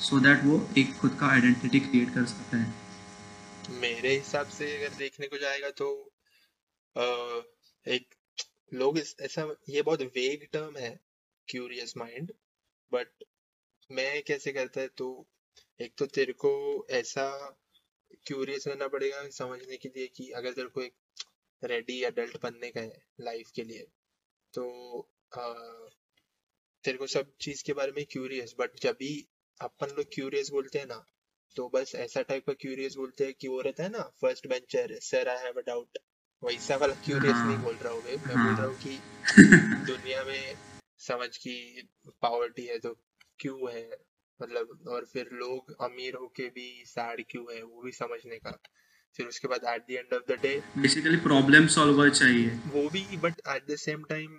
सो 0.00 0.16
so 0.16 0.22
दैट 0.22 0.44
वो 0.44 0.68
एक 0.78 0.94
खुद 0.94 1.16
का 1.20 1.26
आइडेंटिटी 1.26 1.80
क्रिएट 1.80 2.14
कर 2.14 2.24
सकता 2.24 2.56
है। 2.56 2.74
मेरे 3.70 4.14
हिसाब 4.16 4.46
से 4.46 4.76
अगर 4.76 4.94
देखने 4.96 5.26
को 5.26 5.38
जाएगा 5.38 5.70
तो 5.70 6.12
अ, 6.96 7.04
एक 7.88 8.14
लोग 8.74 8.98
इस 8.98 9.16
ऐसा 9.20 9.56
ये 9.68 9.82
बहुत 9.82 10.02
वेग 10.02 10.48
टर्म 10.52 10.76
है 10.76 11.00
क्यूरियस 11.48 11.96
माइंड 11.96 12.32
बट 12.92 13.24
मैं 13.90 14.22
कैसे 14.22 14.52
करता 14.52 14.80
है 14.80 14.88
तो 14.96 15.26
एक 15.80 15.92
तो 15.98 16.06
तेरे 16.06 16.32
को 16.32 16.86
ऐसा 16.90 17.58
क्यूरियस 18.26 18.66
रहना 18.68 18.88
पड़ेगा 18.88 19.28
समझने 19.30 19.76
के 19.76 19.88
लिए 19.88 20.06
कि 20.08 20.30
अगर 20.30 20.52
तेरे 20.52 20.68
को 20.68 20.82
एक 20.82 20.94
रेडी 21.62 22.02
अडल्ट 22.02 22.36
बनने 22.42 22.70
का 22.70 22.80
है 22.80 23.02
लाइफ 23.20 23.50
के 23.50 23.62
लिए 23.62 23.86
तो 24.54 24.66
अ, 25.32 25.90
तेरे 26.84 26.98
को 26.98 27.06
सब 27.06 27.32
चीज़ 27.40 27.62
के 27.64 27.72
बारे 27.72 27.92
में 27.92 28.04
क्यूरियस 28.10 28.54
बट 28.58 28.80
जब 28.82 28.96
भी 28.98 29.12
अपन 29.60 29.94
लोग 29.96 30.06
क्यूरियस 30.14 30.50
बोलते 30.50 30.78
हैं 30.78 30.86
ना 30.86 31.04
तो 31.56 31.68
बस 31.68 31.94
ऐसा 31.94 32.22
टाइप 32.22 32.46
का 32.46 32.52
क्यूरियस 32.52 32.94
बोलते 32.96 33.24
हैं 33.24 33.34
कि 33.34 33.48
वो 33.48 33.60
रहता 33.60 33.82
है 33.82 33.88
ना 33.88 34.02
first 34.20 34.46
bencher 34.46 34.98
sir 35.00 35.28
I 35.28 35.44
have 35.44 35.58
a 35.58 35.64
doubt 35.66 35.98
वैसा 36.42 36.76
वाला 36.76 36.94
क्यूरियस 36.94 37.34
नहीं 37.36 37.56
हाँ। 37.56 37.64
बोल 37.64 37.76
रहा 37.76 37.92
हूँ 37.92 38.02
मैं 38.02 38.36
बोल 38.36 38.54
रहा 38.54 38.66
हूँ 38.66 38.76
कि 38.78 38.98
दुनिया 39.86 40.24
में 40.24 40.54
समझ 41.00 41.36
की 41.36 41.56
पावर्टी 42.22 42.66
है 42.66 42.78
तो 42.78 42.94
क्यों 43.38 43.72
है? 43.72 43.82
मतलब 44.42 44.88
और 44.88 45.04
फिर 45.12 45.28
लोग 45.40 45.74
अमीर 45.84 46.14
होके 46.20 46.48
भी 46.50 46.68
सैड 46.86 47.24
क्यों 47.30 47.44
है 47.54 47.62
वो 47.62 47.82
भी 47.82 47.92
समझने 47.92 48.38
का। 48.38 48.56
फिर 49.16 49.26
उसके 49.26 49.48
बाद 49.48 49.64
at 49.68 49.86
the 49.88 49.90
end 49.92 50.14
of 50.14 50.22
the 50.28 50.38
day 50.42 50.54
basically 50.78 51.16
problem 51.24 51.66
solver 51.74 52.10
चाहिए। 52.10 52.58
वो 52.72 52.88
भी 52.90 53.04
but 53.18 53.40
at 53.48 53.66
the 53.70 53.76
same 53.78 54.04
time 54.10 54.38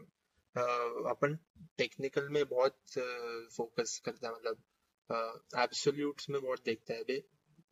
upon 1.10 1.38
technical 1.78 2.28
में 2.32 2.44
बहुत 2.46 2.78
फोकस 3.58 3.94
uh, 3.98 4.06
करता 4.06 4.28
है 4.28 4.34
मतलब 4.34 5.60
एब्सोल्यूट्स 5.60 6.26
uh, 6.26 6.30
में 6.30 6.42
बहुत 6.42 6.66
देखता 6.66 6.94
है 6.94 7.04
बे 7.04 7.24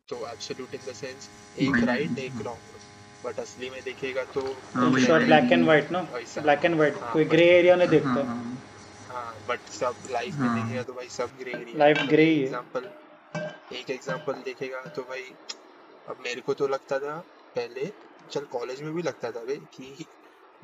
तो 0.09 0.15
एब्सोल्यूट 0.27 0.73
इन 0.75 0.81
द 0.87 0.93
सेंस 0.95 1.29
एक 1.59 1.83
राइट 1.85 2.19
एक। 2.19 2.41
रॉन्ग 2.45 2.79
बट 3.25 3.39
असली 3.39 3.69
में 3.69 3.81
देखेगा 3.83 4.23
तो. 4.35 4.41
ब्लैक 4.75 5.51
एंड 5.51 5.63
व्हाइट 5.65 5.91
ना 5.91 6.01
ब्लैक 6.37 6.65
एंड 6.65 6.75
व्हाइट 6.75 6.95
कोई 7.13 7.25
ग्रे 7.25 7.45
एरिया 7.49 7.75
नहीं 7.75 7.87
हाँ, 7.87 7.95
देखता 7.95 8.09
हाँ, 8.09 8.23
हाँ। 8.25 8.50
बट 9.47 9.69
सब 9.71 9.95
लाइफ 10.11 10.35
में 10.35 10.47
हाँ। 10.47 10.55
देखेगा 10.57 10.83
तो 10.83 10.93
भाई 10.93 11.07
सब 11.09 11.37
ग्रे 11.39 11.51
एरिया 11.53 11.85
Life 11.85 12.01
grey 12.09 12.25
ही 12.25 12.37
है। 12.37 12.43
एग्जांपल 12.43 12.89
एक 13.71 13.89
एग्जांपल 13.89 14.41
देखेगा 14.45 14.81
तो 14.95 15.01
भाई 15.03 15.23
अब 16.05 16.17
मेरे 16.19 16.41
को 16.41 16.53
तो 16.53 16.67
लगता 16.67 16.99
था 16.99 17.17
पहले 17.55 17.91
चल 18.31 18.45
कॉलेज 18.51 18.81
में 18.81 18.93
भी 18.93 19.01
लगता 19.01 19.31
था 19.31 19.43
भाई 19.45 19.57
कि 19.73 20.05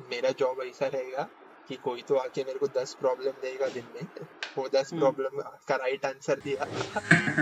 मेरा 0.00 0.30
जॉब 0.38 0.62
ऐसा 0.62 0.86
रहेगा 0.86 1.28
कि 1.68 1.76
कोई 1.84 2.02
तो 2.08 2.14
आके 2.16 2.44
मेरे 2.44 2.58
को 2.58 2.66
दस 2.76 2.94
प्रॉब्लम 3.00 3.40
देगा 3.42 3.66
दिन 3.68 3.88
में 3.94 4.26
वो 4.58 4.68
दस 4.68 4.92
हम्म। 4.92 5.00
प्रॉब्लम 5.00 5.40
का 5.68 5.76
राइट 5.76 6.04
आंसर 6.06 6.40
दिया 6.40 6.64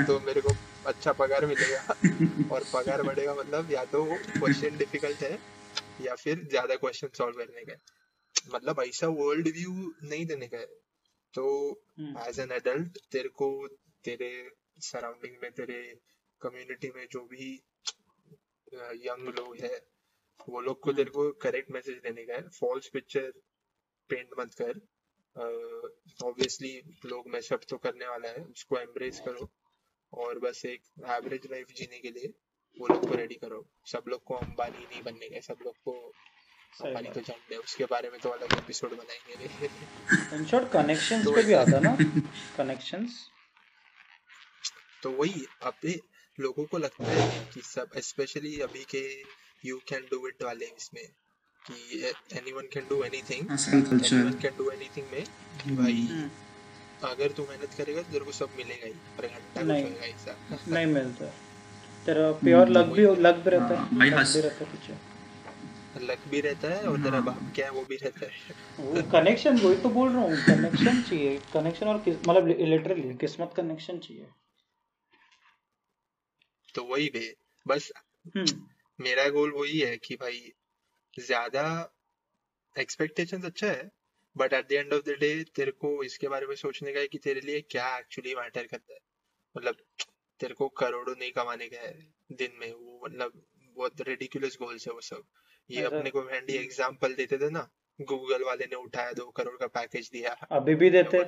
तो 0.06 0.18
मेरे 0.20 0.40
को 0.40 0.54
अच्छा 0.86 1.12
पगार 1.20 1.46
मिलेगा 1.46 2.54
और 2.54 2.64
पगार 2.72 3.02
बढ़ेगा 3.02 3.34
मतलब 3.34 3.70
या 3.72 3.84
तो 3.92 4.04
क्वेश्चन 4.04 4.76
डिफ़िकल्ट 4.78 5.22
है 5.22 5.38
या 6.00 6.14
फिर 6.14 6.46
ज़्यादा 6.50 6.74
क्वेश्चन 6.76 7.08
सॉल्व 7.18 7.38
करने 7.38 7.64
का 7.64 7.76
मतलब 8.54 8.80
ऐसा 8.82 9.08
वर्ल्ड 9.20 9.48
व्यू 9.54 9.72
नहीं 10.02 10.26
देने 10.26 10.46
का 10.46 10.58
है 10.58 10.66
तो 11.38 11.44
एज 12.26 12.40
एन 12.40 12.52
एडल्ट 12.52 12.98
तेरे 13.12 13.28
को 13.40 13.48
तेरे 14.04 14.30
सराउंडिंग 14.84 15.36
में 15.42 15.50
तेरे 15.52 15.80
कम्युनिटी 16.40 16.90
में 16.96 17.06
जो 17.12 17.20
भी 17.26 17.52
यंग 19.04 19.28
लोग 19.38 19.56
है 19.60 19.76
वो 20.48 20.60
लोग 20.60 20.80
को 20.80 20.90
हम्म। 20.90 20.96
तेरे 20.96 21.10
को 21.10 21.30
करेक्ट 21.42 21.70
मैसेज 21.72 21.96
देने 22.02 22.24
का 22.26 22.34
है। 22.34 22.48
फॉल्स 22.58 22.88
पिक्चर 22.92 23.30
पेंट 24.10 24.28
मत 24.38 24.54
कर। 24.60 24.80
ऑब्वियसली 26.24 26.72
uh, 26.80 27.06
लोग 27.06 27.28
मैशअप 27.28 27.64
तो 27.68 27.76
करने 27.78 28.06
वाला 28.08 28.28
है 28.28 28.44
उसको 28.44 28.78
एम्ब्रेस 28.78 29.20
करो 29.24 29.48
और 30.12 30.38
बस 30.38 30.64
एक 30.66 30.82
एवरेज 31.16 31.46
लाइफ 31.50 31.72
जीने 31.76 31.98
के 32.00 32.10
लिए 32.10 32.32
वो 32.76 32.86
लोग 32.86 33.08
को 33.08 33.14
रेडी 33.16 33.34
करो। 33.42 33.60
सब 33.92 34.04
लोग 34.08 34.22
को 34.24 34.34
अंबानी 34.36 34.84
नहीं 34.84 35.02
बनने 35.02 35.28
का 35.30 35.40
सब 35.48 35.64
लोग 35.64 35.76
को 35.88 35.94
सही 36.76 37.06
तो 37.12 37.20
जानते 37.20 37.54
हैं 37.54 37.60
उसके 37.62 37.84
बारे 37.90 38.08
में 38.10 38.18
तो 38.20 38.28
अलग 38.28 38.52
एपिसोड 38.58 38.90
बनाएँगे। 38.96 39.68
इन 40.36 40.44
शॉर्ट 40.46 40.70
कनेक्शंस 40.72 41.26
पे 41.26 41.42
भी 41.42 41.52
आता 41.62 41.78
ना? 41.80 41.96
कनेक्शंस 42.56 43.18
तो 45.02 45.10
वही 45.10 45.46
अभी 45.62 46.00
लोगों 46.40 46.64
को 46.64 46.78
लगता 46.78 47.10
है 47.10 47.28
कि 47.54 47.60
सब 47.64 47.98
स्पेशली 48.08 48.58
अभी 48.60 48.84
के 48.94 49.02
यू 49.64 49.76
कैन 49.88 50.00
डू 50.10 50.26
इट 50.28 50.42
वाले 50.42 50.66
इसमें 50.76 51.04
कि 51.62 52.04
anyone 52.38 52.68
can 52.72 52.86
do 52.90 53.02
anything 53.04 53.50
anyone 53.52 54.38
can 54.42 54.56
do 54.58 54.70
anything 54.70 55.06
में 55.12 55.76
भाई 55.76 55.92
हम्म, 56.10 56.30
अगर 57.08 57.32
तू 57.32 57.46
मेहनत 57.48 57.74
करेगा 57.78 58.02
तो 58.02 58.12
तेरे 58.12 58.24
को 58.24 58.32
सब 58.32 58.50
मिलेगा 58.56 58.86
ही 58.86 58.92
पर 59.18 59.26
घंटा 59.26 59.62
नहीं। 59.62 59.82
होएगा 59.82 60.06
ऐसा। 60.06 60.36
नहीं 60.68 60.86
मिलता। 60.86 61.26
तेरा 62.06 62.30
प्योर 62.44 62.68
लक 62.68 62.86
भी 62.96 63.02
लक 63.22 63.36
भी 63.44 63.50
रहता 63.50 63.76
हाँ, 63.76 63.88
है 63.92 63.98
भाई 63.98 64.10
हंस- 64.10 64.34
भी 64.34 64.40
रहता 64.42 64.64
है 64.64 64.98
लक 65.96 66.26
भी 66.28 66.40
रहता 66.40 66.68
है 66.68 66.82
और 66.84 66.96
तेरा 66.98 67.16
हाँ। 67.16 67.24
बाप 67.24 67.50
क्या 67.54 67.66
है 67.66 67.72
वो 67.72 67.84
भी 67.84 67.96
रहता 67.96 68.26
है। 68.26 68.54
वो 68.80 69.02
कनेक्शन 69.10 69.58
वही 69.58 69.76
तो 69.78 69.88
बोल 69.90 70.12
रहा 70.12 70.22
हूँ 70.22 70.42
कनेक्शन 70.44 71.00
चाहिए। 71.02 71.38
कनेक्शन 71.52 71.88
और 71.88 71.96
मतलब 71.98 72.46
लिटरली 72.48 73.14
किस्मत 73.16 73.52
कनेक्शन 73.56 73.98
चाहिए। 73.98 74.26
तो 76.74 76.84
वही 76.84 77.08
भी 77.08 77.26
बस 77.66 77.90
हम्म। 78.36 78.66
मेरा 78.98 79.28
गोल 79.30 79.52
वही 79.52 79.78
है 79.80 79.96
कि 79.98 80.16
भाई 80.16 80.40
ज़्यादा 81.16 81.66
एक्सपेक्टेशंस 82.76 83.44
अच्छा 83.44 83.66
है 83.66 83.90
but 84.36 84.52
at 84.52 84.68
the 84.68 84.72
end 84.72 84.92
of 84.92 85.02
the 85.02 85.16
day 85.20 85.30
तेरे 85.56 85.70
को 85.80 85.90
इसके 86.04 86.28
बारे 86.28 86.46
में 86.46 86.54
सोचने 86.56 86.92
का 86.92 87.00
है 87.00 87.06
कि 87.06 87.18
तेरे 87.18 87.40
लिए 87.40 87.60
क्या 87.70 87.96
एक्चुअली 87.98 88.34
मैटर 88.34 88.66
करता 88.66 88.94
है। 88.94 88.98
मतलब 89.54 89.76
तेरे 90.40 90.54
को 90.54 90.68
करोड़ों 90.78 91.14
नहीं 91.16 91.32
कमाने 91.32 91.68
का 91.68 91.80
है 91.80 91.92
दिन 92.34 92.52
में 92.60 92.72
वो 92.72 93.00
मतलब 93.04 93.42
बहुत 93.76 94.00
रेडिकुलस 94.08 94.56
गोल्स 94.60 94.86
है 94.88 94.94
वो 94.94 95.00
सब। 95.02 95.24
ये 95.70 95.82
अपने 95.82 96.10
को 96.10 96.20
हैंडी 96.22 96.52
एग्जांपल 96.52 97.14
देते 97.14 97.38
थे 97.38 97.50
ना 97.50 97.66
गूगल 97.98 98.44
वाले 98.44 98.64
ने 98.64 98.76
उठाया 98.76 99.12
दो 99.12 99.24
करोड़ 99.36 99.54
का 99.56 99.66
पैकेज 99.74 100.10
दिया। 100.12 100.36
अभी 100.52 100.74
भी 100.74 100.90
देते? 100.90 101.18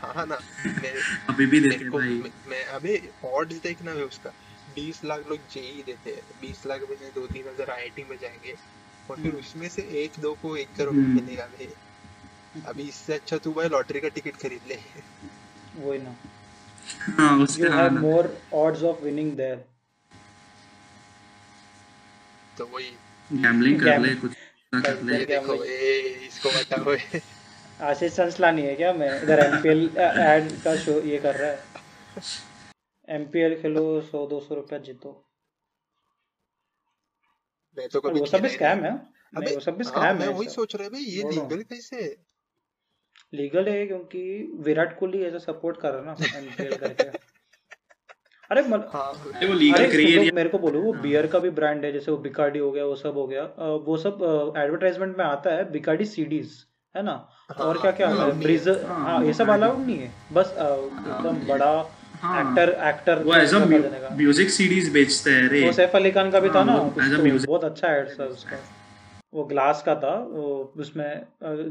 हाँ 0.00 0.12
हाँ 0.14 0.26
ना 0.26 0.38
मेरे 0.66 1.00
अभी 1.28 1.46
भी 1.46 1.60
देते 1.60 1.68
मेरे 1.68 1.84
हैं 1.84 1.90
को 1.92 1.98
भाई। 1.98 2.08
मैं, 2.08 2.30
मैं 2.48 2.64
अबे 2.64 3.00
ऑड्स 3.24 3.56
देखना 3.56 3.90
है 3.90 4.04
उसका। 4.04 4.30
बीस 4.74 5.04
लाख 5.04 5.28
लोग 5.28 5.38
जेई 5.52 5.82
देते 5.86 6.10
हैं। 6.10 6.22
बीस 6.40 6.66
लाख 6.66 6.80
में 6.90 6.96
से 6.96 7.10
दो 7.14 7.26
तीन 7.26 7.48
हज़ार 7.48 7.70
आईआईटी 7.70 8.04
में 8.04 8.16
जाएँगे। 8.18 8.54
और 9.10 9.16
फिर 9.16 9.26
हम्म। 9.26 9.38
उसमें 9.38 9.68
से 9.68 9.82
एक 10.02 10.20
दो 10.20 10.34
को 10.34 10.56
एक 10.56 10.74
करोड़ 10.76 10.94
हम्म। 10.94 11.14
मिलेगा 11.14 11.46
भाई। 11.46 11.68
अभी 12.66 12.82
इससे 12.82 13.14
अच्छा 13.14 13.36
तू 13.36 13.52
भाई 13.52 13.68
लॉटरी 13.68 14.00
का 14.00 14.08
टिकट 14.08 14.36
खरीद 14.36 14.68
ले। 14.68 14.78
वही 15.76 15.98
ना। 15.98 16.16
हाँ 17.18 17.46
यू 17.58 17.70
हाँ 17.70 17.82
हैव 17.82 17.92
ना। 17.92 18.00
More 18.00 18.36
odds 18.54 18.82
of 18.82 19.02
winning 19.02 19.32
there 19.32 19.64
तो 22.58 22.66
वही। 22.66 22.90
गैम्बलिंग 23.32 23.80
कर 23.80 23.98
ले 23.98 24.14
कुछ 24.14 24.32
ना 24.74 24.80
कर 24.80 25.02
ले। 25.02 25.24
देखो 25.24 25.64
ए 25.64 25.92
इसको 26.26 26.50
बताओ 26.50 26.96
आशीष 27.88 28.12
संसलानी 28.12 28.62
है 28.62 28.74
क्या? 28.76 28.92
मैं 28.92 29.10
इधर 29.22 29.38
एमपीएल 29.38 29.84
एड 29.98 30.50
का 30.62 30.76
शो 30.76 31.00
ये 31.00 31.18
कर 31.18 31.34
रहा 31.34 31.50
है। 31.50 31.58
एमपीएल 33.08 33.60
खेलो 33.62 34.00
सौ 34.00 34.26
दो 34.26 34.40
सौ 34.40 34.54
रुपया 34.54 34.78
जीतो। 34.78 35.12
मैं 37.76 37.88
तो 37.88 38.00
कभी 38.00 38.20
वो 38.20 38.26
सब 38.26 38.44
ही 38.44 38.50
स्कैम 38.50 38.84
है। 38.84 38.92
अबे 39.36 39.54
वो 39.54 39.60
सब 39.60 39.74
हाँ 39.74 39.84
स्कैम 39.84 40.18
मैं 40.18 40.26
है 40.26 40.32
वही 40.32 40.48
सोच 40.48 40.74
रहा 40.74 40.84
है 40.84 40.90
भाई 40.90 41.02
ये 41.02 41.30
लीगल 41.30 41.62
कैसे 41.62 42.02
है? 42.02 42.14
लीगल 43.34 43.68
है 43.68 43.86
क्योंकि 43.86 44.20
विराट 44.66 44.98
कोहली 44.98 45.22
ऐसा 45.24 45.38
सपोर्ट 45.38 45.80
कर 45.80 45.92
रहा 45.94 46.00
है 46.00 46.06
ना 46.06 46.38
एमपीएल 46.38 46.76
करके। 46.76 47.27
अरे 48.50 48.62
मल, 48.62 48.82
हाँ। 48.92 49.10
वो 49.42 49.54
लीगल 49.54 49.76
अरे 49.78 49.86
ग्रे 49.86 50.04
तुम 50.04 50.12
एरिया 50.12 50.32
मेरे 50.34 50.48
को 50.48 50.58
बोलो 50.58 50.80
वो 50.80 50.92
हाँ। 50.92 51.02
बियर 51.02 51.26
का 51.26 51.38
भी 51.38 51.50
ब्रांड 51.50 51.84
है 51.84 51.92
जैसे 51.92 52.10
वो 52.10 52.16
बिकाडी 52.18 52.58
हो 52.58 52.70
गया 52.72 52.84
वो 52.84 52.94
सब 52.96 53.16
हो 53.16 53.26
गया। 53.26 53.42
वो 53.86 53.96
सब 53.96 54.22
एडवर्टाइजमेंट 54.56 55.16
में 55.18 55.24
आता 55.24 55.50
है 55.50 55.70
बिकाडी 55.72 56.04
सीडीज 56.04 56.52
है 56.94 57.02
ना? 57.02 57.12
और 57.50 57.66
हाँ, 57.66 57.82
क्या 57.82 57.90
क्या 57.90 58.08
आता 58.08 58.20
हाँ, 58.20 58.30
है 58.30 58.38
ब्रीजर 58.40 58.84
हाँ, 58.86 59.00
हाँ 59.00 59.24
ये 59.24 59.32
सब 59.32 59.50
अलाउड 59.50 59.86
नहीं 59.86 59.98
है। 59.98 60.10
बस 60.32 60.54
एकदम 60.58 61.46
बड़ा 61.48 61.70
हाँ। 62.20 62.40
एक्टर 62.40 62.70
एक्टर 62.88 63.22
वो 63.22 63.34
एज 63.34 63.54
अ 63.54 63.58
म्यूज़िक 64.16 64.50
सीडीज 64.50 64.92
बेचते 64.92 65.30
हैं 65.30 65.48
रे। 65.48 65.64
वो 65.66 65.72
सैफ 65.72 65.96
अली 65.96 66.10
खान 66.10 66.30
का 66.30 66.40
भी 66.40 66.48
था 66.48 66.62
हाँ, 66.62 66.66
ना 66.66 67.36
बहुत 67.46 67.64
अच्छा 67.64 67.94
एड 67.96 68.08
था 68.18 68.24
उसका। 68.26 68.56
वो 69.34 69.44
ग्लास 69.44 69.82
का 69.86 69.94
था 69.94 70.14
वो 70.30 70.72
उसमें 70.78 71.22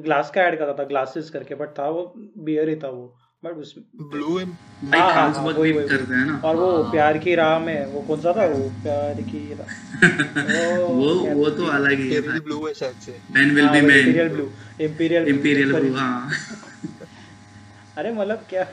ग्लास 0.04 0.30
का 0.32 0.42
ऐड 0.42 0.58
करता 0.60 0.74
था 0.74 0.88
ग्लासेस 0.88 1.30
करके 1.30 1.56
बट 1.56 1.70
था 1.80 1.90
वो 1.90 2.12
बियर 2.16 2.70
ही 2.70 2.76
था 2.76 2.90
वो। 2.90 3.14
बट 3.44 3.52
उसमें 3.52 4.10
ब्लू 4.10 4.40
भाई 4.40 5.00
हाँ, 5.00 5.14
हाँ, 5.14 5.54
हैं 5.54 6.26
ना। 6.26 6.38
और 6.38 6.56
वो 6.56 6.84
हाँ। 6.84 6.92
प्यार 6.92 7.18
की 7.18 7.36
राह 7.36 7.60
में 7.60 7.86
वो 7.86 8.02
कौन 8.02 8.22
सा 8.22 8.34
था? 8.34 8.46
वो 8.46 8.70
प्यार 8.70 9.22
की 9.22 9.54
राह। 9.54 10.78
वो 10.88 11.14
वो 11.14 11.50
तो 11.50 11.66
अलग 11.66 12.00
ही 12.00 12.14
है 12.14 12.40
ब्लू 12.40 12.68
है 12.68 12.74
शायद 12.74 12.96
से। 12.96 13.20
Man 13.32 13.56
will 13.56 13.70
be 13.70 13.78
imperial 13.78 14.30
blue 14.30 14.52
imperial 14.82 15.28
imperial 15.28 15.74
blue 15.74 15.96
हाँ। 15.96 16.32
अरे 17.98 18.14
मतलब 18.14 18.46
क्या? 18.50 18.64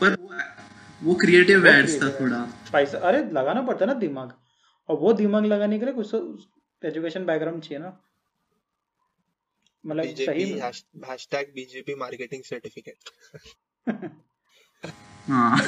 पर 0.00 0.14
वो- 0.14 0.40
वो 1.02 1.14
क्रिएटिव 1.14 1.66
एड्स 1.66 2.02
था 2.02 2.20
थोड़ा। 2.20 2.48
पैसा 2.72 2.98
अरे 2.98 3.18
लगाना 3.18 3.62
पड़ता 3.62 3.86
ना 3.86 3.94
दिमाग। 3.94 4.32
और 4.88 4.96
वो 4.96 5.12
दिमाग 5.12 5.44
लगाने 5.44 5.78
के 5.78 5.84
लिए 5.84 5.94
कुछ 5.94 6.08
तो 6.12 6.38
एजुकेशन 6.84 7.24
बैकग्राउंड 7.26 7.62
चाहिए 7.62 7.78
ना। 7.78 8.00
मतलब 9.86 10.04
सही 10.04 10.50
हैशटैग 11.10 11.52
बीजेपी 11.54 11.94
मार्केटिंग 11.94 12.42
सर्टिफिकेट 12.42 12.94
हाँ। 13.88 15.58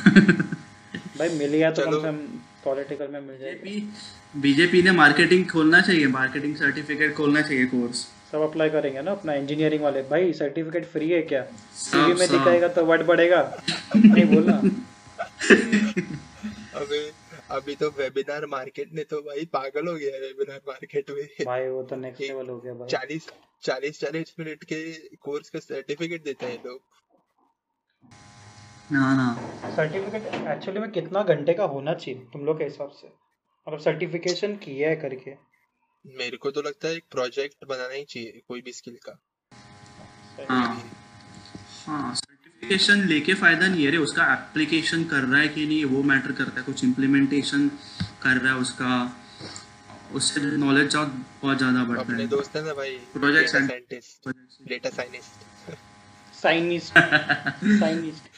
भाई 1.18 1.28
मिल 1.28 1.50
गया 1.50 1.70
तो 1.70 1.84
कम 1.84 1.92
से 1.92 2.00
कम 2.02 2.16
पॉलिटिकल 2.64 3.08
में 3.12 3.20
मिल 3.20 3.38
जाएगा। 3.38 3.62
बीजेपी 3.62 4.40
बीजेपी 4.40 4.82
ने 4.82 4.92
मार्केटिंग 4.92 5.50
खोलना 5.50 5.80
चाहिए 5.80 6.06
मार्केटिंग 6.06 6.56
सर्टिफिकेट 6.56 7.14
खोलना 7.14 7.42
चाहिए 7.42 7.66
कोर्स 7.66 8.08
सब 8.32 8.40
अप्लाई 8.40 8.70
करेंगे 8.70 9.02
ना 9.02 9.10
अपना 9.10 9.34
इंजीनियरिंग 9.34 9.82
वाले। 9.82 10.02
भाई 10.02 10.32
सर्टिफिकेट 10.32 10.86
फ्री 10.86 11.10
है 11.10 11.22
क्या? 11.22 11.46
सीवी 11.74 12.14
में 12.14 12.28
दिखाएगा 12.28 12.68
तो 12.68 12.84
वर्ड 12.84 13.06
बढ़ेगा। 13.06 13.62
नहीं 13.96 14.24
बोलना। 14.24 14.56
अबे 16.80 17.12
अभी 17.50 17.74
तो 17.74 17.88
वेबिनार 17.98 18.46
मार्केट 18.46 18.94
ने 18.94 19.04
तो 19.04 19.20
भाई 19.20 19.44
पागल 19.52 19.88
हो 19.88 19.94
गया 19.94 20.18
वेबिनार 20.18 20.60
मार्केट 20.68 21.10
में। 21.10 21.46
भाई 21.46 21.68
वो 21.68 21.82
तो 21.82 21.96
नेक्स्ट 21.96 22.22
लेवल 22.22 22.48
हो 22.48 22.58
गया 22.58 22.74
भाई। 22.74 22.88
चालीस 22.88 23.26
चालीस 23.62 24.00
चालीस 24.00 24.34
मिनट 24.38 24.64
के 24.64 24.92
कोर्स 25.20 25.50
का 25.50 25.58
सर्टिफिकेट 25.58 26.24
देते 26.24 26.46
हैं 26.46 26.58
लोग। 26.66 26.80
ना 28.92 29.14
ना। 29.14 29.70
सर्टिफिकेट 29.76 30.34
एक्चुअली 30.48 30.80
में 30.80 30.90
कितना 30.90 31.22
घंटे 31.22 31.54
का 31.54 31.64
होना 31.64 31.94
चाहिए 31.94 32.20
तुम 32.32 32.44
लोग 32.44 32.58
के 32.58 32.64
हिसाब 32.64 32.90
से? 32.90 33.08
मतलब 33.66 33.80
सर्टिफिकेशन 33.80 34.56
किया 34.56 34.88
है 34.88 34.96
करके। 34.96 35.34
मेरे 36.04 36.36
को 36.36 36.50
तो 36.50 36.62
लगता 36.62 36.88
है 36.88 36.94
एक 36.94 37.04
प्रोजेक्ट 37.10 37.64
बनाना 37.68 37.94
ही 37.94 38.04
चाहिए 38.04 38.42
कोई 38.48 38.60
भी 38.60 38.72
स्किल 38.72 38.98
का। 39.08 39.18
हाँ। 40.50 40.90
हाँ 41.86 42.14
सर्टिफिकेशन 42.14 43.04
लेके 43.04 43.34
फ़ायदा 43.34 43.66
नहीं 43.66 43.84
है 43.84 43.90
रे 43.90 43.96
उसका 43.96 44.32
एप्लीकेशन 44.32 45.04
कर 45.04 45.22
रहा 45.24 45.40
है 45.40 45.48
कि 45.48 45.66
नहीं 45.66 45.84
वो 45.84 46.02
मैटर 46.02 46.32
करता 46.32 46.60
है। 46.60 46.66
कुछ 46.66 46.84
इम्प्लीमेंटेशन 46.84 47.68
कर 48.22 48.36
रहा 48.36 48.54
है 48.54 48.60
उसका 48.60 48.92
उससे 50.12 50.40
नॉलेज 50.40 50.96
बहुत 50.96 51.58
ज़्यादा 51.58 51.84
बढ़ता 51.84 52.02
अपने 52.02 52.22
है। 52.22 52.28
दोस्त 52.28 52.56
है 52.56 52.64
ना 52.64 52.74
भाई 52.74 52.98
and- 53.16 53.70
scientist 53.70 54.28
data 54.68 54.90
scientist 54.90 55.46
scientist 56.34 56.94
scientist 57.00 57.80
scientist 57.80 58.37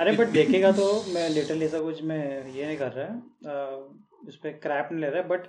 अरे 0.00 0.12
बट 0.12 0.28
देखेगा 0.38 0.72
तो 0.72 0.86
मैं 1.14 1.28
लिटरली 1.30 1.64
ऐसा 1.66 1.80
कुछ 1.80 2.02
मैं 2.02 2.22
ये 2.48 2.66
नहीं 2.66 2.76
कर 2.76 2.92
रहा 2.92 3.06
है 3.06 3.78
उस 4.28 4.36
पर 4.36 4.50
क्रैप 4.62 4.88
नहीं 4.92 5.00
ले 5.00 5.08
रहा 5.10 5.22
है 5.22 5.28
बट 5.28 5.46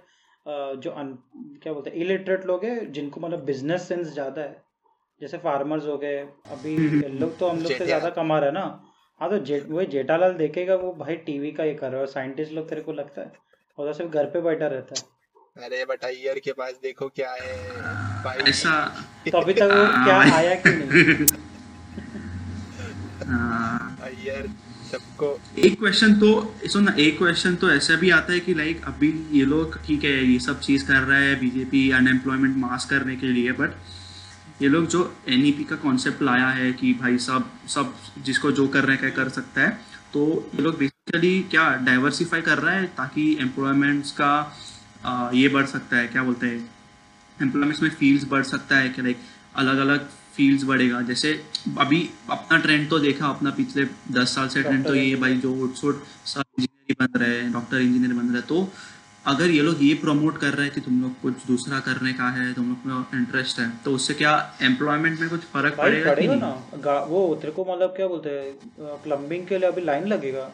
जो 0.84 0.92
अन, 0.92 1.18
क्या 1.64 1.74
बोलते 1.74 1.90
हैं 1.90 1.98
इलिटरेट 1.98 2.46
लोग 2.46 2.66
हैं 2.66 2.92
जिनको 2.92 3.22
मतलब 3.22 3.44
बिज़नेस 3.46 3.88
सेंस 3.88 4.08
ज़्यादा 4.08 4.42
है 4.42 4.62
जैसे 5.22 5.38
फार्मर्स 5.38 5.86
हो 5.86 5.98
गए 5.98 6.18
अभी। 6.52 6.76
लोग 7.20 7.38
तो 7.40 7.48
हम 7.48 7.60
लोग 7.62 7.72
से 7.72 7.86
ज़्यादा 7.86 8.10
कमा 8.10 8.38
रहे 8.40 8.50
हैं 8.50 8.54
ना। 8.54 8.66
हाँ 9.22 9.30
तो 9.30 9.38
जे 9.46 9.60
वही 9.70 9.86
जेठालाल 9.86 10.34
देखेगा 10.34 10.76
वो 10.76 10.92
भाई 11.00 11.16
टीवी 11.26 11.52
का 11.52 11.64
ये 11.64 11.74
कर 11.74 11.92
रहा 11.92 12.02
है 12.02 12.08
साइंटिस्ट 12.08 12.52
लोग 12.54 12.70
तेरे 12.70 12.82
को 12.82 12.94
लगता 12.94 13.22
है 13.22 13.32
और 13.78 13.88
तो 13.88 13.94
सिर्फ़ 13.94 14.12
घर 14.12 14.26
पे 14.26 14.42
बैठा 14.42 14.68
रहता 14.68 14.96
है। 14.96 15.66
अरे 15.66 15.84
बट 15.86 16.04
अय्यर 16.04 16.40
के 16.40 16.52
पास 16.54 16.80
देखो 16.84 17.08
क्या 17.10 17.32
है 17.32 17.58
भाई। 18.24 18.50
ऐसा 18.50 18.72
तो 19.32 19.38
अभी 19.38 19.54
तक 19.54 19.72
वो 19.72 19.86
क्या 20.06 20.16
हाँ। 20.16 20.32
आया 20.32 20.56
कि 20.56 20.70
नहीं? 20.70 21.28
हाँ, 21.28 21.49
अय्यर 24.10 24.48
सबको। 24.92 25.28
एक 25.58 25.78
क्वेश्चन 25.80 26.14
तो 26.20 26.30
सुन 26.68 26.84
ना 26.84 26.94
एक 27.00 27.18
क्वेश्चन 27.18 27.56
तो 27.56 27.70
ऐसा 27.72 27.96
भी 27.96 28.10
आता 28.10 28.34
है 28.34 28.40
कि 28.40 28.54
लाइक 28.54 28.84
अभी 28.84 29.10
ये 29.32 29.46
लोग 29.46 29.78
ठीक 29.86 30.04
है 30.04 30.14
ये 30.24 30.40
सब 30.40 30.60
चीज़ 30.60 30.86
कर 30.88 31.02
रहा 31.02 31.18
है 31.18 31.36
बीजेपी 31.40 31.90
अनएम्प्लॉयमेंट 31.92 32.58
मास 32.58 32.86
करने 32.86 33.16
के 33.16 33.28
लिए 33.28 33.52
बट 33.52 33.76
ये 34.62 34.70
लोग 34.70 34.88
जो 34.88 35.02
एनईपी 35.30 35.64
का 35.64 35.76
कॉन्सेप्ट 35.76 36.22
लाया 36.22 36.48
है 36.52 36.72
कि 36.74 36.94
भाई 36.94 37.18
सब 37.18 37.52
सब 37.68 37.94
जिसको 38.22 38.52
जो 38.52 38.68
कर 38.68 38.84
रहे 38.84 38.96
हैं 38.96 39.00
क्या 39.00 39.24
कर 39.24 39.30
सकता 39.30 39.62
है 39.62 39.70
तो 40.14 40.26
ये 40.56 40.62
लोग 40.62 40.78
बेसिकली 40.78 41.40
क्या 41.52 41.70
डाइवर्सिफाई 41.86 42.42
कर 42.42 42.58
रहा 42.58 42.74
है 42.74 42.86
ताकि 42.98 43.32
एम्प्लॉयमेंट्स 43.42 44.12
का 44.12 44.32
आ, 45.06 45.32
ये 45.34 45.48
बढ़ 45.50 45.66
सकता 45.66 45.98
है 45.98 46.08
क्या 46.08 46.24
बोलते 46.24 46.48
हैं 46.48 46.70
एम्प्लॉयमेंट्स 47.38 47.82
में 47.82 47.90
फील्ड्स 47.90 48.26
बढ़ 48.30 48.44
सकता 48.44 48.78
है 48.78 48.90
कि 48.90 49.02
लाइक 49.02 49.20
अलग 49.56 49.78
अलग 49.78 50.10
फील्ड्स 50.40 50.64
बढ़ेगा। 50.66 51.02
जैसे 51.08 51.32
अभी 51.80 52.02
अपना 52.32 52.58
ट्रेंड 52.60 52.90
तो 52.90 53.00
देखा 53.00 53.28
अपना 53.30 53.50
पिछले 53.58 53.86
दस 54.14 54.36
साल 54.36 54.48
से 54.50 54.64
ट्रेंड 54.64 54.86
तो 54.86 54.96
ये 54.96 55.16
भाई 55.24 55.36
जो 55.40 55.54
उठसुट 55.64 56.04
सब 56.28 56.44
इंजीनियर 56.60 56.96
बन 57.02 57.20
रहे 57.20 57.36
हैं 57.36 57.52
डॉक्टर 57.54 57.82
इंजीनियर 57.82 58.14
बन 58.14 58.28
रहे 58.28 58.38
हैं 58.38 58.48
तो 58.48 58.70
अगर 59.26 59.50
ये 59.52 59.62
लोग 59.62 59.84
ये 59.84 59.94
प्रमोट 60.02 60.38
कर 60.42 60.54
रहे 60.54 60.66
हैं 60.66 60.74
कि 60.76 60.82
तुम 60.82 61.02
लोग 61.02 61.20
कुछ 61.22 61.46
दूसरा 61.48 61.80
करने 61.88 62.14
का 62.14 62.30
है 62.38 62.54
तुम 62.54 62.70
लोग 62.70 62.86
में 62.86 63.20
इंटरेस्ट 63.20 63.60
है 63.60 63.70
तो 63.86 63.94
उससे 63.96 64.14
क्या 64.22 64.32
एम्प्लॉयमेंट 64.64 65.20
में 65.20 65.30
कुछ 65.30 65.42
फ़र्क 65.54 65.76
पड़ेगा 65.78 66.14
कि 66.16 66.28
नहीं? 66.28 66.40
ना। 66.40 67.00
वो 67.10 67.20
तेरे 67.42 67.54
को 67.54 67.66
मतलब 67.72 67.94
क्या 67.98 68.08
बोलते 68.08 68.30
हैं 68.30 68.98
प्लम्बिंग 69.04 69.46
के 69.48 69.58
लिए 69.58 69.70
अभी 69.70 69.82
लाइन 69.86 70.08
लगेगा। 70.08 70.46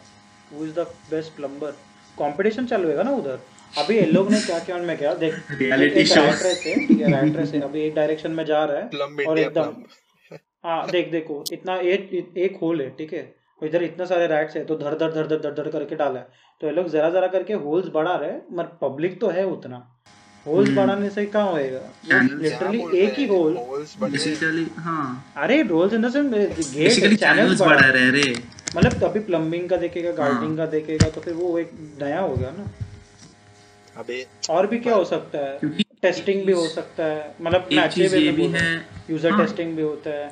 Who 0.51 0.65
is 0.65 0.73
the 0.73 0.88
best 1.11 1.36
plumber 1.36 1.71
competition 2.17 2.65
चालू 2.65 2.89
होगा 2.89 3.03
ना 3.03 3.11
उधर। 3.21 3.39
अभी 3.74 3.95
ये 3.95 4.05
लोग 4.05 4.32
ने 4.32 4.39
क्या 4.41 4.59
क्या 4.59 4.76
उनमें 4.76 4.97
क्या? 4.97 5.13
देख 5.13 5.34
है 5.51 5.57
है 5.59 5.78
रैट 7.11 7.36
रेस 7.38 7.53
है। 7.53 7.61
अभी 7.61 7.82
एक 7.82 7.95
डायरेक्शन 7.95 8.32
में 8.32 8.45
जा 8.45 8.63
रहा 8.66 8.78
है 8.78 9.26
और 9.28 9.39
एकदम 9.39 9.74
हाँ 10.66 10.86
देख 10.91 11.11
देखो 11.11 11.43
इतना 11.53 11.76
एक 11.93 12.34
एक 12.38 12.57
होल 12.61 12.82
है 12.82 12.89
ठीक 12.97 13.13
है? 13.13 13.24
इधर 13.61 13.84
इतने 13.84 14.05
सारे 14.05 14.28
रैट्स 14.28 14.55
है 14.55 14.63
तो 14.66 14.76
धर 14.78 14.95
धर 14.97 15.11
धर 15.11 15.28
धर 15.28 15.38
धर 15.41 15.53
धर 15.61 15.70
करके 15.72 15.95
डाला 15.95 16.20
है। 16.20 16.28
तो 16.61 16.68
ये 16.68 16.74
लोग 16.74 16.88
जरा 16.89 17.09
जरा 17.09 17.28
करके 17.36 17.53
होल्स 17.66 17.88
बढ़ा 17.93 18.16
रहे 18.16 18.32
मगर 18.51 18.70
पब्लिक 18.82 19.20
तो 19.22 19.30
है 19.30 19.45
उतना। 19.47 19.78
होल्स 20.45 20.68
हम्म। 20.70 20.78
बढ़ाने 20.82 21.09
से 21.09 21.26
क्या 21.26 21.41
होएगा 21.43 21.80
लिटरली 22.41 22.82
एक 23.03 23.18
ही 23.20 23.26
होल 23.28 23.55
होल्स 23.57 23.95
बेसिकली 24.01 24.66
हाँ। 24.78 25.34
अरे 25.38 25.61
roles 25.70 25.93
in 25.93 26.01
the 26.01 26.11
sense 26.11 26.26
get 26.32 26.76
basically 26.76 27.16
channels 27.16 27.61
बढ़ा 27.61 27.88
रहे 27.89 28.03
हैं 28.03 28.11
रे। 28.11 28.36
मतलब 28.76 28.93
कभी 29.03 29.20
प्लम्बिंग 29.30 29.70
का 29.70 29.78
देखेगा 29.78 30.09
हाँ। 30.09 30.18
गार्डनिंग 30.18 30.57
का 30.57 30.66
देखेगा 30.76 31.09
तो 31.09 31.22
फिर 31.22 31.34
वो 31.34 31.57
एक 31.59 31.72
नया 32.01 32.20
हो 32.20 32.36
गया 32.36 32.51
ना। 32.51 32.68
अबे 33.97 34.25
और 34.49 34.67
भी 34.67 34.79
क्या 34.79 34.95
हो 34.95 35.03
सकता 35.05 35.37
है? 35.39 35.57
क्योंकि 35.59 35.83
टेस्टिंग 36.01 36.45
भी 36.45 36.51
हो 36.51 36.67
सकता 36.69 37.05
है। 37.05 37.35
मतलब 37.41 37.67
मैं 37.73 37.85
एक 37.85 37.91
चीज़ 37.91 38.15
ये 38.15 38.31
भी 38.31 38.47
है। 38.53 38.73
यूज़र 39.09 39.31
हाँ। 39.31 39.39
टेस्टिंग 39.39 39.75
भी 39.75 39.81
होता 39.81 40.09
है। 40.09 40.27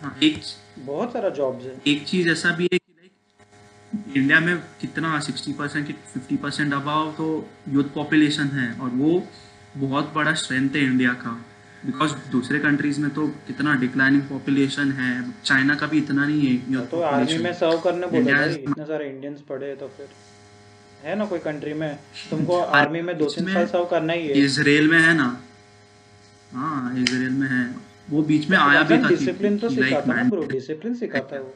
हाँ, 0.00 0.16
एक 0.22 0.40
बहुत 0.78 1.12
सारा 1.12 1.28
जॉब्स 1.38 1.64
है। 1.64 1.74
एक 1.86 2.04
चीज़ 2.06 2.28
ऐसा 2.30 2.50
भी 2.56 2.68
है 2.72 2.78
कि 2.78 2.92
लाइक 2.92 4.16
इंडिया 4.16 4.40
में 4.40 4.56
कितना 4.80 5.18
सिक्सटी 5.20 5.52
परसेंट 5.52 5.86
की 5.86 5.92
फिफ्टी 6.12 6.36
परसेंट 6.36 6.74
अबाव 6.74 7.10
तो 7.12 7.26
यूथ 7.68 7.94
पॉपुलेशन 7.94 8.48
है 8.58 8.68
और 8.80 8.90
वो 8.96 9.22
बहुत 9.76 10.12
बड़ा 10.14 10.34
स्ट्रेंथ 10.34 10.76
है 10.76 10.84
इंडिया 10.84 11.12
का। 11.22 11.40
बिकॉज़ 11.86 12.12
दूसरे 12.32 12.58
कंट्रीज़ 12.58 13.00
में 13.00 13.10
तो 13.10 13.26
कितना 13.46 13.74
डिक्लाइनिंग 13.80 14.22
पॉपुलेशन 14.28 14.92
है। 14.92 15.10
चाइना 15.44 15.74
का 15.74 15.86
भी 15.86 15.98
इतना 15.98 16.26
नहीं 16.26 16.46
है 16.48 16.86
तो 16.86 17.00
आर्मी 17.04 17.38
में 17.38 17.52
सर्व 17.54 17.78
करने 17.80 18.06
बोले 18.06 18.32
इतने 18.54 18.84
सारे 18.84 19.08
इंडियंस 19.08 19.40
पढ़े 19.48 19.74
तो 19.76 19.88
फिर। 19.96 20.08
है 21.04 21.14
ना 21.14 21.24
कोई 21.26 21.38
कंट्री 21.38 21.72
में? 21.74 21.98
तुमको 22.30 22.58
आर्मी 22.76 23.00
में 23.02 23.16
दो 23.18 23.26
तीन 23.26 23.52
साल 23.54 23.66
सर्व 23.66 23.84
करना 23.84 24.12
ही 24.12 24.26
है। 24.28 24.34
इसराइल 24.34 24.90
में 24.90 24.98
है 25.00 25.14
ना? 25.14 25.26
हाँ 26.52 27.02
इसराइल 27.02 27.30
में 27.30 27.48
है। 27.48 27.64
वो 28.10 28.22
बीच 28.22 28.48
में 28.50 28.56
आया 28.58 28.82
भी 28.82 28.96
था 28.98 29.08
डिसिप्लिन 29.08 29.58
तो 29.58 29.68
सिखाता 29.70 30.12
है 30.12 30.28
ब्रो 30.30 30.44
डिसिप्लिन 30.46 30.94
सिखाता 30.94 31.36
है 31.36 31.42
वो। 31.42 31.54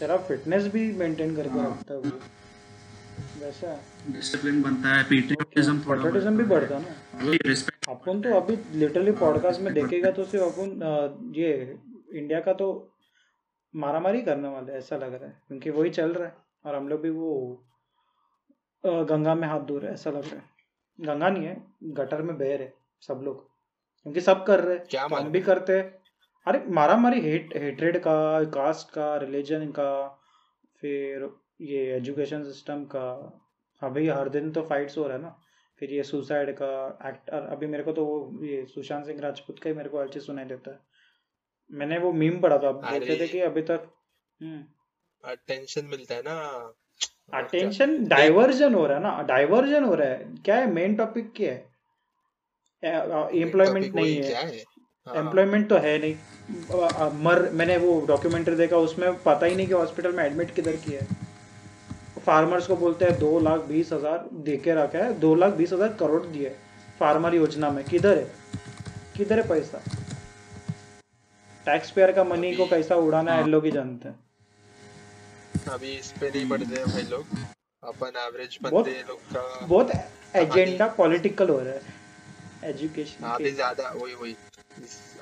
तेरा 0.00 0.16
फिटनेस 0.28 0.66
भी 0.66 0.90
मेंटेन 0.92 1.34
करके 1.36 1.58
हाँ। 1.58 1.70
रखता 1.70 1.94
है 1.94 2.00
वो। 2.00 2.20
वैसा 3.40 3.74
डिसिप्लिन 4.08 4.60
बनता 4.62 4.94
है 4.96 5.02
पेट्रियटिज्म 5.02 5.78
थोड़ा 5.78 6.02
पेट्रोटिज्म 6.02 6.36
भी 6.36 6.44
बढ़ता 6.44 6.76
है 6.76 6.82
ना। 6.82 7.28
वही 7.28 7.38
रिस्पेक्ट 7.46 7.88
अपन 7.88 8.20
तो 8.20 8.34
अभी 8.34 8.58
लिटरली 8.78 9.12
पॉडकास्ट 9.20 9.60
में 9.60 9.72
देखेगा 9.74 10.10
तो 10.10 10.24
सिर्फ़ 10.24 10.44
अपन 10.44 11.32
ये 11.36 11.50
इंडिया 12.14 12.40
का 12.40 12.52
तो 12.52 12.68
मारामारी 13.74 14.22
करने 14.22 14.48
वाले 14.48 14.72
ऐसा 14.72 14.96
लग 14.96 15.14
रहा 15.14 15.26
है। 15.26 15.36
क्योंकि 15.48 15.70
वही 15.70 15.90
चल 15.90 16.12
रहा 16.12 16.26
है। 16.26 16.34
और 16.64 16.74
हम 16.74 16.88
लोग 16.88 17.02
भी 17.02 17.10
वो 17.10 17.32
गंगा 18.84 19.34
में 19.34 19.46
हाथ 19.48 19.60
धो 19.60 19.78
रहे 19.78 19.86
हैं 19.86 19.94
ऐसा 19.94 20.10
लग 20.10 20.24
रहा 20.24 20.36
है। 20.36 20.42
गंगा 20.98 21.28
नहीं 21.28 21.44
है 21.44 21.56
गटर 21.84 22.22
में 22.22 22.36
बह 22.38 22.56
रहे 22.56 22.68
सब 23.02 23.20
लोग। 23.24 23.48
क्योंकि 24.02 24.20
सब 24.20 24.44
कर 24.46 24.60
रहे 24.60 24.78
क्या 24.78 25.06
तो 25.08 25.14
हम 25.14 25.30
भी 25.32 25.40
करते 25.40 25.78
हैं। 25.78 25.98
अरे 26.46 26.62
मारामारी 26.68 27.20
हेट 27.20 27.56
हेट्रेड 27.56 27.98
का 27.98 28.44
कास्ट 28.44 28.90
का 28.90 29.16
रिलीजन 29.16 29.70
का 29.70 29.90
फिर 30.80 31.28
ये 31.60 31.84
एजुकेशन 31.96 32.44
सिस्टम 32.44 32.84
का। 32.84 33.06
अभी 33.82 34.08
हर 34.08 34.28
दिन 34.28 34.50
तो 34.52 34.62
फाइट्स 34.62 34.98
हो 34.98 35.06
रहा 35.06 35.16
है 35.16 35.22
ना। 35.22 35.38
फिर 35.78 35.92
ये 35.92 36.02
सुसाइड 36.02 36.54
का 36.54 36.70
एक्टर 37.08 37.46
अभी 37.46 37.66
मेरे 37.66 37.84
को 37.84 37.92
तो 37.92 38.04
वो 38.04 38.44
ये 38.44 38.64
सुशांत 38.66 39.06
सिंह 39.06 39.20
राजपूत 39.20 39.58
का 39.58 39.70
ही 39.70 39.76
मेरे 39.76 39.88
को 39.88 40.00
हर 40.00 40.08
चीज़ 40.08 40.24
सुनाई 40.24 40.44
देता 40.44 40.70
है। 40.70 40.78
मैंने 41.70 41.98
वो 41.98 42.12
मीम 42.12 42.40
पढ़ा 42.40 42.58
था 42.58 42.72
बोलते 42.72 43.18
थे 43.20 43.28
कि 43.28 43.40
अभी 43.40 43.62
तक? 43.62 43.86
अटेंशन 45.24 45.84
मिलता 45.84 46.14
है 46.14 46.20
ना। 46.20 46.36
अटेंशन 47.34 48.04
डाइवर्जन 48.04 48.74
हो 48.74 48.86
रहा 48.86 48.96
है 48.96 49.02
ना? 49.02 49.22
डाइवर्जन 49.22 49.84
हो 49.84 49.94
रहा 49.94 50.08
है। 50.08 50.28
क्या 50.44 50.56
है? 50.56 50.72
मेन 50.72 50.94
टॉपिक 50.94 51.32
क्या 51.36 51.52
है? 51.52 51.70
एम्प्लॉयमेंट 53.42 53.94
नहीं 53.94 54.16
है। 54.16 54.22
क्या 54.22 54.38
है? 54.38 54.64
हाँ, 55.06 55.16
एम्प्लॉयमेंट 55.16 55.68
तो 55.68 55.76
है 55.76 55.98
नहीं। 55.98 56.14
अ- 56.80 56.94
अ- 56.94 57.08
मर 57.08 57.50
मैंने 57.50 57.76
वो 57.76 58.06
डॉक्यूमेंट्री 58.06 58.54
देखा 58.54 58.76
उसमें 58.76 59.22
पता 59.22 59.46
ही 59.46 59.56
नहीं 59.56 59.66
कि 59.66 59.72
हॉस्पिटल 59.72 60.12
में 60.12 60.24
एडमिट 60.24 60.54
किधर 60.54 60.76
किया 60.76 61.00
है। 61.00 61.06
फार्मर्स 62.26 62.66
को 62.66 62.76
बोलते 62.76 63.04
हैं 63.04 63.18
दो 63.18 63.40
लाख 63.40 63.60
बीस 63.60 63.92
हज़ार 63.92 64.28
दे 64.32 64.56
के 64.56 64.74
रखा 64.74 64.98
है। 64.98 65.20
दो 65.20 65.34
लाख 65.34 65.52
बीस 65.52 65.72
हज़ार 65.72 65.88
करोड़ 65.88 66.26
दिए 66.26 66.56
फार्मर 67.00 67.34
योजना 67.34 67.70
में। 67.70 67.84
किधर 67.84 68.16
है? 68.18 68.30
किधर 69.16 69.40
है 69.40 69.48
पैसा? 69.48 69.82
टैक्स 71.64 71.90
पेयर 71.90 72.12
का 72.12 72.24
मनी 72.24 72.54
को 72.54 72.66
कैसा 72.66 72.94
उड़ाना 72.94 73.32
है 73.32 73.40
हाँ। 73.40 73.48
लोग 73.48 73.64
ही 73.64 73.70
जानते 73.70 74.08
हैं। 74.08 74.29
अभी 75.70 75.90
इस 75.92 76.12
पे 76.20 76.30
नहीं 76.30 76.48
पढ़ते 76.50 76.74
हैं 76.76 76.86
भाई 76.86 77.02
लोग। 77.10 77.26
अपन 77.82 78.16
एवरेज 78.18 78.58
बंदे 78.62 78.92
लोग 79.08 79.20
का 79.32 79.66
बहुत 79.66 79.90
एजेंडा 80.36 80.86
पॉलिटिकल 80.96 81.48
हो 81.48 81.58
रहा 81.60 81.74
है। 81.74 81.98
एजुकेशन 82.70 83.24
आधे 83.24 83.50
ज़्यादा 83.52 83.90
वही 83.92 84.14
वही। 84.14 84.36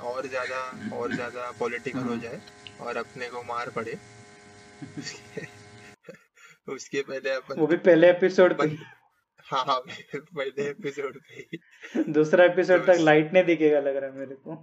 और 0.03 0.27
ज़्यादा 0.27 0.61
और 0.97 1.15
ज़्यादा 1.15 1.51
पॉलिटिकल 1.59 2.09
हो 2.09 2.17
जाए 2.17 2.41
और 2.81 2.97
अपने 2.97 3.29
को 3.29 3.43
मार 3.45 3.71
पड़े। 3.71 3.99
उसके 6.69 7.03
पहले 7.03 7.31
अपन 7.31 7.61
वो 7.61 7.67
भी 7.67 7.77
पहले 7.85 8.11
एपिसोड 8.11 8.57
पे 8.59 8.67
हाँ। 9.51 9.65
हाँ 9.67 9.81
पहले 9.81 10.69
एपिसोड 10.69 11.19
पे 11.19 12.03
दूसरा 12.13 12.45
एपिसोड 12.45 12.87
तक 12.87 12.99
लाइट 13.01 13.33
नहीं 13.33 13.45
दिखेगा 13.45 13.81
लग 13.81 13.97
रहा 13.97 14.11
है 14.11 14.19
मेरे 14.19 14.35
को। 14.35 14.57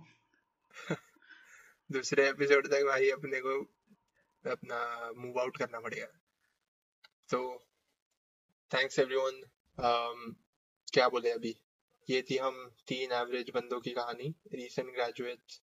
दूसरे 1.89 2.27
एपिसोड 2.29 2.67
तक 2.67 2.85
भाई 2.87 3.09
अपने 3.09 3.39
को 3.39 3.59
अपना 4.51 4.79
मूव 5.17 5.39
आउट 5.41 5.57
करना 5.57 5.79
पड़ेगा। 5.79 6.07
तो 7.29 7.39
थैंक्स 8.71 8.99
एवरीवन 8.99 9.41
क्या 10.93 11.07
बोले 11.09 11.31
अभी? 11.31 11.55
ये 12.09 12.21
थी 12.21 12.37
हम 12.37 12.55
तीन 12.87 13.11
एवरेज 13.11 13.49
बंदों 13.55 13.79
की 13.79 13.91
कहानी। 13.91 14.33
रीसेंट 14.53 14.93
ग्रेजुएट्स 14.95 15.61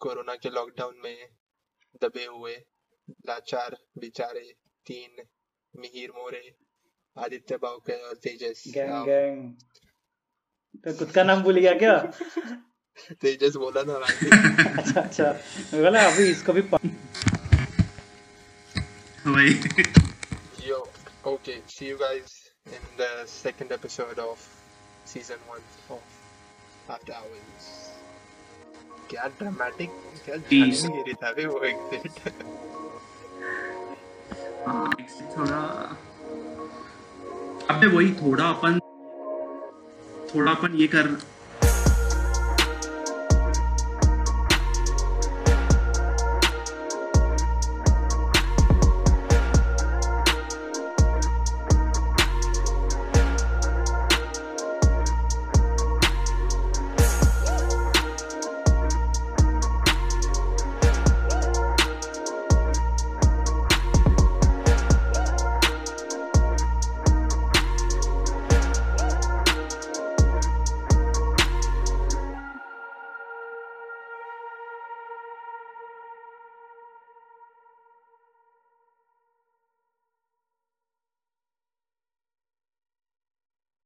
कोरोना 0.00 0.34
के 0.34 0.50
लॉकडाउन 0.50 1.00
में 1.04 1.28
दबे 2.02 2.24
हुए 2.24 2.54
लाचार 3.28 3.76
बेचारे 3.98 4.44
तीन 4.86 5.24
मिहिर 5.74 6.10
मोरे 6.16 6.44
आदित्य 7.16 7.56
बावकर 7.56 8.08
और 8.08 8.14
तेजस। 8.24 8.64
गैंग 8.68 9.04
गैंग 9.06 9.52
तो 10.84 10.94
खुद 10.98 11.10
का 11.10 11.22
नाम 11.24 11.42
भूल 11.42 11.58
गया 11.58 11.72
क्या? 11.78 11.96
तेजस 13.20 13.56
बोला 13.56 13.82
ना 13.86 13.94
अच्छा 14.78 15.00
अच्छा। 15.00 15.32
बोला 15.74 16.06
अभी 16.10 16.30
इसको 16.30 16.52
भी 16.52 16.62
वही 19.26 19.54
Yo, 20.62 20.78
okay. 21.24 21.58
See 21.66 21.86
you 21.86 21.98
guys 21.98 22.32
in 22.66 22.82
the 22.96 23.08
second 23.26 23.72
episode 23.72 24.18
of 24.18 24.38
season 25.04 25.38
one 25.48 25.62
of 25.90 26.02
After 26.88 27.12
Hours. 27.12 27.64
क्या 29.10 29.26
ड्रामेटिक 29.38 29.90
क्या 30.24 30.36
गिरी 30.50 31.14
था 31.22 31.30
बे 31.32 31.44
वो 31.46 31.58
एग्जिट 31.64 32.20
हाँ, 34.66 34.90
थोड़ा 35.36 35.58
अबे 37.70 37.86
वही 37.86 38.12
थोड़ा 38.22 38.48
अपन 38.48 38.78
थोड़ा 40.34 40.52
अपन 40.52 40.74
ये 40.80 40.86
कर 40.94 41.10